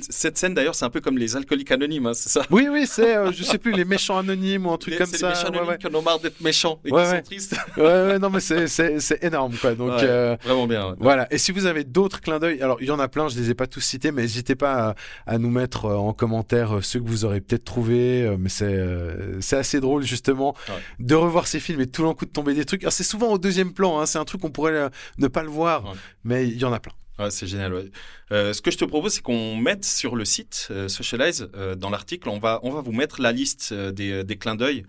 cette 0.10 0.38
scène 0.38 0.54
d'ailleurs, 0.54 0.76
c'est 0.76 0.86
un 0.86 0.90
peu 0.90 1.02
comme 1.02 1.18
les 1.18 1.36
alcooliques 1.36 1.72
anonymes, 1.72 2.08
hein, 2.08 2.14
c'est 2.14 2.30
ça? 2.30 2.46
Oui, 2.52 2.68
oui, 2.72 2.86
c'est, 2.88 3.16
euh, 3.18 3.32
je 3.32 3.44
sais 3.44 3.58
plus, 3.58 3.72
les 3.74 3.86
méchants 3.86 4.18
anonymes 4.18 4.66
ou 4.66 4.72
un 4.72 4.78
truc 4.78 4.94
Les- 4.94 4.98
comme 4.98 5.08
c'est 5.08 5.18
ça. 5.18 5.28
les 5.30 5.34
méchants 5.34 5.44
ouais, 5.50 5.58
anonymes 5.58 5.70
ouais. 5.72 5.78
qui 5.78 5.88
en 5.88 5.96
ont 5.96 6.02
marre 6.02 6.20
d'être 6.20 6.42
méchants 6.42 6.80
et 6.86 6.92
Ouais, 6.92 7.04
qui 7.04 7.10
ouais. 7.12 7.18
sont 7.18 7.24
tristes. 7.24 7.56
ouais, 7.78 7.84
ouais, 7.84 8.20
non, 8.20 8.30
mais 8.30 8.40
c'est, 8.40 8.68
c'est, 8.68 9.00
c'est 9.00 9.24
énorme, 9.24 9.54
quoi. 9.60 9.74
Donc, 9.76 9.92
Ouais, 9.92 10.00
euh, 10.22 10.36
vraiment 10.44 10.68
bien. 10.68 10.90
ouais. 10.90 10.96
Voilà. 11.00 11.28
Et 11.34 11.38
si 11.38 11.52
vous 11.52 11.66
avez 11.66 11.84
d'autres 11.84 12.22
clins 12.22 12.40
d'œil, 12.40 12.62
alors 12.62 12.78
il 12.82 12.88
y 12.88 12.92
en 12.92 13.00
a 13.00 13.08
plein, 13.08 13.28
je 13.28 13.38
les 13.40 13.50
ai 13.50 13.54
pas 13.56 13.68
tous 13.68 13.82
cités, 13.82 14.12
mais 14.12 14.22
n'hésitez 14.22 14.56
pas 14.56 14.90
à, 14.90 14.96
à 15.34 15.38
nous 15.38 15.50
mettre 15.50 15.86
euh, 15.86 15.96
en 15.96 16.14
commentaire 16.14 16.78
euh, 16.78 16.82
ceux 16.82 17.00
que 17.00 17.08
vous 17.08 17.26
aurez 17.26 17.42
peut-être 17.42 17.66
trouvés. 17.66 18.36
Mais 18.40 18.50
c'est 18.50 18.66
euh, 18.66 19.40
c'est 19.42 19.58
assez 19.58 19.80
drôle 19.80 20.04
justement 20.04 20.56
Ouais. 20.70 20.76
de 21.00 21.16
revoir 21.16 21.48
ces 21.48 21.60
films 21.60 21.82
et 21.82 21.88
tout 21.88 22.04
d'un 22.04 22.14
coup 22.14 22.26
de 22.26 22.32
tomber 22.32 22.54
des 22.54 22.66
trucs. 22.66 22.84
Alors 22.84 22.94
c'est 22.94 23.04
souvent 23.04 23.32
au 23.32 23.38
deuxième 23.38 23.74
plan, 23.74 24.00
hein, 24.00 24.06
c'est 24.06 24.20
un 24.20 24.26
truc 24.26 24.42
qu'on 24.42 24.52
pourrait 24.52 24.90
ne 25.18 25.28
pas 25.28 25.44
le 25.44 25.50
voir, 25.50 25.84
Ouais. 25.86 25.92
mais 26.24 26.48
il 26.48 26.58
y 26.58 26.66
en 26.66 26.74
a 26.74 26.80
plein. 26.80 26.94
Ouais, 27.22 27.32
c'est 27.32 27.48
génial. 27.48 27.74
ouais. 27.74 27.92
Euh, 28.32 28.54
ce 28.54 28.62
que 28.62 28.72
je 28.72 28.78
te 28.78 28.86
propose, 28.86 29.14
c'est 29.14 29.22
qu'on 29.22 29.56
mette 29.58 29.84
sur 29.86 30.16
le 30.16 30.26
site 30.26 30.70
euh, 30.72 30.88
Socialize, 30.88 31.50
euh, 31.56 31.76
dans 31.76 31.90
l'article, 31.90 32.30
on 32.30 32.40
va, 32.40 32.60
on 32.64 32.72
va 32.72 32.82
vous 32.82 32.92
mettre 32.94 33.22
la 33.22 33.32
liste 33.32 33.74
des, 33.74 34.24
des 34.24 34.38
clins 34.38 34.56
d'œil. 34.56 34.84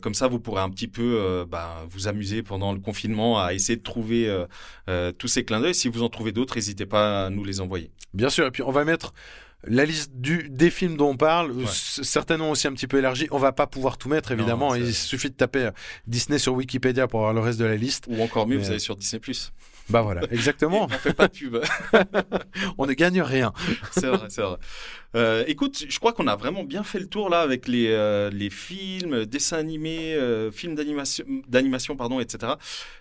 Comme 0.00 0.14
ça, 0.14 0.26
vous 0.28 0.38
pourrez 0.40 0.62
un 0.62 0.70
petit 0.70 0.88
peu 0.88 1.44
bah, 1.48 1.84
vous 1.88 2.08
amuser 2.08 2.42
pendant 2.42 2.72
le 2.72 2.80
confinement 2.80 3.40
à 3.40 3.54
essayer 3.54 3.76
de 3.76 3.82
trouver 3.82 4.44
tous 5.18 5.28
ces 5.28 5.44
clins 5.44 5.60
d'œil. 5.60 5.74
Si 5.74 5.88
vous 5.88 6.02
en 6.02 6.08
trouvez 6.08 6.32
d'autres, 6.32 6.56
n'hésitez 6.56 6.86
pas 6.86 7.26
à 7.26 7.30
nous 7.30 7.44
les 7.44 7.60
envoyer. 7.60 7.90
Bien 8.14 8.28
sûr. 8.30 8.46
Et 8.46 8.50
puis 8.50 8.62
on 8.62 8.70
va 8.72 8.84
mettre 8.84 9.12
la 9.68 9.84
liste 9.84 10.12
du, 10.14 10.48
des 10.50 10.70
films 10.70 10.96
dont 10.96 11.08
on 11.10 11.16
parle, 11.16 11.66
c- 11.66 12.04
certainement 12.04 12.50
aussi 12.50 12.68
un 12.68 12.72
petit 12.72 12.86
peu 12.86 12.98
élargie. 12.98 13.26
On 13.32 13.38
va 13.38 13.52
pas 13.52 13.66
pouvoir 13.66 13.98
tout 13.98 14.08
mettre, 14.08 14.30
évidemment. 14.30 14.74
Il 14.76 14.94
suffit 14.94 15.30
de 15.30 15.34
taper 15.34 15.70
Disney 16.06 16.38
sur 16.38 16.52
Wikipédia 16.54 17.08
pour 17.08 17.20
avoir 17.20 17.34
le 17.34 17.40
reste 17.40 17.58
de 17.58 17.64
la 17.64 17.74
liste. 17.76 18.04
Ou 18.08 18.22
encore 18.22 18.46
mieux, 18.46 18.58
Mais, 18.58 18.62
vous 18.64 18.70
allez 18.70 18.78
sur 18.78 18.94
Disney+. 18.96 19.20
Bah 19.88 20.02
voilà, 20.02 20.22
exactement. 20.30 20.84
on 20.84 20.88
fait 20.88 21.14
pas 21.14 21.28
de 21.28 21.32
pub. 21.32 21.58
on 22.78 22.86
ne 22.86 22.92
gagne 22.92 23.20
rien. 23.20 23.52
c'est 23.92 24.08
vrai, 24.08 24.26
c'est 24.28 24.42
vrai. 24.42 24.56
Euh, 25.14 25.44
écoute, 25.46 25.84
je 25.88 25.98
crois 25.98 26.12
qu'on 26.12 26.26
a 26.26 26.36
vraiment 26.36 26.64
bien 26.64 26.82
fait 26.82 26.98
le 26.98 27.06
tour 27.06 27.30
là 27.30 27.40
avec 27.40 27.68
les, 27.68 27.88
euh, 27.88 28.30
les 28.30 28.50
films, 28.50 29.26
dessins 29.26 29.58
animés, 29.58 30.14
euh, 30.14 30.50
films 30.50 30.74
d'animation, 30.74 31.24
d'animation 31.48 31.96
pardon, 31.96 32.20
etc. 32.20 32.54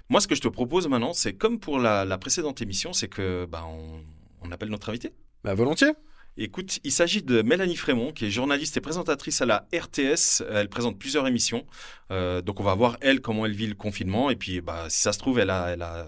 Moi, 0.10 0.22
ce 0.22 0.28
que 0.28 0.36
je 0.36 0.42
te 0.42 0.48
propose 0.48 0.88
maintenant, 0.88 1.14
c'est 1.14 1.34
comme 1.34 1.60
pour 1.60 1.80
la, 1.80 2.06
la 2.06 2.18
précédente 2.18 2.62
émission, 2.62 2.94
c'est 2.94 3.08
que 3.08 3.46
bah, 3.46 3.66
on, 3.68 4.02
on 4.42 4.52
appelle 4.52 4.70
notre 4.70 4.90
invité. 4.90 5.12
Bah 5.44 5.54
volontiers. 5.54 5.94
Écoute, 6.38 6.80
il 6.84 6.92
s'agit 6.92 7.24
de 7.24 7.42
Mélanie 7.42 7.78
Frémont, 7.78 8.12
qui 8.12 8.26
est 8.26 8.30
journaliste 8.30 8.76
et 8.76 8.82
présentatrice 8.82 9.42
à 9.42 9.46
la 9.46 9.68
RTS. 9.74 10.44
Elle 10.52 10.68
présente 10.68 11.00
plusieurs 11.00 11.26
émissions. 11.28 11.66
Euh, 12.12 12.42
donc, 12.42 12.60
on 12.60 12.64
va 12.64 12.76
voir, 12.76 12.98
elle, 13.00 13.22
comment 13.22 13.46
elle 13.46 13.54
vit 13.54 13.68
le 13.68 13.76
confinement. 13.76 14.30
Et 14.30 14.36
puis, 14.36 14.60
bah, 14.60 14.88
si 14.90 15.02
ça 15.02 15.14
se 15.14 15.20
trouve, 15.20 15.40
elle 15.40 15.50
a, 15.50 15.68
elle, 15.70 15.82
a, 15.82 16.08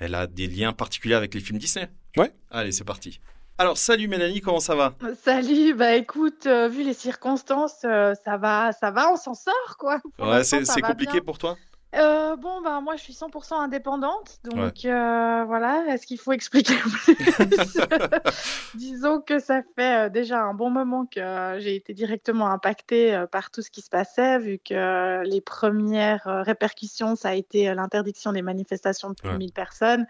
elle 0.00 0.14
a 0.16 0.26
des 0.26 0.48
liens 0.48 0.72
particuliers 0.72 1.14
avec 1.14 1.34
les 1.34 1.40
films 1.40 1.58
Disney. 1.58 1.88
Ouais. 2.16 2.32
Allez, 2.50 2.72
c'est 2.72 2.84
parti. 2.84 3.20
Alors, 3.58 3.76
salut 3.76 4.08
Mélanie, 4.08 4.40
comment 4.40 4.58
ça 4.58 4.74
va? 4.74 4.94
Salut, 5.22 5.74
bah 5.74 5.94
écoute, 5.94 6.46
euh, 6.46 6.66
vu 6.68 6.82
les 6.82 6.94
circonstances, 6.94 7.84
euh, 7.84 8.14
ça 8.24 8.38
va, 8.38 8.72
ça 8.72 8.90
va, 8.90 9.12
on 9.12 9.16
s'en 9.16 9.34
sort 9.34 9.76
quoi. 9.78 10.00
Pour 10.16 10.26
Ouais, 10.28 10.42
c'est 10.44 10.64
compliqué 10.80 11.12
bien. 11.12 11.20
pour 11.20 11.36
toi? 11.36 11.56
Euh, 11.96 12.36
bon, 12.36 12.60
bah 12.62 12.80
moi 12.80 12.94
je 12.94 13.02
suis 13.02 13.12
100% 13.14 13.54
indépendante, 13.60 14.38
donc 14.44 14.54
Ouais. 14.84 14.90
euh, 14.92 15.44
voilà, 15.44 15.84
est-ce 15.88 16.06
qu'il 16.06 16.18
faut 16.20 16.30
expliquer 16.32 16.74
plus? 17.04 17.16
Disons 18.76 19.20
que 19.20 19.40
ça 19.40 19.62
fait 19.76 20.06
euh, 20.06 20.08
déjà 20.08 20.40
un 20.40 20.54
bon 20.54 20.70
moment 20.70 21.06
que 21.06 21.56
j'ai 21.58 21.74
été 21.74 21.92
directement 21.92 22.46
impactée 22.46 23.24
par 23.32 23.50
tout 23.50 23.60
ce 23.62 23.70
qui 23.70 23.80
se 23.80 23.90
passait, 23.90 24.38
vu 24.38 24.58
que 24.58 25.24
les 25.24 25.40
premières 25.40 26.22
répercussions, 26.24 27.16
ça 27.16 27.30
a 27.30 27.34
été 27.34 27.74
l'interdiction 27.74 28.32
des 28.32 28.42
manifestations 28.42 29.10
de 29.10 29.14
plus 29.14 29.26
de 29.28 29.32
Ouais. 29.32 29.38
1000 29.38 29.52
personnes. 29.52 30.06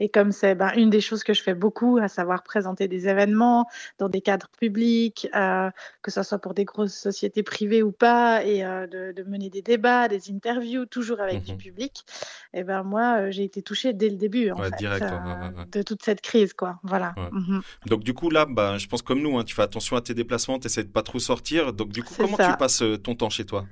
Et 0.00 0.08
comme 0.08 0.32
c'est 0.32 0.54
ben, 0.54 0.70
une 0.76 0.90
des 0.90 1.00
choses 1.00 1.22
que 1.24 1.32
je 1.34 1.42
fais 1.42 1.54
beaucoup, 1.54 1.98
à 1.98 2.08
savoir 2.08 2.42
présenter 2.42 2.88
des 2.88 3.08
événements 3.08 3.66
dans 3.98 4.08
des 4.08 4.20
cadres 4.20 4.48
publics, 4.58 5.28
que 5.32 6.10
ce 6.10 6.22
soit 6.22 6.38
pour 6.38 6.54
des 6.54 6.64
grosses 6.64 6.94
sociétés 6.94 7.42
privées 7.42 7.82
ou 7.82 7.92
pas, 7.92 8.44
et 8.44 8.62
de, 8.62 9.12
de 9.12 9.22
mener 9.24 9.50
des 9.50 9.62
débats, 9.62 10.08
des 10.08 10.30
interviews, 10.30 10.86
toujours 10.86 11.20
avec 11.24 11.42
du 11.42 11.52
Mhm. 11.52 11.58
public, 11.58 12.04
et 12.52 12.64
ben 12.64 12.82
moi, 12.82 13.22
euh, 13.28 13.30
j'ai 13.30 13.44
été 13.44 13.62
touchée 13.62 13.92
dès 13.92 14.10
le 14.10 14.16
début, 14.16 14.50
en 14.50 14.60
Ouais, 14.60 14.62
fait, 14.62 14.76
direct, 14.76 15.10
ouais, 15.12 15.18
euh, 15.18 15.50
ouais, 15.50 15.66
de 15.72 15.82
toute 15.82 16.02
cette 16.04 16.20
crise, 16.20 16.52
quoi. 16.54 16.78
Voilà. 16.84 17.16
Mhm. 17.32 17.62
Donc 17.86 18.02
du 18.04 18.14
coup 18.14 18.30
là, 18.30 18.46
bah, 18.46 18.78
je 18.78 18.86
pense 18.86 19.02
comme 19.02 19.20
nous, 19.22 19.38
hein, 19.38 19.44
tu 19.44 19.54
fais 19.54 19.62
attention 19.62 19.96
à 19.96 20.00
tes 20.02 20.14
déplacements, 20.14 20.58
tu 20.58 20.66
essaies 20.66 20.84
de 20.84 20.90
pas 20.90 21.02
trop 21.02 21.18
sortir. 21.18 21.72
Donc 21.72 21.92
du 21.92 22.02
coup, 22.02 22.14
comment 22.16 22.36
ça. 22.36 22.38
tu 22.38 22.54
passes 22.54 22.82
euh, 22.82 22.98
ton 22.98 23.14
temps 23.14 23.30
chez 23.30 23.44
toi? 23.46 23.68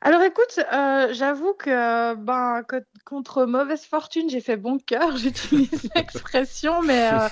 Alors 0.00 0.22
écoute, 0.22 0.60
euh, 0.72 1.12
j'avoue 1.12 1.54
que 1.54 2.14
ben, 2.14 2.62
co- 2.68 2.76
contre 3.04 3.44
mauvaise 3.46 3.84
fortune, 3.84 4.30
j'ai 4.30 4.40
fait 4.40 4.56
bon 4.56 4.78
cœur, 4.78 5.16
j'utilise 5.16 5.90
l'expression, 5.96 6.82
mais 6.82 7.08
euh, 7.08 7.28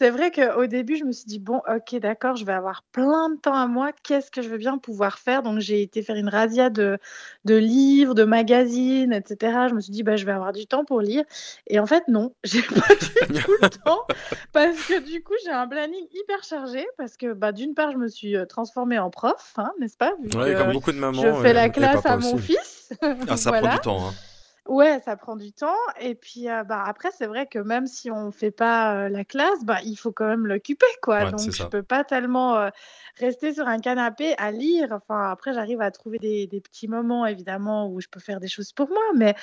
c'est 0.00 0.08
vrai 0.08 0.30
qu'au 0.30 0.64
début, 0.64 0.96
je 0.96 1.04
me 1.04 1.12
suis 1.12 1.26
dit, 1.26 1.38
bon, 1.38 1.60
ok, 1.68 2.00
d'accord, 2.00 2.34
je 2.34 2.46
vais 2.46 2.54
avoir 2.54 2.84
plein 2.84 3.28
de 3.28 3.36
temps 3.38 3.52
à 3.52 3.66
moi, 3.66 3.90
qu'est-ce 4.02 4.30
que 4.30 4.40
je 4.40 4.48
veux 4.48 4.56
bien 4.56 4.78
pouvoir 4.78 5.18
faire? 5.18 5.42
Donc 5.42 5.58
j'ai 5.60 5.82
été 5.82 6.02
faire 6.02 6.16
une 6.16 6.30
razzia 6.30 6.70
de, 6.70 6.96
de 7.44 7.54
livres, 7.56 8.14
de 8.14 8.24
magazines, 8.24 9.12
etc. 9.12 9.68
Je 9.68 9.74
me 9.74 9.80
suis 9.82 9.92
dit, 9.92 10.02
bah, 10.02 10.16
je 10.16 10.24
vais 10.24 10.32
avoir 10.32 10.52
du 10.54 10.66
temps 10.66 10.86
pour 10.86 11.02
lire. 11.02 11.22
Et 11.66 11.78
en 11.78 11.84
fait, 11.84 12.04
non, 12.08 12.32
j'ai 12.44 12.62
pas 12.62 12.94
du 13.28 13.42
tout 13.42 13.52
le 13.60 13.68
temps, 13.68 14.00
parce 14.54 14.78
que 14.84 15.00
du 15.00 15.22
coup, 15.22 15.34
j'ai 15.44 15.50
un 15.50 15.68
planning 15.68 16.06
hyper 16.14 16.42
chargé, 16.44 16.86
parce 16.96 17.18
que 17.18 17.34
bah, 17.34 17.52
d'une 17.52 17.74
part, 17.74 17.92
je 17.92 17.98
me 17.98 18.08
suis 18.08 18.36
euh, 18.36 18.46
transformée 18.46 18.98
en 18.98 19.10
prof, 19.10 19.52
hein, 19.58 19.70
n'est-ce 19.80 19.98
pas? 19.98 20.14
Vu 20.22 20.30
Ouais, 20.30 20.54
que 20.54 20.56
comme 20.56 20.72
beaucoup 20.72 20.92
de 20.92 20.98
mamans, 20.98 21.20
Je 21.22 21.42
fais 21.42 21.50
et- 21.50 21.52
la 21.52 21.68
classe 21.68 22.06
à 22.06 22.16
mon 22.16 22.36
aussi. 22.36 22.46
fils. 22.46 22.92
Ah, 23.28 23.36
ça 23.36 23.50
Voilà. 23.50 23.66
prend 23.68 23.74
du 23.74 23.80
temps. 23.82 24.08
hein. 24.08 24.12
Ouais, 24.70 25.00
ça 25.04 25.16
prend 25.16 25.34
du 25.34 25.50
temps. 25.52 25.74
Et 26.00 26.14
puis, 26.14 26.48
euh, 26.48 26.62
bah, 26.62 26.84
après, 26.86 27.08
c'est 27.18 27.26
vrai 27.26 27.46
que 27.48 27.58
même 27.58 27.88
si 27.88 28.08
on 28.08 28.30
fait 28.30 28.52
pas 28.52 28.94
euh, 28.94 29.08
la 29.08 29.24
classe, 29.24 29.64
bah, 29.64 29.78
il 29.84 29.96
faut 29.96 30.12
quand 30.12 30.26
même 30.28 30.46
l'occuper, 30.46 30.86
quoi. 31.02 31.24
Ouais, 31.24 31.30
Donc, 31.32 31.40
je 31.40 31.50
ça. 31.50 31.64
peux 31.66 31.82
pas 31.82 32.04
tellement 32.04 32.56
euh, 32.56 32.68
rester 33.18 33.52
sur 33.52 33.66
un 33.66 33.80
canapé 33.80 34.34
à 34.38 34.52
lire. 34.52 34.86
Enfin, 34.92 35.28
après, 35.28 35.52
j'arrive 35.54 35.80
à 35.80 35.90
trouver 35.90 36.18
des, 36.20 36.46
des 36.46 36.60
petits 36.60 36.86
moments, 36.86 37.26
évidemment, 37.26 37.88
où 37.88 38.00
je 38.00 38.06
peux 38.08 38.20
faire 38.20 38.38
des 38.38 38.46
choses 38.46 38.70
pour 38.72 38.88
moi. 38.88 39.02
Mais 39.16 39.34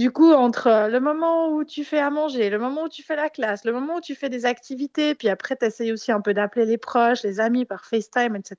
du 0.00 0.10
coup, 0.10 0.32
entre 0.32 0.88
le 0.90 0.98
moment 0.98 1.50
où 1.52 1.62
tu 1.62 1.84
fais 1.84 2.00
à 2.00 2.10
manger, 2.10 2.50
le 2.50 2.58
moment 2.58 2.82
où 2.82 2.88
tu 2.88 3.04
fais 3.04 3.14
la 3.14 3.30
classe, 3.30 3.64
le 3.64 3.72
moment 3.72 3.98
où 3.98 4.00
tu 4.00 4.16
fais 4.16 4.30
des 4.30 4.46
activités, 4.46 5.14
puis 5.14 5.28
après, 5.28 5.54
tu 5.54 5.64
essayes 5.64 5.92
aussi 5.92 6.10
un 6.10 6.20
peu 6.20 6.34
d'appeler 6.34 6.66
les 6.66 6.76
proches, 6.76 7.22
les 7.22 7.38
amis 7.38 7.66
par 7.66 7.84
FaceTime, 7.84 8.34
etc. 8.34 8.56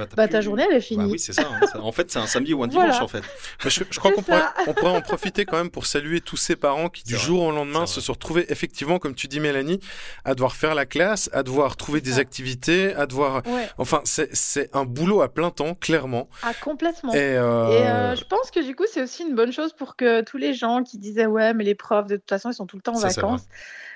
Bah, 0.00 0.06
Bah, 0.16 0.26
ta 0.26 0.40
journée, 0.40 0.64
elle 0.68 0.74
est 0.74 0.80
Bah 0.80 0.84
finie. 0.84 1.12
oui, 1.12 1.18
c'est 1.20 1.32
ça, 1.32 1.42
hein. 1.48 1.64
Ça- 1.70 1.80
En 1.80 1.92
fait, 1.92 2.10
c'est 2.10 2.18
un 2.18 2.26
samedi 2.26 2.54
ou 2.54 2.64
un 2.64 2.66
dimanche, 2.68 2.88
Voilà. 2.88 3.04
en 3.04 3.08
fait. 3.08 3.22
Mais 3.64 3.70
je, 3.70 3.84
je 3.88 3.98
crois 4.00 4.10
qu'on 4.10 4.22
pourrait, 4.22 4.42
on 4.66 4.74
pourrait 4.74 4.96
en 4.96 5.00
profiter 5.00 5.44
quand 5.44 5.58
même 5.58 5.59
pour 5.68 5.86
saluer 5.86 6.20
tous 6.20 6.36
ces 6.36 6.56
parents 6.56 6.88
qui, 6.88 7.04
du 7.04 7.16
jour 7.16 7.42
au 7.42 7.52
lendemain, 7.52 7.86
se 7.86 8.00
sont 8.00 8.12
retrouvés, 8.12 8.46
effectivement, 8.48 8.98
comme 8.98 9.14
tu 9.14 9.28
dis, 9.28 9.40
Mélanie, 9.40 9.80
à 10.24 10.34
devoir 10.34 10.54
faire 10.56 10.74
la 10.74 10.86
classe, 10.86 11.28
à 11.32 11.42
devoir 11.42 11.76
trouver 11.76 12.00
des 12.00 12.18
activités, 12.18 12.94
à 12.94 13.06
devoir. 13.06 13.42
Ouais. 13.46 13.68
Enfin, 13.78 14.00
c'est 14.04 14.34
c'est 14.34 14.74
un 14.74 14.84
boulot 14.84 15.20
à 15.22 15.28
plein 15.28 15.50
temps, 15.50 15.74
clairement. 15.74 16.28
Ah, 16.42 16.52
complètement. 16.54 17.12
Et, 17.12 17.18
euh, 17.18 17.68
Et 17.70 17.86
euh, 17.86 18.16
je 18.16 18.24
pense 18.24 18.50
que 18.50 18.64
du 18.64 18.74
coup, 18.74 18.84
c'est 18.90 19.02
aussi 19.02 19.22
une 19.24 19.34
bonne 19.34 19.52
chose 19.52 19.72
pour 19.72 19.96
que 19.96 20.22
tous 20.22 20.38
les 20.38 20.54
gens 20.54 20.82
qui 20.82 20.98
disaient 20.98 21.26
ouais, 21.26 21.52
mais 21.54 21.64
les 21.64 21.74
profs, 21.74 22.06
de 22.06 22.16
toute 22.16 22.28
façon, 22.28 22.50
ils 22.50 22.54
sont 22.54 22.66
tout 22.66 22.76
le 22.76 22.82
temps 22.82 22.94
en 22.94 23.00
Ça, 23.00 23.08
vacances, 23.08 23.42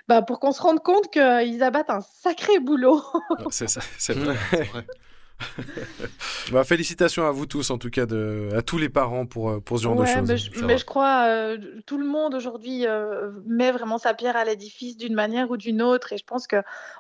bah, 0.09 0.23
pour 0.23 0.41
qu'on 0.41 0.53
se 0.53 0.61
rende 0.61 0.81
compte 0.81 1.11
qu'ils 1.11 1.63
abattent 1.63 1.91
un 1.91 2.01
sacré 2.23 2.59
boulot. 2.61 3.03
C'est 3.51 3.69
ça, 3.69 3.81
c'est 3.99 4.13
vrai. 4.19 4.37
Bah, 6.53 6.63
félicitations 6.65 7.27
à 7.27 7.31
vous 7.31 7.47
tous, 7.47 7.71
en 7.71 7.79
tout 7.79 7.89
cas, 7.91 8.05
de, 8.07 8.51
à 8.55 8.61
tous 8.63 8.77
les 8.79 8.89
parents 8.91 9.25
pour, 9.27 9.51
euh, 9.51 9.61
pour 9.61 9.79
ce 9.79 9.85
genre 9.85 9.97
de 9.97 10.05
choses. 10.05 10.29
mais, 10.29 10.37
je, 10.37 10.65
mais 10.65 10.77
je 10.79 10.85
crois 10.85 11.27
euh, 11.29 11.57
tout 11.87 11.97
le 11.99 12.07
monde 12.07 12.35
aujourd'hui 12.35 12.87
euh, 12.87 13.31
met 13.47 13.73
vraiment 13.73 13.97
sa 13.99 14.13
pierre 14.13 14.37
à 14.37 14.45
l'édifice 14.45 14.97
d'une 14.97 15.15
manière 15.15 15.51
ou 15.51 15.57
d'une 15.57 15.81
autre, 15.81 16.13
et 16.13 16.19
je 16.19 16.25
pense 16.25 16.47
que 16.47 16.57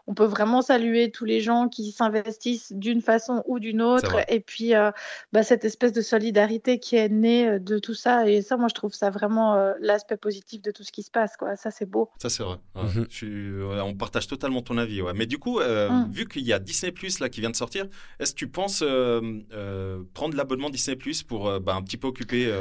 on 0.06 0.14
peut 0.14 0.24
vraiment 0.24 0.62
saluer 0.62 1.10
tous 1.10 1.26
les 1.26 1.40
gens 1.40 1.68
qui 1.68 1.92
s'investissent 1.92 2.72
d'une 2.72 3.02
façon 3.02 3.42
ou 3.46 3.58
d'une 3.58 3.82
autre, 3.82 4.16
et 4.28 4.40
puis 4.40 4.74
euh, 4.74 4.90
bah, 5.32 5.42
cette 5.42 5.64
espèce 5.64 5.92
de 5.92 6.00
solidarité 6.00 6.78
qui 6.78 6.96
est 6.96 7.08
née 7.10 7.58
de 7.60 7.78
tout 7.78 7.94
ça, 7.94 8.28
et 8.28 8.40
ça, 8.42 8.56
moi, 8.56 8.68
je 8.68 8.74
trouve 8.74 8.94
ça 8.94 9.10
vraiment 9.10 9.54
euh, 9.56 9.74
l'aspect 9.80 10.16
positif 10.16 10.62
de 10.62 10.70
tout 10.70 10.84
ce 10.84 10.92
qui 10.92 11.02
se 11.02 11.10
passe, 11.10 11.36
quoi. 11.36 11.56
Ça, 11.56 11.70
c'est 11.70 11.86
beau. 11.88 12.10
Ça, 12.20 12.30
c'est 12.30 12.42
vrai. 12.42 12.56
Ouais, 12.74 12.82
Mhm. 12.84 13.06
je 13.10 13.14
suis- 13.16 13.62
ouais, 13.62 13.80
on 13.82 13.94
partage 13.94 14.26
totalement 14.26 14.62
ton 14.62 14.78
avis. 14.78 15.02
Ouais. 15.02 15.12
Mais 15.14 15.26
du 15.26 15.38
coup, 15.38 15.60
euh, 15.60 15.90
Mm. 15.90 16.10
vu 16.10 16.26
qu'il 16.26 16.42
y 16.46 16.52
a 16.52 16.58
Disney 16.58 16.92
Plus 16.92 17.20
là 17.20 17.28
qui 17.28 17.40
vient 17.40 17.50
de 17.50 17.56
sortir, 17.56 17.86
est-ce 18.24 18.32
que 18.32 18.38
tu 18.38 18.48
penses 18.48 18.82
euh, 18.82 19.20
euh, 19.52 20.02
prendre 20.12 20.36
l'abonnement 20.36 20.68
Disney 20.70 20.96
Plus 20.96 21.22
pour 21.22 21.48
euh, 21.48 21.60
bah, 21.60 21.74
un 21.76 21.82
petit 21.82 21.96
peu 21.96 22.08
occuper 22.08 22.52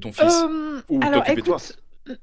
ton 0.00 0.12
fils 0.12 0.44
ou 0.88 1.00
t'occuper 1.00 1.42
toi 1.42 1.58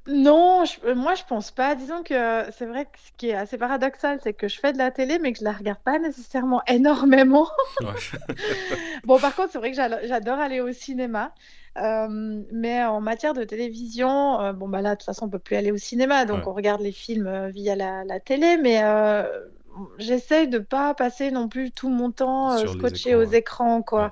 non, 0.08 0.64
je- 0.64 0.94
moi 0.94 1.16
je 1.16 1.24
pense 1.28 1.50
pas. 1.50 1.74
Disons 1.74 2.04
que 2.04 2.14
c'est 2.56 2.68
vrai 2.68 2.86
que 2.86 3.00
ce 3.04 3.12
qui 3.18 3.30
est 3.30 3.34
assez 3.34 3.58
paradoxal, 3.58 4.20
c'est 4.22 4.34
que 4.34 4.48
je 4.48 4.60
fais 4.60 4.74
de 4.74 4.78
la 4.78 4.92
télé, 4.92 5.18
mais 5.18 5.34
que 5.34 5.40
je 5.40 5.44
la 5.44 5.54
regarde 5.54 5.80
pas 5.84 5.98
nécessairement 5.98 6.62
énormément. 6.68 7.48
Bon, 9.06 9.20
par 9.20 9.36
contre, 9.36 9.52
c'est 9.52 9.58
vrai 9.58 9.72
que 9.72 9.78
j'adore 9.78 10.38
aller 10.40 10.62
au 10.62 10.72
cinéma. 10.72 11.34
Euh, 11.78 12.44
mais 12.52 12.84
en 12.84 13.02
matière 13.02 13.34
de 13.34 13.44
télévision, 13.44 14.40
euh, 14.42 14.54
bon, 14.54 14.68
bah 14.68 14.82
là, 14.82 14.92
de 14.92 15.00
toute 15.00 15.06
façon, 15.06 15.26
on 15.26 15.30
peut 15.30 15.40
plus 15.40 15.56
aller 15.56 15.72
au 15.72 15.78
cinéma, 15.78 16.26
donc 16.26 16.40
Ouais. 16.40 16.48
on 16.48 16.54
regarde 16.54 16.82
les 16.82 16.92
films 16.92 17.28
euh, 17.28 17.48
via 17.50 17.76
la, 17.76 18.04
la 18.04 18.20
télé, 18.20 18.58
mais 18.58 18.82
j'essaye 19.98 20.48
de 20.48 20.60
pas 20.60 20.94
passer 20.94 21.32
non 21.32 21.48
plus 21.48 21.72
tout 21.72 21.90
mon 21.90 22.12
temps 22.12 22.54
euh, 22.54 22.68
scotché 22.68 23.12
écrans, 23.12 23.22
aux 23.24 23.30
ouais. 23.30 23.38
écrans, 23.38 23.82
quoi. 23.82 24.12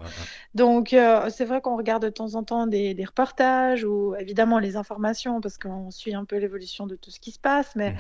Donc, 0.56 0.94
euh, 0.94 1.30
c'est 1.30 1.46
vrai 1.46 1.62
qu'on 1.62 1.78
regarde 1.78 2.04
de 2.04 2.10
temps 2.10 2.34
en 2.36 2.44
temps 2.44 2.66
des, 2.68 2.94
des 2.96 3.06
reportages 3.06 3.84
ou 3.84 4.16
évidemment 4.20 4.58
les 4.60 4.76
informations 4.78 5.42
parce 5.42 5.58
qu'on 5.60 5.92
suit 5.92 6.16
un 6.16 6.26
peu 6.26 6.38
l'évolution 6.38 6.88
de 6.88 6.96
tout 6.96 7.12
ce 7.12 7.20
qui 7.20 7.32
se 7.32 7.40
passe. 7.40 7.76
Mais 7.76 7.92
Mhm. 7.92 7.98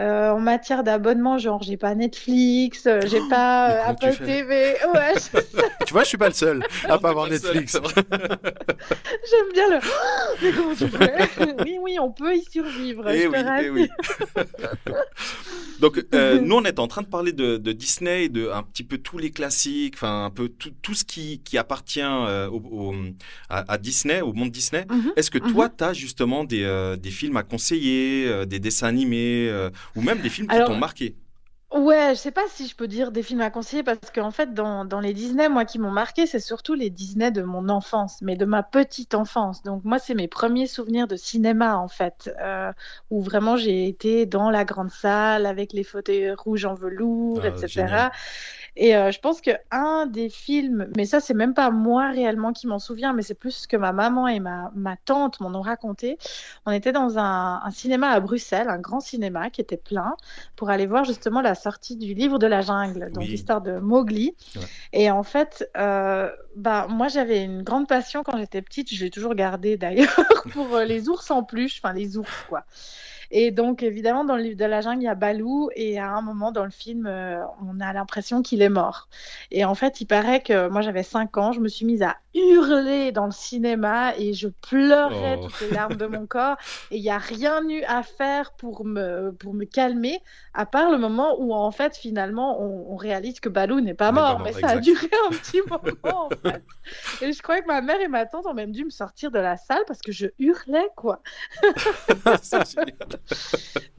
euh, 0.00 0.30
en 0.32 0.40
matière 0.40 0.82
d'abonnement, 0.82 1.38
genre, 1.38 1.62
j'ai 1.62 1.76
pas 1.76 1.94
Netflix, 1.94 2.86
euh, 2.86 3.06
j'ai 3.06 3.20
pas 3.20 3.70
euh, 3.70 3.82
comment 3.86 3.94
tu 3.98 4.06
Apple 4.06 4.24
TV. 4.24 4.76
Ouais, 4.94 5.14
je- 5.16 5.38
Tu 5.86 5.92
vois, 5.92 6.02
je 6.02 6.08
suis 6.08 6.18
pas 6.18 6.28
le 6.28 6.34
seul 6.34 6.64
à 6.88 6.98
pas 6.98 7.10
avoir 7.10 7.26
pas 7.26 7.30
Netflix. 7.30 7.76
j'aime 9.30 9.52
bien 9.52 9.68
le. 9.68 9.78
Mais 10.42 10.52
comment 10.52 10.74
tu 10.74 10.88
fais? 10.88 11.14
Oui, 11.62 11.78
oui, 11.80 11.98
on 12.00 12.10
peut 12.10 12.34
y 12.36 12.42
survivre. 12.50 13.08
Eh 13.10 13.22
je 13.22 13.28
te 13.28 13.30
oui, 13.30 13.64
eh 13.64 13.70
oui. 13.70 13.88
Donc, 15.80 16.04
euh, 16.14 16.38
nous, 16.38 16.56
on 16.56 16.64
est 16.64 16.78
en 16.78 16.86
train 16.86 17.02
de 17.02 17.06
parler 17.08 17.32
de, 17.32 17.56
de 17.56 17.72
Disney, 17.72 18.28
de 18.28 18.48
un 18.50 18.62
petit 18.62 18.84
peu 18.84 18.98
tous 18.98 19.18
les 19.18 19.30
classiques, 19.30 19.94
enfin 19.96 20.24
un 20.26 20.30
peu 20.30 20.48
tout, 20.48 20.70
tout 20.82 20.94
ce 20.94 21.04
qui, 21.04 21.40
qui 21.44 21.58
appartient 21.58 21.91
euh, 22.00 22.48
au, 22.48 22.60
au- 22.90 22.94
à, 23.48 23.72
à 23.72 23.78
Disney, 23.78 24.20
au 24.20 24.32
monde 24.32 24.50
Disney. 24.50 24.86
Mhm, 24.88 25.12
Est-ce 25.16 25.30
que 25.30 25.38
toi, 25.38 25.68
mhm. 25.68 25.70
tu 25.70 25.84
as 25.84 25.92
justement 25.92 26.44
des, 26.44 26.62
euh, 26.64 26.96
des 26.96 27.10
films 27.10 27.36
à 27.36 27.42
conseiller, 27.42 28.26
euh, 28.28 28.44
des 28.46 28.58
dessins 28.60 28.88
animés, 28.88 29.50
ou 29.94 30.02
même 30.02 30.20
des 30.20 30.30
films 30.30 30.48
qui 30.48 30.62
Alors, 30.62 30.64
t'ont 30.64 30.76
marqué? 30.76 31.16
Ouais, 31.72 32.10
je 32.14 32.20
sais 32.20 32.30
pas 32.32 32.46
si 32.48 32.68
je 32.68 32.76
peux 32.76 32.86
dire 32.86 33.12
des 33.12 33.22
films 33.22 33.40
à 33.40 33.50
conseiller 33.50 33.82
parce 33.82 34.10
qu'en 34.14 34.30
fait, 34.30 34.52
dans, 34.54 34.84
dans 34.84 35.00
les 35.00 35.14
Disney, 35.14 35.48
moi, 35.48 35.64
qui 35.64 35.78
m'ont 35.78 35.90
marqué, 35.90 36.26
c'est 36.26 36.38
surtout 36.38 36.74
les 36.74 36.90
Disney 36.90 37.30
de 37.32 37.42
mon 37.42 37.68
enfance, 37.70 38.20
mais 38.22 38.36
de 38.36 38.44
ma 38.44 38.62
petite 38.62 39.14
enfance. 39.14 39.62
Donc, 39.62 39.82
moi, 39.84 39.98
c'est 39.98 40.14
mes 40.14 40.28
premiers 40.28 40.66
souvenirs 40.66 41.08
de 41.08 41.16
cinéma, 41.16 41.78
en 41.78 41.88
fait, 41.88 42.30
euh, 42.40 42.72
où 43.10 43.22
vraiment 43.22 43.56
j'ai 43.56 43.88
été 43.88 44.26
dans 44.26 44.50
la 44.50 44.64
grande 44.66 44.90
salle 44.90 45.46
avec 45.46 45.72
les 45.72 45.82
fauteuils 45.84 46.32
rouges 46.32 46.66
en 46.66 46.74
velours, 46.74 47.44
Ah, 47.44 47.64
etc. 47.64 47.66
génial. 47.66 48.10
Et 48.76 48.96
euh, 48.96 49.10
je 49.10 49.20
pense 49.20 49.40
que 49.40 49.50
un 49.70 50.06
des 50.06 50.28
films, 50.30 50.88
mais 50.96 51.04
ça, 51.04 51.20
c'est 51.20 51.34
même 51.34 51.52
pas 51.52 51.70
moi 51.70 52.10
réellement 52.10 52.52
qui 52.52 52.66
m'en 52.66 52.78
souviens, 52.78 53.12
mais 53.12 53.22
c'est 53.22 53.34
plus 53.34 53.50
ce 53.50 53.68
que 53.68 53.76
ma 53.76 53.92
maman 53.92 54.28
et 54.28 54.40
ma, 54.40 54.70
ma 54.74 54.96
tante 54.96 55.40
m'en 55.40 55.54
ont 55.54 55.60
raconté. 55.60 56.16
On 56.64 56.72
était 56.72 56.92
dans 56.92 57.18
un, 57.18 57.60
un 57.62 57.70
cinéma 57.70 58.08
à 58.10 58.20
Bruxelles, 58.20 58.68
un 58.68 58.78
grand 58.78 59.00
cinéma 59.00 59.50
qui 59.50 59.60
était 59.60 59.76
plein, 59.76 60.16
pour 60.56 60.70
aller 60.70 60.86
voir 60.86 61.04
justement 61.04 61.42
la 61.42 61.54
sortie 61.54 61.96
du 61.96 62.14
livre 62.14 62.38
de 62.38 62.46
la 62.46 62.62
jungle, 62.62 63.10
donc 63.12 63.24
Oui. 63.24 63.28
l'histoire 63.28 63.60
de 63.60 63.78
Mowgli. 63.78 64.34
Ouais. 64.56 64.62
Et 64.94 65.10
en 65.10 65.22
fait, 65.22 65.68
euh, 65.76 66.30
bah, 66.56 66.86
moi, 66.88 67.08
j'avais 67.08 67.42
une 67.44 67.62
grande 67.62 67.86
passion 67.88 68.22
quand 68.22 68.38
j'étais 68.38 68.62
petite, 68.62 68.92
je 68.94 69.04
l'ai 69.04 69.10
toujours 69.10 69.34
gardée 69.34 69.76
d'ailleurs, 69.76 70.16
pour 70.52 70.74
euh, 70.76 70.84
les 70.84 71.08
ours 71.08 71.30
en 71.30 71.42
peluche, 71.42 71.80
enfin 71.82 71.92
les 71.92 72.16
ours, 72.16 72.30
quoi. 72.48 72.64
Et 73.34 73.50
donc, 73.50 73.82
évidemment, 73.82 74.24
dans 74.24 74.36
le 74.36 74.42
livre 74.42 74.58
de 74.58 74.64
la 74.66 74.82
jungle, 74.82 75.00
il 75.02 75.06
y 75.06 75.08
a 75.08 75.14
Balou, 75.14 75.70
et 75.74 75.98
à 75.98 76.10
un 76.10 76.20
moment 76.20 76.52
dans 76.52 76.64
le 76.64 76.70
film, 76.70 77.06
euh, 77.06 77.42
on 77.66 77.80
a 77.80 77.92
l'impression 77.94 78.42
qu'il 78.42 78.60
est 78.62 78.68
mort. 78.68 79.08
Et 79.50 79.64
en 79.64 79.74
fait, 79.74 80.00
il 80.02 80.06
paraît 80.06 80.42
que 80.42 80.68
moi, 80.68 80.82
j'avais 80.82 81.02
5 81.02 81.36
ans, 81.38 81.52
je 81.52 81.60
me 81.60 81.68
suis 81.68 81.86
mise 81.86 82.02
à 82.02 82.16
hurler 82.34 83.10
dans 83.10 83.24
le 83.26 83.32
cinéma, 83.32 84.14
et 84.18 84.34
je 84.34 84.48
pleurais 84.48 85.38
Oh. 85.38 85.46
toutes 85.46 85.60
les 85.62 85.70
larmes 85.70 85.96
de 85.96 86.06
mon 86.06 86.26
corps, 86.26 86.56
et 86.90 86.96
il 86.98 87.02
n'y 87.02 87.10
a 87.10 87.18
rien 87.18 87.66
eu 87.68 87.82
à 87.84 88.02
faire 88.02 88.52
pour 88.52 88.84
me, 88.84 89.32
pour 89.32 89.54
me 89.54 89.64
calmer, 89.64 90.20
à 90.54 90.66
part 90.66 90.90
le 90.90 90.98
moment 90.98 91.36
où, 91.38 91.54
en 91.54 91.70
fait, 91.70 91.96
finalement, 91.96 92.60
on, 92.62 92.92
on 92.92 92.96
réalise 92.96 93.40
que 93.40 93.48
Balou 93.48 93.80
n'est 93.80 93.94
pas 93.94 94.12
mort, 94.12 94.40
mais 94.40 94.52
ça 94.52 94.68
a 94.68 94.76
duré 94.76 95.08
un 95.26 95.30
petit 95.30 95.60
moment, 95.70 96.26
en 96.26 96.30
fait. 96.30 96.62
Et 97.22 97.32
je 97.32 97.42
crois 97.42 97.60
que 97.62 97.66
ma 97.66 97.80
mère 97.80 98.00
et 98.00 98.08
ma 98.08 98.26
tante 98.26 98.46
ont 98.46 98.54
même 98.54 98.72
dû 98.72 98.84
me 98.84 98.90
sortir 98.90 99.30
de 99.30 99.38
la 99.38 99.56
salle 99.56 99.82
parce 99.86 100.00
que 100.00 100.12
je 100.12 100.26
hurlais, 100.38 100.88
quoi. 100.96 101.22
C'est 102.42 102.68
génial. 102.70 103.21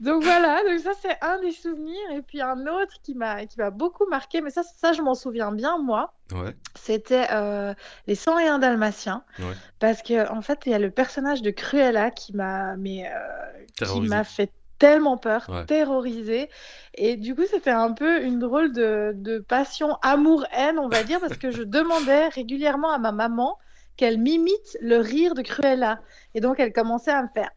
Donc 0.00 0.22
voilà, 0.22 0.60
donc 0.68 0.78
ça 0.80 0.90
c'est 1.00 1.16
un 1.22 1.40
des 1.40 1.52
souvenirs. 1.52 2.10
Et 2.14 2.22
puis 2.22 2.40
un 2.40 2.66
autre 2.66 2.94
qui 3.02 3.14
m'a 3.14 3.46
qui 3.46 3.58
m'a 3.58 3.70
beaucoup 3.70 4.06
marqué, 4.06 4.40
mais 4.40 4.50
ça, 4.50 4.62
ça 4.62 4.92
je 4.92 5.02
m'en 5.02 5.14
souviens 5.14 5.52
bien, 5.52 5.78
moi. 5.78 6.12
Ouais, 6.32 6.54
C'était 6.74 7.26
euh, 7.32 7.74
les 8.06 8.14
101 8.14 8.58
Dalmatiens. 8.58 9.24
ouais. 9.38 9.54
Parce 9.78 10.02
que 10.02 10.30
en 10.30 10.42
fait, 10.42 10.60
il 10.66 10.72
y 10.72 10.74
a 10.74 10.78
le 10.78 10.90
personnage 10.90 11.42
de 11.42 11.50
Cruella 11.50 12.10
qui 12.10 12.34
m'a 12.34 12.76
mais, 12.76 13.06
euh, 13.08 13.84
qui 13.86 14.00
m'a 14.02 14.24
fait 14.24 14.50
tellement 14.78 15.16
peur, 15.16 15.46
Ouais. 15.48 15.64
terrorisé. 15.66 16.50
Et 16.94 17.16
du 17.16 17.34
coup, 17.34 17.44
c'était 17.48 17.70
un 17.70 17.92
peu 17.92 18.22
une 18.22 18.38
drôle 18.40 18.72
de, 18.72 19.12
de 19.14 19.38
passion 19.38 19.96
amour-haine, 20.02 20.78
on 20.78 20.88
va 20.88 21.04
dire, 21.04 21.20
parce 21.20 21.36
que 21.38 21.50
je 21.50 21.62
demandais 21.78 22.28
régulièrement 22.28 22.90
à 22.90 22.98
ma 22.98 23.12
maman 23.12 23.56
qu'elle 23.96 24.18
m'imite 24.18 24.76
le 24.80 24.98
rire 24.98 25.34
de 25.34 25.42
Cruella. 25.42 26.00
Et 26.34 26.40
donc, 26.40 26.58
elle 26.58 26.72
commençait 26.72 27.12
à 27.12 27.22
me 27.22 27.28
faire 27.32 27.50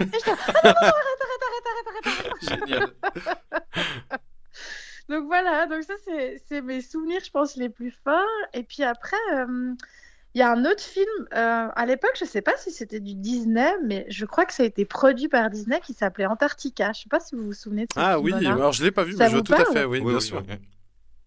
Et 0.00 0.04
j'étais, 0.04 0.30
Ah 0.48 0.60
non, 0.64 0.70
non, 0.70 0.80
non, 0.82 0.88
arrête, 0.88 1.22
arrête, 1.26 1.44
arrête, 1.46 1.86
arrête, 1.86 2.06
arrête, 2.06 2.26
arrête. 2.26 2.60
Génial. 2.68 4.20
Donc 5.08 5.26
voilà, 5.26 5.66
donc 5.66 5.82
ça 5.82 5.94
c'est 6.04 6.40
c'est 6.48 6.62
mes 6.62 6.80
souvenirs, 6.80 7.20
je 7.24 7.30
pense, 7.30 7.56
les 7.56 7.68
plus 7.68 7.92
forts. 8.04 8.22
Et 8.54 8.62
puis 8.62 8.84
après, 8.84 9.16
euh, 9.34 9.72
il 10.34 10.38
y 10.38 10.42
a 10.42 10.52
un 10.52 10.64
autre 10.64 10.82
film, 10.82 11.08
euh, 11.34 11.68
à 11.74 11.86
l'époque, 11.86 12.12
je 12.18 12.24
sais 12.24 12.42
pas 12.42 12.56
si 12.56 12.70
c'était 12.70 13.00
du 13.00 13.16
Disney, 13.16 13.72
mais 13.84 14.06
je 14.08 14.24
crois 14.24 14.44
que 14.44 14.52
ça 14.54 14.62
a 14.62 14.66
été 14.66 14.84
produit 14.84 15.26
par 15.26 15.50
Disney 15.50 15.80
qui 15.80 15.94
s'appelait 15.94 16.26
Antarctica. 16.26 16.92
Je 16.92 17.00
sais 17.02 17.08
pas 17.08 17.18
si 17.18 17.34
vous 17.34 17.42
vous 17.46 17.52
souvenez 17.52 17.86
de 17.86 17.92
ce 17.92 17.98
Ah 17.98 18.20
oui, 18.20 18.30
film-là. 18.32 18.52
alors 18.52 18.72
je 18.72 18.84
l'ai 18.84 18.92
pas 18.92 19.02
vu, 19.02 19.14
Ça 19.14 19.24
mais 19.24 19.30
je 19.30 19.34
vois 19.36 19.42
tout 19.42 19.52
à 19.54 19.64
fait, 19.64 19.84
oui, 19.84 19.98
Oui, 19.98 20.10
bien 20.10 20.14
oui, 20.14 20.22
sûr. 20.22 20.44
oui. 20.48 20.54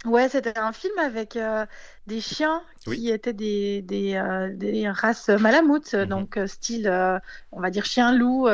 Ouais, 0.06 0.28
c'était 0.28 0.58
un 0.60 0.74
film 0.74 0.97
avec 0.99 1.38
euh, 1.38 1.66
des 2.08 2.20
chiens 2.20 2.62
qui 2.82 3.10
étaient 3.10 3.32
des, 3.32 3.82
des, 3.82 4.16
euh, 4.16 4.54
des 4.54 4.89
races 4.89 5.30
malamutes, 5.30 5.93
Mhm. 5.93 6.06
donc 6.10 6.36
euh, 6.38 6.45
style, 6.45 6.89
euh, 6.89 7.18
on 7.54 7.62
va 7.62 7.70
dire 7.70 7.86
chien-loup, 7.86 8.49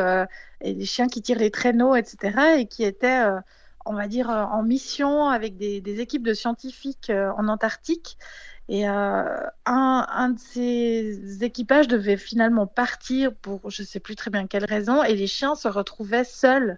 et 0.62 0.74
des 0.76 0.86
chiens 0.86 1.08
qui 1.08 1.22
tirent 1.24 1.39
les 1.39 1.50
traîneaux, 1.50 1.95
etc., 1.95 2.60
et 2.60 2.68
qui 2.68 2.84
étaient, 2.84 3.24
on 3.86 3.93
va 3.93 4.08
dire, 4.08 4.30
en 4.30 4.62
mission 4.62 5.28
avec 5.30 5.58
des, 5.58 5.82
des 5.82 6.00
équipes 6.02 6.24
de 6.24 6.34
scientifiques 6.36 7.12
en 7.12 7.47
Antarctique. 7.47 8.18
Et 8.68 8.86
un, 8.86 9.52
un 9.66 10.30
de 10.30 10.39
ces 10.39 11.43
équipages 11.43 11.88
devait 11.88 12.18
finalement 12.18 12.68
partir 12.68 13.34
pour 13.36 13.72
je 13.72 13.82
sais 13.84 14.00
plus 14.00 14.16
très 14.16 14.30
bien 14.32 14.45
quelle 14.47 14.66
raison, 14.66 15.04
et 15.04 15.16
les 15.16 15.26
chiens 15.28 15.56
se 15.56 15.68
retrouvaient 15.68 16.24
seuls, 16.24 16.78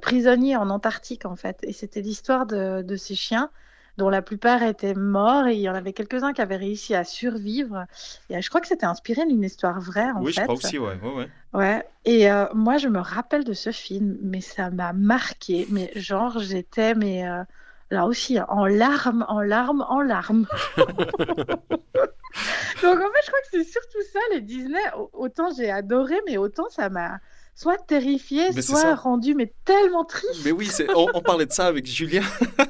prisonniers 0.00 0.56
en 0.56 0.70
Antarctique 0.70 1.24
en 1.26 1.36
fait. 1.36 1.58
Et 1.62 1.72
c'était 1.74 2.00
l'histoire 2.02 2.46
de, 2.46 2.82
de 2.82 2.96
ces 2.96 3.14
chiens 3.14 3.50
dont 3.98 4.08
la 4.08 4.22
plupart 4.22 4.62
étaient 4.62 4.94
morts 4.94 5.46
et 5.48 5.54
il 5.54 5.60
y 5.60 5.68
en 5.68 5.74
avait 5.74 5.92
quelques-uns 5.92 6.32
qui 6.32 6.40
avaient 6.40 6.56
réussi 6.56 6.94
à 6.94 7.04
survivre. 7.04 7.84
Et 8.30 8.36
euh, 8.36 8.40
je 8.40 8.48
crois 8.48 8.60
que 8.62 8.68
c'était 8.68 8.86
inspiré 8.86 9.26
d'une 9.26 9.42
histoire 9.44 9.80
vraie 9.80 10.10
en 10.12 10.22
oui, 10.22 10.32
fait. 10.32 10.40
je 10.40 10.40
crois 10.42 10.54
aussi, 10.54 10.78
ouais. 10.78 10.98
ouais, 11.02 11.14
ouais. 11.14 11.28
Ouais, 11.52 11.86
et 12.04 12.30
euh, 12.30 12.46
moi 12.54 12.78
je 12.78 12.88
me 12.88 13.00
rappelle 13.00 13.44
de 13.44 13.52
ce 13.54 13.72
film, 13.72 14.16
mais 14.22 14.40
ça 14.40 14.70
m'a 14.70 14.92
marqué. 14.92 15.66
Mais 15.70 15.90
genre, 15.96 16.38
j'étais, 16.38 16.94
mais 16.94 17.26
euh, 17.28 17.42
là 17.90 18.06
aussi, 18.06 18.38
en 18.48 18.66
larmes, 18.66 19.24
en 19.28 19.40
larmes, 19.40 19.84
en 19.88 20.00
larmes. 20.00 20.46
Donc 22.82 22.96
en 22.96 23.10
fait, 23.12 23.22
je 23.24 23.26
crois 23.28 23.40
que 23.40 23.48
c'est 23.50 23.64
surtout 23.64 24.02
ça, 24.12 24.20
les 24.32 24.40
Disney. 24.40 24.78
Au- 24.96 25.10
Autant 25.12 25.48
j'ai 25.56 25.70
adoré, 25.70 26.16
mais 26.26 26.36
autant 26.38 26.68
ça 26.70 26.88
m'a 26.88 27.18
soit 27.60 27.76
terrifié, 27.78 28.44
Mais 28.54 28.62
soit 28.62 28.94
rendu 28.94 29.34
mais 29.34 29.52
tellement 29.64 30.04
triste. 30.04 30.42
Mais 30.44 30.52
oui, 30.52 30.68
on, 30.94 31.06
on 31.14 31.20
parlait 31.20 31.46
de 31.46 31.52
ça 31.52 31.66
avec 31.66 31.86
Julien 31.86 32.22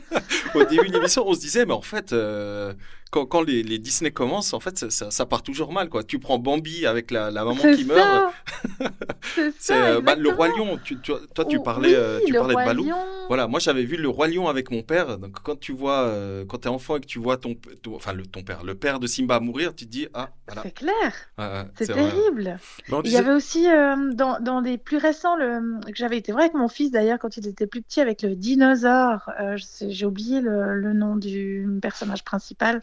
au 0.54 0.64
début 0.64 0.88
de 0.88 0.94
l'émission. 0.94 1.24
On 1.26 1.34
se 1.34 1.40
disait, 1.40 1.66
mais 1.66 1.74
en 1.74 1.82
fait, 1.82 2.12
euh, 2.12 2.72
quand, 3.10 3.26
quand 3.26 3.42
les, 3.42 3.62
les 3.62 3.78
Disney 3.78 4.10
commencent, 4.10 4.52
en 4.54 4.60
fait, 4.60 4.78
ça, 4.78 4.90
ça- 4.90 5.10
ça 5.10 5.26
part 5.26 5.42
toujours 5.42 5.72
mal. 5.72 5.88
Quoi. 5.88 6.04
Tu 6.04 6.18
prends 6.18 6.38
Bambi 6.38 6.86
avec 6.86 7.10
la, 7.10 7.30
la 7.30 7.44
maman 7.44 7.56
qui 7.74 7.84
meurt. 7.84 8.32
ça. 8.78 9.42
C'est 9.58 9.74
euh, 9.74 10.00
bah, 10.00 10.14
le 10.14 10.30
roi 10.30 10.48
lion. 10.48 10.78
Tu, 10.82 10.98
tu- 11.00 11.12
toi, 11.34 11.44
tu 11.44 11.58
Oh, 11.58 11.62
parlais, 11.62 11.88
oui, 11.90 11.94
euh, 11.96 12.20
tu 12.26 12.32
le 12.32 12.38
parlais 12.38 12.54
de 12.54 12.58
Roi 12.60 12.64
Balou. 12.66 12.84
Lion. 12.84 12.96
Voilà, 13.28 13.46
moi 13.46 13.60
j'avais 13.60 13.84
vu 13.84 13.96
le 13.96 14.08
roi 14.08 14.28
lion 14.28 14.48
avec 14.48 14.70
mon 14.70 14.82
père. 14.82 15.18
Donc 15.18 15.36
quand 15.42 15.58
tu 15.58 15.72
vois, 15.72 16.00
euh, 16.02 16.44
quand 16.46 16.58
t'es 16.58 16.68
enfant 16.68 16.96
et 16.96 17.00
que 17.00 17.06
tu 17.06 17.18
vois 17.18 17.36
ton, 17.36 17.54
ton- 17.82 17.94
enfin 17.96 18.12
le 18.12 18.24
ton 18.26 18.42
père, 18.42 18.62
le 18.64 18.74
père 18.74 19.00
de 19.00 19.06
Simba 19.06 19.40
mourir, 19.40 19.74
tu 19.74 19.86
te 19.86 19.90
dis 19.90 20.08
ah 20.14 20.30
voilà. 20.46 20.62
C'est 20.62 20.74
clair. 20.74 21.68
C'est 21.78 21.86
terrible. 21.86 22.58
Il 23.04 23.10
y 23.10 23.16
avait 23.16 23.32
aussi 23.32 23.68
euh, 23.68 24.12
dans, 24.14 24.38
dans 24.40 24.62
des 24.62 24.77
plus 24.78 24.96
récents, 24.98 25.36
le, 25.36 25.80
que 25.86 25.94
j'avais 25.96 26.16
été 26.18 26.32
voir 26.32 26.42
avec 26.44 26.54
mon 26.54 26.68
fils 26.68 26.90
d'ailleurs 26.90 27.18
quand 27.18 27.36
il 27.36 27.46
était 27.46 27.66
plus 27.66 27.82
petit 27.82 28.00
avec 28.00 28.22
le 28.22 28.34
dinosaure. 28.36 29.30
Euh, 29.40 29.56
J'ai 29.80 30.06
oublié 30.06 30.40
le, 30.40 30.78
le 30.80 30.92
nom 30.92 31.16
du 31.16 31.68
personnage 31.82 32.24
principal. 32.24 32.80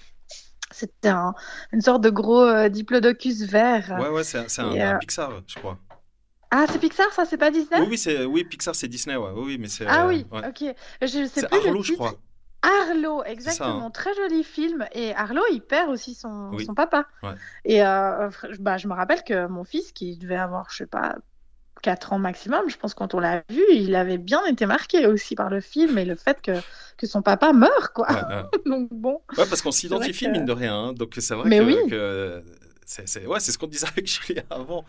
C'était 0.71 1.09
un- 1.09 1.33
une 1.71 1.81
sorte 1.81 2.01
de 2.03 2.09
gros 2.09 2.41
euh, 2.43 2.69
diplodocus 2.69 3.43
vert. 3.43 3.95
Ouais, 3.99 4.09
ouais, 4.09 4.23
c'est 4.23 4.39
un, 4.59 4.65
un 4.69 4.95
euh, 4.95 4.97
Pixar, 4.99 5.31
je 5.47 5.55
crois. 5.59 5.77
Ah, 6.51 6.65
c'est 6.71 6.79
Pixar, 6.79 7.11
ça, 7.13 7.25
c'est 7.25 7.37
pas 7.37 7.51
Disney? 7.51 7.81
Oui, 7.81 7.87
oui, 8.05 8.25
oui, 8.25 8.43
Pixar, 8.45 8.75
c'est 8.75 8.87
Disney, 8.87 9.15
ouais. 9.15 9.31
Oui, 9.35 9.57
mais 9.59 9.67
c'est. 9.67 9.85
Ah 9.87 10.07
oui, 10.07 10.25
ouais. 10.31 10.47
ok. 10.47 10.75
Je 11.01 11.25
sais 11.27 11.45
plus 11.47 11.57
le 11.61 11.67
Arlo, 11.67 11.83
je 11.83 11.93
crois. 11.93 12.13
Arlo, 12.61 13.23
exactement. 13.25 13.87
hein. 13.87 13.91
Très 13.91 14.13
joli 14.15 14.43
film. 14.43 14.87
Et 14.93 15.13
Arlo, 15.13 15.41
il 15.51 15.61
perd 15.61 15.89
aussi 15.89 16.15
son, 16.15 16.49
Oui. 16.53 16.65
son 16.65 16.73
papa. 16.73 17.05
Ouais. 17.21 17.33
Et 17.63 17.83
euh, 17.83 18.29
bah, 18.59 18.77
je 18.77 18.87
me 18.87 18.93
rappelle 18.93 19.23
que 19.23 19.45
mon 19.47 19.63
fils, 19.63 19.91
qui 19.91 20.17
devait 20.17 20.35
avoir, 20.37 20.69
je 20.71 20.77
sais 20.77 20.87
pas, 20.87 21.15
4 21.85 22.13
ans 22.13 22.17
maximum, 22.19 22.67
je 22.67 22.77
pense, 22.77 22.95
quand 22.95 23.13
on 23.13 23.19
l'a 23.19 23.43
vu, 23.49 23.61
il 23.71 23.93
avait 23.95 24.17
bien 24.17 24.43
été 24.47 24.65
marqué 24.65 25.05
aussi 25.05 25.35
par 25.35 25.51
le 25.51 25.61
film 25.61 25.99
et 25.99 26.05
le 26.05 26.15
fait 26.15 26.41
que, 26.41 26.53
que 26.97 27.05
son 27.05 27.21
papa 27.21 27.53
meurt, 27.53 27.93
quoi. 27.93 28.07
Donc 28.65 28.89
bon. 28.91 29.21
Ouais, 29.37 29.45
parce 29.47 29.61
qu'on 29.61 29.71
s'identifie, 29.71 30.25
que- 30.25 30.31
mine 30.31 30.45
de 30.45 30.51
rien. 30.51 30.75
hein. 30.75 30.93
Donc 30.93 31.13
c'est 31.19 31.35
vrai 31.35 31.47
Mais 31.47 31.59
que, 31.59 31.63
oui. 31.63 31.77
que 31.91 32.43
c'est 32.87 33.07
c'est- 33.07 33.27
ouais, 33.27 33.39
c'est 33.39 33.51
ce 33.51 33.59
qu'on 33.59 33.67
disait 33.67 33.85
avec 33.87 34.07
Julien 34.27 34.41
avant. 34.49 34.83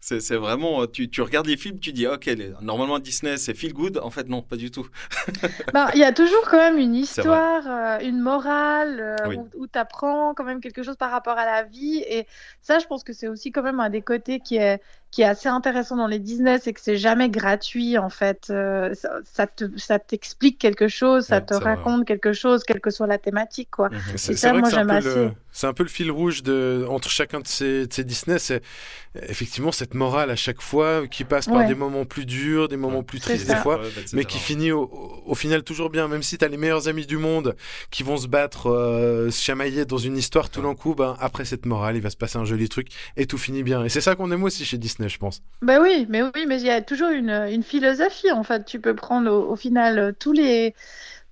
C'est 0.00 0.36
vraiment, 0.36 0.86
tu, 0.86 1.10
tu 1.10 1.22
regardes 1.22 1.48
les 1.48 1.56
films, 1.56 1.80
tu 1.80 1.92
dis, 1.92 2.06
ok, 2.06 2.26
les- 2.26 2.52
normalement 2.62 3.00
Disney 3.00 3.36
c'est 3.36 3.52
feel 3.52 3.72
good. 3.74 3.98
En 3.98 4.10
fait, 4.10 4.28
non, 4.28 4.42
pas 4.42 4.54
du 4.56 4.70
tout. 4.70 4.86
Ben, 5.74 5.88
Il 5.92 5.98
y 6.00 6.04
a 6.04 6.12
toujours 6.12 6.42
quand 6.48 6.56
même 6.56 6.78
une 6.78 6.94
histoire, 6.94 7.64
euh, 7.66 7.98
une 8.06 8.20
morale, 8.20 9.00
euh, 9.00 9.16
Oui. 9.28 9.36
où, 9.56 9.66
tu 9.66 9.76
apprends 9.78 10.34
quand 10.34 10.44
même 10.44 10.60
quelque 10.60 10.84
chose 10.84 10.96
par 10.96 11.10
rapport 11.10 11.36
à 11.36 11.44
la 11.44 11.64
vie. 11.64 11.98
Et 12.08 12.26
ça, 12.62 12.78
je 12.78 12.86
pense 12.86 13.02
que 13.02 13.12
c'est 13.12 13.26
aussi 13.28 13.50
quand 13.50 13.62
même 13.64 13.80
un 13.80 13.90
des 13.90 14.00
côtés 14.02 14.38
qui 14.38 14.56
est, 14.56 14.80
qui 15.10 15.22
est 15.22 15.26
assez 15.26 15.48
intéressant 15.48 15.96
dans 15.96 16.06
les 16.06 16.18
Disney, 16.18 16.58
c'est 16.62 16.72
que 16.72 16.80
c'est 16.82 16.98
jamais 16.98 17.30
gratuit 17.30 17.96
en 17.98 18.10
fait. 18.10 18.48
Euh, 18.50 18.92
ça, 18.94 19.10
ça 19.24 19.46
te, 19.46 19.64
ça 19.78 19.98
t'explique 19.98 20.58
quelque 20.58 20.86
chose, 20.88 21.24
ça 21.24 21.36
Ouais, 21.36 21.46
te 21.46 21.54
vrai. 21.54 21.74
raconte 21.76 22.06
quelque 22.06 22.32
chose, 22.32 22.62
quelle 22.64 22.80
que 22.80 22.90
soit 22.90 23.06
la 23.06 23.18
thématique. 23.18 23.70
Quoi. 23.70 23.88
Mhm. 23.88 23.98
C'est 24.16 24.36
ça, 24.36 24.52
moi, 24.52 24.62
que 24.62 24.68
c'est 24.68 24.74
un, 24.74 24.78
j'aime 24.80 24.88
peu 24.88 24.94
assez. 24.96 25.08
le- 25.14 25.30
c'est 25.50 25.66
un 25.66 25.72
peu 25.72 25.82
le 25.82 25.88
fil 25.88 26.10
rouge 26.10 26.42
de, 26.42 26.86
entre 26.88 27.08
chacun 27.10 27.40
de 27.40 27.46
ces, 27.48 27.86
de 27.86 27.92
ces 27.92 28.04
Disney. 28.04 28.38
C'est 28.38 28.62
effectivement 29.28 29.72
cette 29.72 29.94
morale 29.94 30.30
à 30.30 30.36
chaque 30.36 30.60
fois 30.60 31.06
qui 31.08 31.24
passe 31.24 31.46
par 31.46 31.56
Ouais. 31.58 31.66
des 31.66 31.74
moments 31.74 32.04
plus 32.04 32.26
durs, 32.26 32.68
des 32.68 32.76
moments 32.76 33.02
plus 33.02 33.18
tristes 33.18 33.48
des 33.48 33.56
fois, 33.56 33.80
etc. 33.84 34.04
mais 34.12 34.24
qui 34.24 34.38
finit 34.38 34.70
au, 34.72 34.88
au 35.26 35.34
final 35.34 35.62
toujours 35.64 35.90
bien. 35.90 36.06
Même 36.06 36.22
si 36.22 36.38
tu 36.38 36.44
as 36.44 36.48
les 36.48 36.56
meilleurs 36.58 36.86
amis 36.88 37.06
du 37.06 37.16
monde 37.16 37.56
qui 37.90 38.02
vont 38.02 38.16
se 38.18 38.28
battre, 38.28 38.70
euh, 38.70 39.30
se 39.30 39.42
chamailler 39.42 39.84
dans 39.84 39.96
une 39.98 40.16
histoire 40.16 40.50
tout 40.50 40.62
d'un 40.62 40.74
coup, 40.74 40.94
ben, 40.94 41.16
après 41.18 41.44
cette 41.44 41.66
morale, 41.66 41.96
il 41.96 42.02
va 42.02 42.10
se 42.10 42.16
passer 42.16 42.38
un 42.38 42.44
joli 42.44 42.68
truc 42.68 42.88
et 43.16 43.26
tout 43.26 43.38
finit 43.38 43.62
bien. 43.62 43.82
Et 43.84 43.88
c'est 43.88 44.00
ça 44.02 44.14
qu'on 44.14 44.30
aime 44.30 44.44
aussi 44.44 44.64
chez 44.64 44.78
Disney, 44.78 44.97
je 45.06 45.18
pense. 45.18 45.42
Ben 45.62 45.80
oui, 45.82 46.06
mais 46.08 46.22
oui, 46.22 46.46
mais 46.46 46.60
il 46.60 46.66
y 46.66 46.70
a 46.70 46.82
toujours 46.82 47.10
une, 47.10 47.30
une 47.30 47.62
philosophie 47.62 48.30
en 48.32 48.42
fait. 48.44 48.64
Tu 48.64 48.80
peux 48.80 48.94
prendre 48.94 49.30
au, 49.30 49.50
au 49.52 49.56
final 49.56 49.98
euh, 49.98 50.12
tous 50.12 50.32
les, 50.32 50.74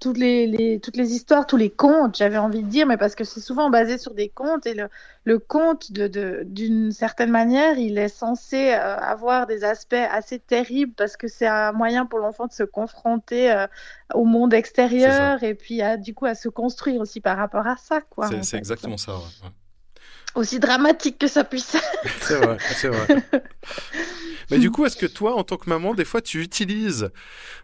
toutes 0.01 0.19
les, 0.19 0.47
les- 0.47 0.81
toutes 0.81 0.97
les 0.97 1.13
histoires, 1.15 1.47
tous 1.47 1.57
les 1.57 1.71
contes, 1.71 2.17
j'avais 2.17 2.37
envie 2.39 2.63
de 2.63 2.69
dire, 2.69 2.87
mais 2.87 2.97
parce 2.97 3.15
que 3.15 3.25
c'est 3.25 3.41
souvent 3.41 3.71
basé 3.71 3.99
sur 3.99 4.15
des 4.15 4.29
contes 4.29 4.67
et 4.67 4.75
le, 4.75 4.89
le 5.25 5.39
conte, 5.39 5.93
de, 5.93 6.09
de- 6.09 6.43
d'une 6.45 6.93
certaine 6.93 7.31
manière, 7.31 7.79
il 7.79 7.99
est 7.99 8.09
censé 8.09 8.73
euh, 8.75 8.97
avoir 8.99 9.47
des 9.47 9.65
aspects 9.65 9.95
assez 10.11 10.39
terribles 10.41 10.93
parce 10.97 11.17
que 11.17 11.29
c'est 11.29 11.47
un 11.47 11.73
moyen 11.73 12.05
pour 12.07 12.19
l'enfant 12.19 12.47
de 12.47 12.53
se 12.53 12.65
confronter 12.65 13.53
euh, 13.53 13.67
au 14.15 14.25
monde 14.25 14.55
extérieur 14.55 15.43
et 15.43 15.55
puis 15.55 15.83
à, 15.83 15.97
du 15.97 16.15
coup 16.15 16.27
à 16.27 16.35
se 16.35 16.49
construire 16.49 17.01
aussi 17.01 17.21
par 17.21 17.37
rapport 17.37 17.67
à 17.67 17.77
ça. 17.77 18.01
C'est 18.43 18.57
exactement 18.57 18.97
ça. 18.99 19.13
ouais. 19.15 19.51
Aussi 20.37 20.61
dramatique 20.61 21.19
que 21.19 21.27
ça 21.27 21.45
puisse 21.45 21.75
être. 21.75 21.85
C'est 22.21 22.37
vrai, 22.37 22.57
c'est 22.61 22.89
vrai. 22.89 23.07
Mais 24.51 24.59
du 24.59 24.71
coup, 24.71 24.85
est-ce 24.87 24.97
que 24.97 25.07
toi, 25.07 25.37
en 25.37 25.45
tant 25.45 25.57
que 25.57 25.69
maman, 25.69 25.95
des 25.95 26.05
fois, 26.05 26.21
tu 26.21 26.41
utilises 26.43 27.11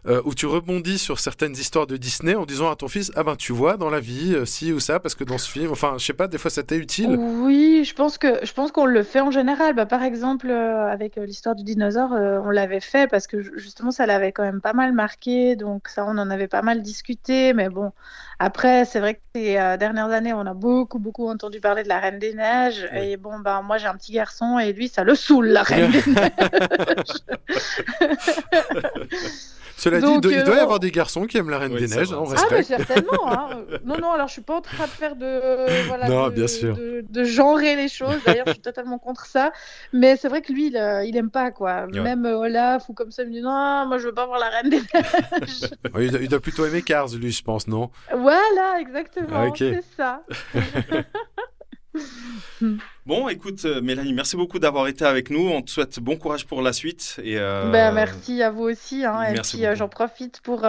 euh, 0.07 0.21
ou 0.25 0.33
tu 0.35 0.45
rebondis 0.45 0.99
sur 0.99 1.19
certaines 1.19 1.53
histoires 1.53 1.87
de 1.87 1.97
Disney 1.97 2.35
en 2.35 2.45
disant 2.45 2.69
à 2.71 2.75
ton 2.75 2.87
fils, 2.87 3.11
ah 3.15 3.23
ben 3.23 3.35
tu 3.35 3.53
vois 3.53 3.77
dans 3.77 3.89
la 3.89 3.99
vie 3.99 4.33
euh, 4.35 4.45
ci 4.45 4.73
ou 4.73 4.79
ça, 4.79 4.99
parce 4.99 5.15
que 5.15 5.23
dans 5.23 5.37
ce 5.37 5.49
film, 5.49 5.71
enfin, 5.71 5.95
je 5.97 6.05
sais 6.05 6.13
pas, 6.13 6.27
des 6.27 6.37
fois, 6.37 6.51
ça 6.51 6.63
t'est 6.63 6.77
utile. 6.77 7.15
Oui, 7.17 7.83
je 7.85 7.93
pense 7.93 8.17
que 8.17 8.45
je 8.45 8.53
pense 8.53 8.71
qu'on 8.71 8.85
le 8.85 9.03
fait 9.03 9.21
en 9.21 9.31
général. 9.31 9.73
Bah, 9.75 9.85
par 9.85 10.03
exemple, 10.03 10.49
euh, 10.49 10.87
avec 10.91 11.17
euh, 11.17 11.25
l'histoire 11.25 11.55
du 11.55 11.63
dinosaure, 11.63 12.11
on 12.11 12.49
l'avait 12.49 12.79
fait 12.79 13.09
parce 13.09 13.27
que 13.27 13.41
ju- 13.41 13.53
justement, 13.57 13.91
ça 13.91 14.05
l'avait 14.05 14.31
quand 14.31 14.43
même 14.43 14.61
pas 14.61 14.73
mal 14.73 14.93
marqué. 14.93 15.55
Donc 15.55 15.87
ça, 15.87 16.05
on 16.05 16.17
en 16.17 16.29
avait 16.29 16.47
pas 16.47 16.61
mal 16.61 16.81
discuté. 16.81 17.53
Mais 17.53 17.69
bon, 17.69 17.91
après, 18.39 18.85
c'est 18.85 18.99
vrai 18.99 19.15
que 19.15 19.19
ces 19.35 19.53
dernières 19.79 20.09
années, 20.11 20.33
on 20.33 20.41
a 20.45 20.53
beaucoup 20.53 20.99
beaucoup 20.99 21.27
entendu 21.29 21.59
parler 21.59 21.83
de 21.83 21.87
la 21.89 21.99
Reine 21.99 22.19
des 22.19 22.33
Neiges. 22.33 22.89
Et 22.93 23.17
bon, 23.17 23.39
bah 23.39 23.61
moi, 23.63 23.77
j'ai 23.77 23.87
un 23.87 23.95
petit 23.95 24.11
garçon 24.11 24.59
et 24.59 24.73
lui, 24.73 24.87
ça 24.89 25.03
le 25.03 25.15
saoule 25.15 25.47
la 25.47 25.63
Reine 25.63 25.89
des 25.91 26.03
Neiges. 26.07 26.72
Cela 29.75 29.97
dit, 29.99 30.03
Donc, 30.05 30.15
il 30.17 30.21
doit, 30.21 30.31
il 30.31 30.37
euh, 30.39 30.43
doit 30.43 30.55
y 30.55 30.59
on- 30.59 30.63
avoir 30.63 30.79
des 30.79 30.91
garçons 30.91 31.25
qui 31.25 31.35
aiment 31.37 31.49
la 31.49 31.57
Reine 31.57 31.73
Oui, 31.73 31.79
des 31.81 31.87
Neiges, 31.93 32.13
on 32.13 32.25
c'est 32.27 32.35
Ah, 32.37 32.45
mais 32.51 32.57
respecte. 32.57 32.85
certainement. 32.87 33.27
hein. 33.31 33.49
Euh, 33.71 33.77
Non, 33.85 33.97
non, 33.97 34.11
alors 34.11 34.27
je 34.27 34.33
suis 34.33 34.41
pas 34.43 34.55
en 34.57 34.61
train 34.61 34.85
de 34.85 34.89
faire 34.91 35.15
de. 35.15 35.25
euh, 35.25 35.67
voilà, 35.87 36.07
Non, 36.07 36.27
de, 36.27 36.35
bien 36.35 36.47
sûr. 36.47 36.75
De, 36.77 37.03
de 37.09 37.23
genrer 37.23 37.75
les 37.75 37.89
choses. 37.89 38.17
D'ailleurs, 38.23 38.45
je 38.45 38.51
suis 38.53 38.61
totalement 38.61 38.99
contre 38.99 39.25
ça. 39.25 39.51
Mais 39.91 40.15
c'est 40.15 40.27
vrai 40.29 40.41
que 40.41 40.53
lui, 40.53 40.67
il, 40.67 40.77
euh, 40.77 41.03
il 41.03 41.17
aime 41.17 41.31
pas, 41.31 41.49
quoi. 41.51 41.87
Ouais. 41.91 41.99
Même 42.01 42.25
euh, 42.25 42.37
Olaf 42.37 42.87
ou 42.87 42.93
comme 42.93 43.09
ça, 43.11 43.23
il 43.23 43.29
me 43.29 43.33
dit 43.33 43.41
non, 43.41 43.85
moi 43.87 43.97
je 43.97 44.05
veux 44.05 44.13
pas 44.13 44.27
voir 44.27 44.39
la 44.39 44.49
Reine 44.49 44.69
des 44.69 44.77
Neiges. 44.79 45.69
Il, 45.99 46.11
doit, 46.11 46.19
il 46.21 46.29
doit 46.29 46.39
plutôt 46.39 46.65
aimer 46.65 46.81
Cars, 46.83 47.07
lui, 47.19 47.31
je 47.31 47.43
pense, 47.43 47.67
non? 47.67 47.89
Voilà, 48.15 48.75
exactement. 48.79 49.27
Ah, 49.33 49.47
ok. 49.47 49.57
C'est 49.57 49.83
ça. 49.97 50.21
Bon, 53.05 53.27
écoute, 53.27 53.65
euh, 53.65 53.81
Mélanie, 53.81 54.13
merci 54.13 54.37
beaucoup 54.37 54.59
d'avoir 54.59 54.87
été 54.87 55.03
avec 55.05 55.29
nous. 55.29 55.49
On 55.49 55.61
te 55.61 55.69
souhaite 55.69 55.99
bon 55.99 56.15
courage 56.15 56.45
pour 56.45 56.61
la 56.61 56.71
suite. 56.71 57.19
Et, 57.23 57.37
euh, 57.37 57.69
Ben, 57.71 57.91
merci 57.91 58.41
à 58.41 58.49
vous 58.49 58.63
aussi. 58.63 59.03
Hein. 59.03 59.23
Et 59.23 59.33
merci 59.33 59.57
puis, 59.57 59.65
euh, 59.65 59.75
j'en 59.75 59.89
profite 59.89 60.39
pour 60.41 60.65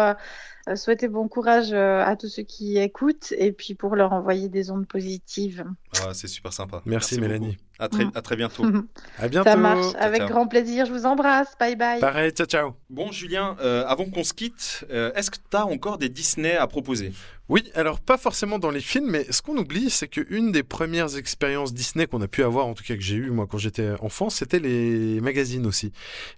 euh, 0.68 0.76
souhaiter 0.76 1.08
bon 1.08 1.28
courage 1.28 1.72
euh, 1.72 2.02
à 2.04 2.16
tous 2.16 2.28
ceux 2.28 2.42
qui 2.42 2.78
écoutent 2.78 3.32
et 3.36 3.52
puis 3.52 3.74
pour 3.74 3.96
leur 3.96 4.12
envoyer 4.12 4.48
des 4.48 4.70
ondes 4.70 4.86
positives. 4.86 5.64
ah, 6.02 6.14
c'est 6.14 6.28
super 6.28 6.52
sympa. 6.52 6.82
Merci, 6.86 7.20
Mélanie. 7.20 7.56
À 7.80 7.88
très, 7.88 8.04
Mm. 8.04 8.12
à 8.14 8.22
très 8.22 8.36
bientôt. 8.36 8.62
À 9.18 9.26
bientôt. 9.28 9.50
Ça 9.50 9.56
marche. 9.56 9.92
Ciao, 9.92 10.00
Avec 10.02 10.20
ciao. 10.20 10.28
grand 10.28 10.46
plaisir. 10.46 10.86
Je 10.86 10.92
vous 10.92 11.06
embrasse. 11.06 11.48
Bye 11.58 11.74
bye. 11.74 11.98
Pareil, 12.00 12.30
ciao, 12.30 12.46
ciao. 12.46 12.74
Bon, 12.88 13.10
Julien, 13.10 13.56
euh, 13.60 13.84
avant 13.86 14.04
qu'on 14.06 14.22
se 14.22 14.32
quitte, 14.32 14.84
euh, 14.90 15.12
est-ce 15.14 15.30
que 15.30 15.36
tu 15.50 15.56
as 15.56 15.66
encore 15.66 15.98
des 15.98 16.08
Disney 16.08 16.54
à 16.56 16.66
proposer? 16.68 17.12
Oui, 17.48 17.64
alors 17.74 18.00
pas 18.00 18.16
forcément 18.16 18.58
dans 18.58 18.70
les 18.70 18.80
films, 18.80 19.10
mais 19.10 19.26
ce 19.30 19.42
qu'on 19.42 19.56
oublie, 19.58 19.90
c'est 19.90 20.08
qu'une 20.08 20.50
des 20.50 20.62
premières 20.62 21.16
expériences 21.18 21.74
Disney 21.74 22.06
qu'on 22.06 22.22
a 22.22 22.28
pu 22.28 22.42
avoir, 22.42 22.66
en 22.66 22.72
tout 22.74 22.84
cas 22.84 22.94
que 22.94 23.02
j'ai 23.02 23.16
eu 23.16 23.28
moi 23.30 23.46
quand 23.50 23.58
j'étais 23.58 23.90
enfant, 24.00 24.30
c'était 24.30 24.60
les 24.60 25.20
magazines 25.20 25.66
aussi. 25.66 25.92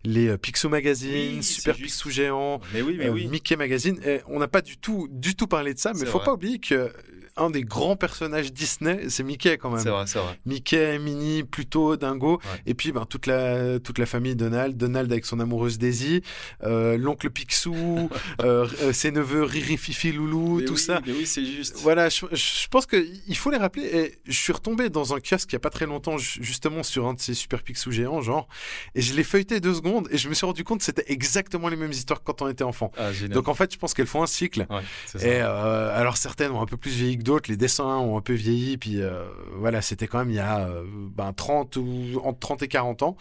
Les 0.04 0.28
euh, 0.28 0.36
Picsou 0.38 0.68
Magazine, 0.70 1.36
Oui, 1.36 1.42
Super. 1.44 1.76
Picsou 1.76 2.10
Géant, 2.10 2.60
Mais 2.74 2.82
oui, 2.82 2.96
mais 2.98 3.06
euh, 3.08 3.12
oui. 3.12 3.28
Mickey 3.28 3.54
Magazine. 3.56 4.00
On 4.28 4.38
n'a 4.38 4.48
pas 4.48 4.62
du 4.62 4.78
tout, 4.78 5.08
du 5.10 5.34
tout 5.36 5.46
parlé 5.46 5.74
de 5.74 5.78
ça, 5.78 5.92
mais 5.92 6.00
C'est 6.00 6.06
faut 6.06 6.18
vrai. 6.18 6.24
pas 6.26 6.32
oublier 6.34 6.58
que 6.58 6.92
un 7.36 7.50
des 7.50 7.62
grands 7.62 7.96
personnages 7.96 8.52
Disney, 8.52 9.08
c'est 9.08 9.22
Mickey 9.22 9.58
quand 9.58 9.70
même. 9.70 9.80
C'est 9.82 9.90
vrai, 9.90 10.06
c'est 10.06 10.18
vrai. 10.18 10.38
Mickey, 10.46 10.98
Minnie, 10.98 11.42
Pluto, 11.44 11.96
Dingo, 11.96 12.40
et 12.66 12.74
puis 12.74 12.92
ben, 12.92 13.04
toute 13.04 13.26
la 13.26 13.78
toute 13.78 13.98
la 13.98 14.06
famille 14.06 14.34
Donald, 14.36 14.76
Donald 14.76 15.10
avec 15.12 15.26
son 15.26 15.40
amoureuse 15.40 15.78
Daisy, 15.78 16.22
euh, 16.64 16.96
l'oncle 16.96 17.30
Picsou, 17.30 18.08
euh, 18.42 18.66
euh, 18.82 18.92
ses 18.92 19.10
neveux 19.10 19.42
Riri, 19.42 19.76
Fifi, 19.76 20.12
Loulou, 20.12 20.58
Mais 20.60 20.64
tout 20.64 20.74
oui, 20.74 20.78
ça. 20.80 21.00
mais 21.06 21.12
oui, 21.12 21.26
c'est 21.26 21.44
juste. 21.44 21.76
Voilà, 21.80 22.08
je, 22.08 22.26
je 22.32 22.68
pense 22.68 22.86
que 22.86 23.06
il 23.26 23.36
faut 23.36 23.50
les 23.50 23.58
rappeler. 23.58 23.84
Et 23.84 24.18
je 24.26 24.38
suis 24.38 24.52
retombé 24.52 24.88
dans 24.88 25.14
un 25.14 25.20
kiosque 25.20 25.50
il 25.52 25.54
y 25.54 25.56
a 25.56 25.60
pas 25.60 25.70
très 25.70 25.86
longtemps, 25.86 26.18
ju- 26.18 26.42
justement 26.42 26.82
sur 26.82 27.06
un 27.06 27.14
de 27.14 27.20
ces 27.20 27.34
super 27.34 27.62
Picsou 27.62 27.90
géants, 27.92 28.20
genre, 28.22 28.48
et 28.94 29.02
je 29.02 29.14
l'ai 29.14 29.24
feuilleté 29.24 29.60
deux 29.60 29.74
secondes 29.74 30.08
et 30.10 30.18
je 30.18 30.28
me 30.28 30.34
suis 30.34 30.46
rendu 30.46 30.64
compte 30.64 30.78
que 30.78 30.84
c'était 30.84 31.04
exactement 31.12 31.68
les 31.68 31.76
mêmes 31.76 31.92
histoires 31.92 32.20
que 32.20 32.24
quand 32.24 32.42
on 32.42 32.48
était 32.48 32.64
enfant. 32.64 32.90
Ah. 32.96 33.10
Donc 33.30 33.48
en 33.48 33.54
fait, 33.54 33.72
je 33.72 33.78
pense 33.78 33.92
qu'elles 33.94 34.06
font 34.06 34.22
un 34.22 34.26
cycle. 34.26 34.62
et 35.20 35.24
euh, 35.24 35.96
alors 35.98 36.16
certaines 36.16 36.52
ont 36.52 36.62
un 36.62 36.66
peu 36.66 36.76
plus 36.76 36.90
vieilli 36.92 37.18
que 37.18 37.22
d'autres, 37.26 37.50
les 37.50 37.56
dessins 37.56 37.84
ont 37.98 38.16
un 38.16 38.20
peu 38.22 38.32
vieilli, 38.32 38.78
puis 38.78 39.02
euh, 39.02 39.24
voilà, 39.54 39.82
c'était 39.82 40.06
quand 40.06 40.18
même 40.20 40.30
il 40.30 40.36
y 40.36 40.40
a 40.40 40.66
euh, 40.68 40.84
ben, 40.86 41.32
30 41.32 41.76
ou 41.76 42.20
entre 42.24 42.38
30 42.38 42.62
et 42.62 42.68
40 42.68 43.02
ans. 43.02 43.16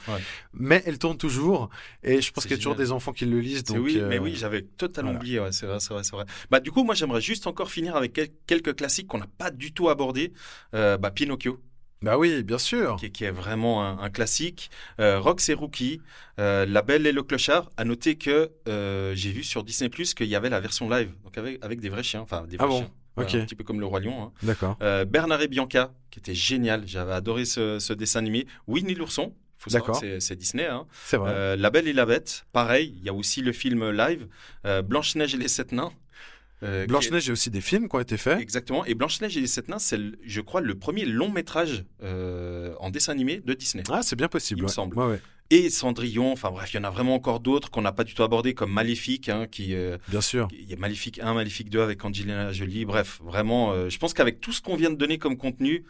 Mais 0.53 0.81
elles 0.85 0.97
tournent 0.99 1.17
toujours 1.17 1.69
et 2.03 2.21
je 2.21 2.31
pense 2.31 2.45
qu'il 2.45 2.51
y 2.51 2.55
a 2.55 2.57
toujours 2.57 2.75
des 2.75 2.91
enfants 2.91 3.11
qui 3.11 3.25
le 3.25 3.39
lisent. 3.39 3.63
Donc, 3.65 3.79
oui, 3.83 3.97
euh, 3.99 4.07
mais 4.09 4.19
oui, 4.19 4.35
j'avais 4.35 4.61
totalement 4.61 5.11
voilà. 5.11 5.19
oublié. 5.19 5.39
ouais, 5.39 5.51
c'est 5.51 5.65
vrai, 5.65 5.79
c'est 5.79 5.93
vrai, 5.93 6.03
c'est 6.03 6.15
vrai. 6.15 6.25
Bah, 6.49 6.59
du 6.59 6.71
coup, 6.71 6.83
moi, 6.83 6.95
j'aimerais 6.95 7.21
juste 7.21 7.47
encore 7.47 7.69
finir 7.69 7.95
avec 7.95 8.13
quel- 8.13 8.29
quelques 8.47 8.75
classiques 8.75 9.07
qu'on 9.07 9.17
n'a 9.19 9.27
pas 9.37 9.51
du 9.51 9.73
tout 9.73 9.89
abordés. 9.89 10.31
Bah, 10.71 11.11
Pinocchio. 11.13 11.59
Bah 12.01 12.17
oui, 12.19 12.43
bien 12.43 12.57
sûr. 12.59 12.97
Qui, 12.97 13.11
qui 13.11 13.23
est 13.23 13.31
vraiment 13.31 13.83
un, 13.83 13.97
un 13.99 14.09
classique. 14.09 14.69
Euh, 14.99 15.19
Rox 15.19 15.49
et 15.49 15.53
Rookie, 15.53 16.01
euh, 16.39 16.65
La 16.67 16.81
Belle 16.83 17.07
et 17.07 17.11
le 17.11 17.23
Clochard. 17.23 17.71
À 17.77 17.85
noter 17.85 18.15
que 18.15 18.51
euh, 18.67 19.15
j'ai 19.15 19.31
vu 19.31 19.43
sur 19.43 19.63
Disney 19.63 19.89
Plus 19.89 20.13
qu'il 20.13 20.27
y 20.27 20.35
avait 20.35 20.49
la 20.49 20.59
version 20.59 20.89
live, 20.89 21.11
donc 21.23 21.37
avec, 21.37 21.63
avec 21.63 21.79
des 21.79 21.89
vrais 21.89 22.03
chiens, 22.03 22.21
enfin 22.21 22.45
des 22.45 22.57
Ah 22.59 22.65
vrais 22.65 22.67
bon? 22.67 22.77
chiens. 22.79 22.91
Voilà, 23.15 23.29
Ok. 23.29 23.35
un 23.35 23.45
petit 23.45 23.55
peu 23.55 23.63
comme 23.63 23.79
le 23.79 23.85
Roi 23.85 23.99
Lion. 24.01 24.23
hein. 24.23 24.31
D'accord. 24.43 24.77
Euh, 24.81 25.05
Bernard 25.05 25.41
et 25.41 25.47
Bianca, 25.47 25.93
qui 26.11 26.19
était 26.19 26.33
génial. 26.35 26.83
J'avais 26.85 27.13
adoré 27.13 27.45
ce, 27.45 27.79
ce 27.79 27.93
dessin 27.93 28.19
animé. 28.19 28.45
Winnie 28.67 28.93
l'ourson. 28.95 29.33
Faut 29.57 29.69
savoir 29.69 29.87
D'accord. 29.95 30.01
que 30.01 30.19
c'est- 30.19 30.35
Disney. 30.35 30.65
Hein. 30.67 30.85
C'est 31.05 31.17
vrai. 31.17 31.31
Euh, 31.33 31.55
la 31.55 31.69
Belle 31.69 31.87
et 31.87 31.93
la 31.93 32.05
Bête, 32.05 32.45
pareil. 32.51 32.93
Il 32.97 33.03
y 33.03 33.09
a 33.09 33.13
aussi 33.13 33.41
le 33.41 33.51
film 33.53 33.89
live. 33.89 34.27
Euh, 34.65 34.81
Blanche-Neige 34.81 35.33
et 35.33 35.37
les 35.37 35.47
Sept 35.47 35.71
Nains. 35.71 35.91
Blanche-Neige, 36.87 37.25
il 37.25 37.27
y 37.27 37.29
a 37.29 37.33
aussi 37.33 37.49
des 37.51 37.61
films 37.61 37.87
qui 37.87 37.95
ont 37.95 37.99
été 37.99 38.17
faits. 38.17 38.39
Exactement. 38.39 38.85
Et 38.85 38.95
Blanche-Neige 38.95 39.37
et 39.37 39.41
les 39.41 39.47
Sept 39.47 39.67
Nains, 39.69 39.77
c'est, 39.79 39.99
je 40.25 40.41
crois, 40.41 40.61
le 40.61 40.75
premier 40.75 41.05
long 41.05 41.29
métrage 41.29 41.85
en 42.01 42.89
dessin 42.89 43.11
animé 43.13 43.41
de 43.43 43.53
Disney. 43.53 43.83
Ah, 43.89 44.01
c'est 44.03 44.15
bien 44.15 44.27
possible. 44.27 44.59
Il 44.61 44.63
me 44.63 44.67
semble. 44.67 44.97
Ouais, 44.97 45.05
ouais. 45.05 45.21
Et 45.51 45.69
Cendrillon, 45.69 46.31
enfin 46.31 46.49
bref, 46.49 46.73
il 46.73 46.77
y 46.77 46.79
en 46.79 46.83
a 46.83 46.89
vraiment 46.89 47.13
encore 47.13 47.39
d'autres 47.39 47.69
qu'on 47.69 47.83
n'a 47.83 47.91
pas 47.91 48.03
du 48.03 48.15
tout 48.15 48.23
abordé, 48.23 48.55
comme 48.55 48.71
Maléfique, 48.71 49.29
hein, 49.29 49.45
qui, 49.49 49.75
euh, 49.75 49.97
Bien 50.07 50.21
sûr. 50.21 50.47
il 50.51 50.67
y 50.67 50.73
a 50.73 50.77
Maléfique 50.77 51.19
1, 51.21 51.35
Maléfique 51.35 51.69
2 51.69 51.81
avec 51.81 52.03
Angelina 52.03 52.51
Jolie. 52.51 52.83
Bref, 52.85 53.19
vraiment, 53.23 53.71
euh, 53.71 53.87
je 53.89 53.99
pense 53.99 54.15
qu'avec 54.15 54.41
tout 54.41 54.51
ce 54.51 54.61
qu'on 54.61 54.75
vient 54.75 54.89
de 54.89 54.95
donner 54.95 55.19
comme 55.19 55.37
contenu, 55.37 55.85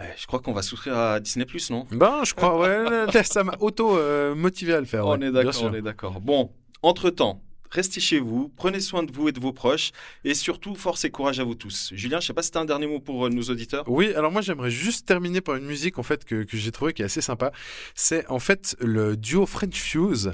euh, 0.00 0.04
je 0.16 0.24
crois 0.28 0.38
qu'on 0.38 0.52
va 0.52 0.62
souscrire 0.62 0.96
à 0.96 1.18
Disney+, 1.18 1.46
non? 1.70 1.86
Ben, 1.90 2.22
je 2.24 2.32
crois, 2.32 2.58
ouais, 2.60 3.06
ça 3.24 3.42
m'a 3.42 3.56
auto-motivé 3.58 4.74
à 4.74 4.80
le 4.80 4.86
faire. 4.86 5.04
On 5.04 5.18
ouais, 5.18 5.26
est 5.26 5.32
d'accord, 5.32 5.64
on 5.64 5.74
est 5.74 5.82
d'accord. 5.82 6.20
Bon, 6.20 6.52
entre-temps, 6.82 7.42
restez 7.70 8.00
chez 8.00 8.18
vous, 8.18 8.50
prenez 8.56 8.80
soin 8.80 9.02
de 9.02 9.12
vous 9.12 9.28
et 9.28 9.32
de 9.32 9.40
vos 9.40 9.52
proches, 9.52 9.92
et 10.24 10.34
surtout, 10.34 10.74
force 10.74 11.04
et 11.04 11.10
courage 11.10 11.40
à 11.40 11.44
vous 11.44 11.54
tous. 11.54 11.90
Julien, 11.94 12.20
je 12.20 12.26
sais 12.26 12.32
pas 12.32 12.42
si 12.42 12.50
tu 12.50 12.58
as 12.58 12.60
un 12.60 12.64
dernier 12.64 12.86
mot 12.86 13.00
pour 13.00 13.26
euh, 13.26 13.28
nos 13.30 13.42
auditeurs 13.42 13.84
Oui, 13.86 14.12
alors 14.14 14.32
moi 14.32 14.42
j'aimerais 14.42 14.70
juste 14.70 15.06
terminer 15.06 15.40
par 15.40 15.56
une 15.56 15.64
musique 15.66 15.98
en 15.98 16.02
fait 16.02 16.24
que, 16.24 16.42
que 16.42 16.56
j'ai 16.56 16.72
trouvé 16.72 16.92
qui 16.92 17.02
est 17.02 17.04
assez 17.04 17.20
sympa. 17.20 17.52
C'est 17.94 18.26
en 18.28 18.38
fait 18.38 18.76
le 18.80 19.16
duo 19.16 19.46
French 19.46 19.76
Fuse, 19.76 20.32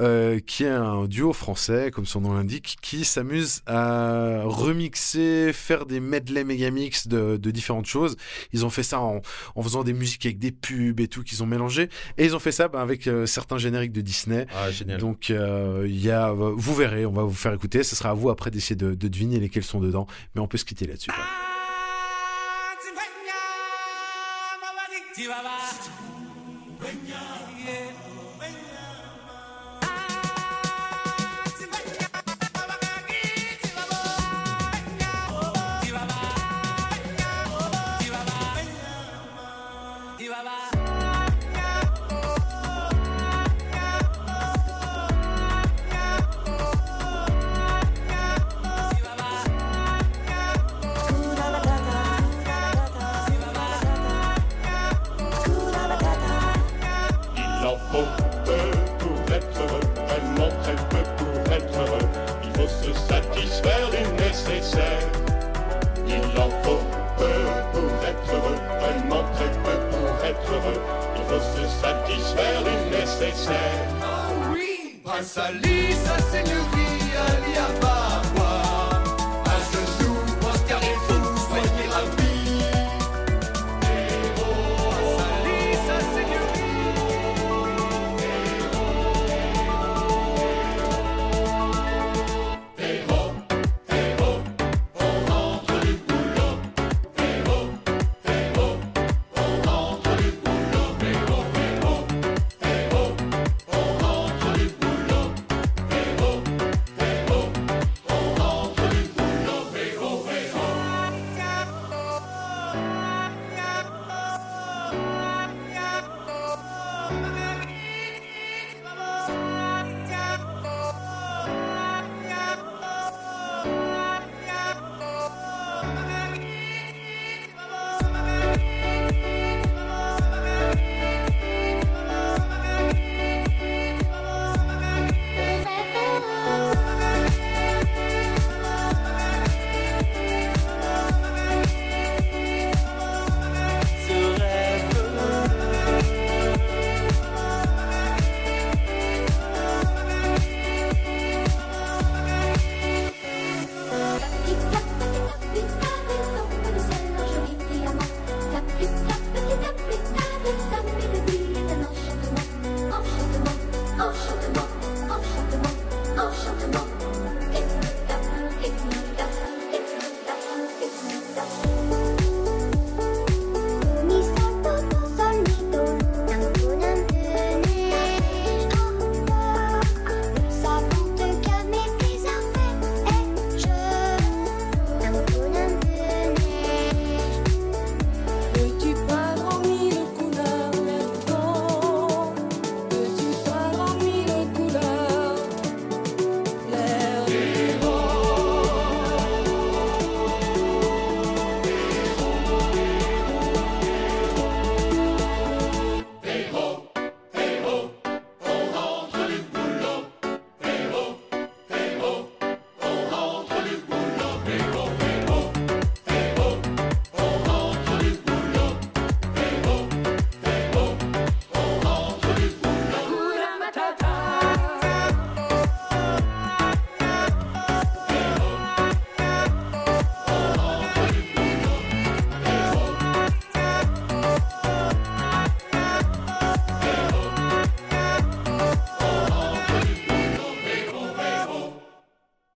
euh, 0.00 0.40
qui 0.40 0.64
est 0.64 0.68
un 0.68 1.06
duo 1.06 1.32
français, 1.32 1.90
comme 1.90 2.06
son 2.06 2.20
nom 2.20 2.34
l'indique, 2.34 2.76
qui 2.82 3.04
s'amuse 3.04 3.62
à 3.66 4.42
remixer, 4.44 5.52
faire 5.52 5.86
des 5.86 6.00
medley 6.00 6.44
megamix 6.44 7.08
de, 7.08 7.36
de 7.36 7.50
différentes 7.50 7.86
choses. 7.86 8.16
Ils 8.52 8.64
ont 8.66 8.70
fait 8.70 8.82
ça 8.82 9.00
en, 9.00 9.22
en 9.54 9.62
faisant 9.62 9.84
des 9.84 9.92
musiques 9.92 10.26
avec 10.26 10.38
des 10.38 10.52
pubs 10.52 11.00
et 11.00 11.08
tout 11.08 11.22
qu'ils 11.22 11.42
ont 11.42 11.46
mélangé, 11.46 11.88
et 12.18 12.24
ils 12.24 12.36
ont 12.36 12.40
fait 12.40 12.52
ça 12.52 12.68
ben, 12.68 12.80
avec 12.80 13.06
euh, 13.06 13.26
certains 13.26 13.58
génériques 13.58 13.92
de 13.92 14.00
Disney. 14.00 14.46
Ah, 14.54 14.70
génial. 14.70 15.00
Donc 15.00 15.28
il 15.30 16.00
y 16.00 16.10
a, 16.10 16.32
vous 16.32 16.73
verrez, 16.74 17.06
on 17.06 17.12
va 17.12 17.22
vous 17.22 17.32
faire 17.32 17.52
écouter. 17.52 17.82
Ce 17.82 17.96
sera 17.96 18.10
à 18.10 18.14
vous 18.14 18.30
après 18.30 18.50
d'essayer 18.50 18.76
de, 18.76 18.94
de 18.94 19.08
deviner 19.08 19.40
lesquels 19.40 19.64
sont 19.64 19.80
dedans, 19.80 20.06
mais 20.34 20.40
on 20.40 20.48
peut 20.48 20.58
se 20.58 20.64
quitter 20.64 20.86
là-dessus. 20.86 21.10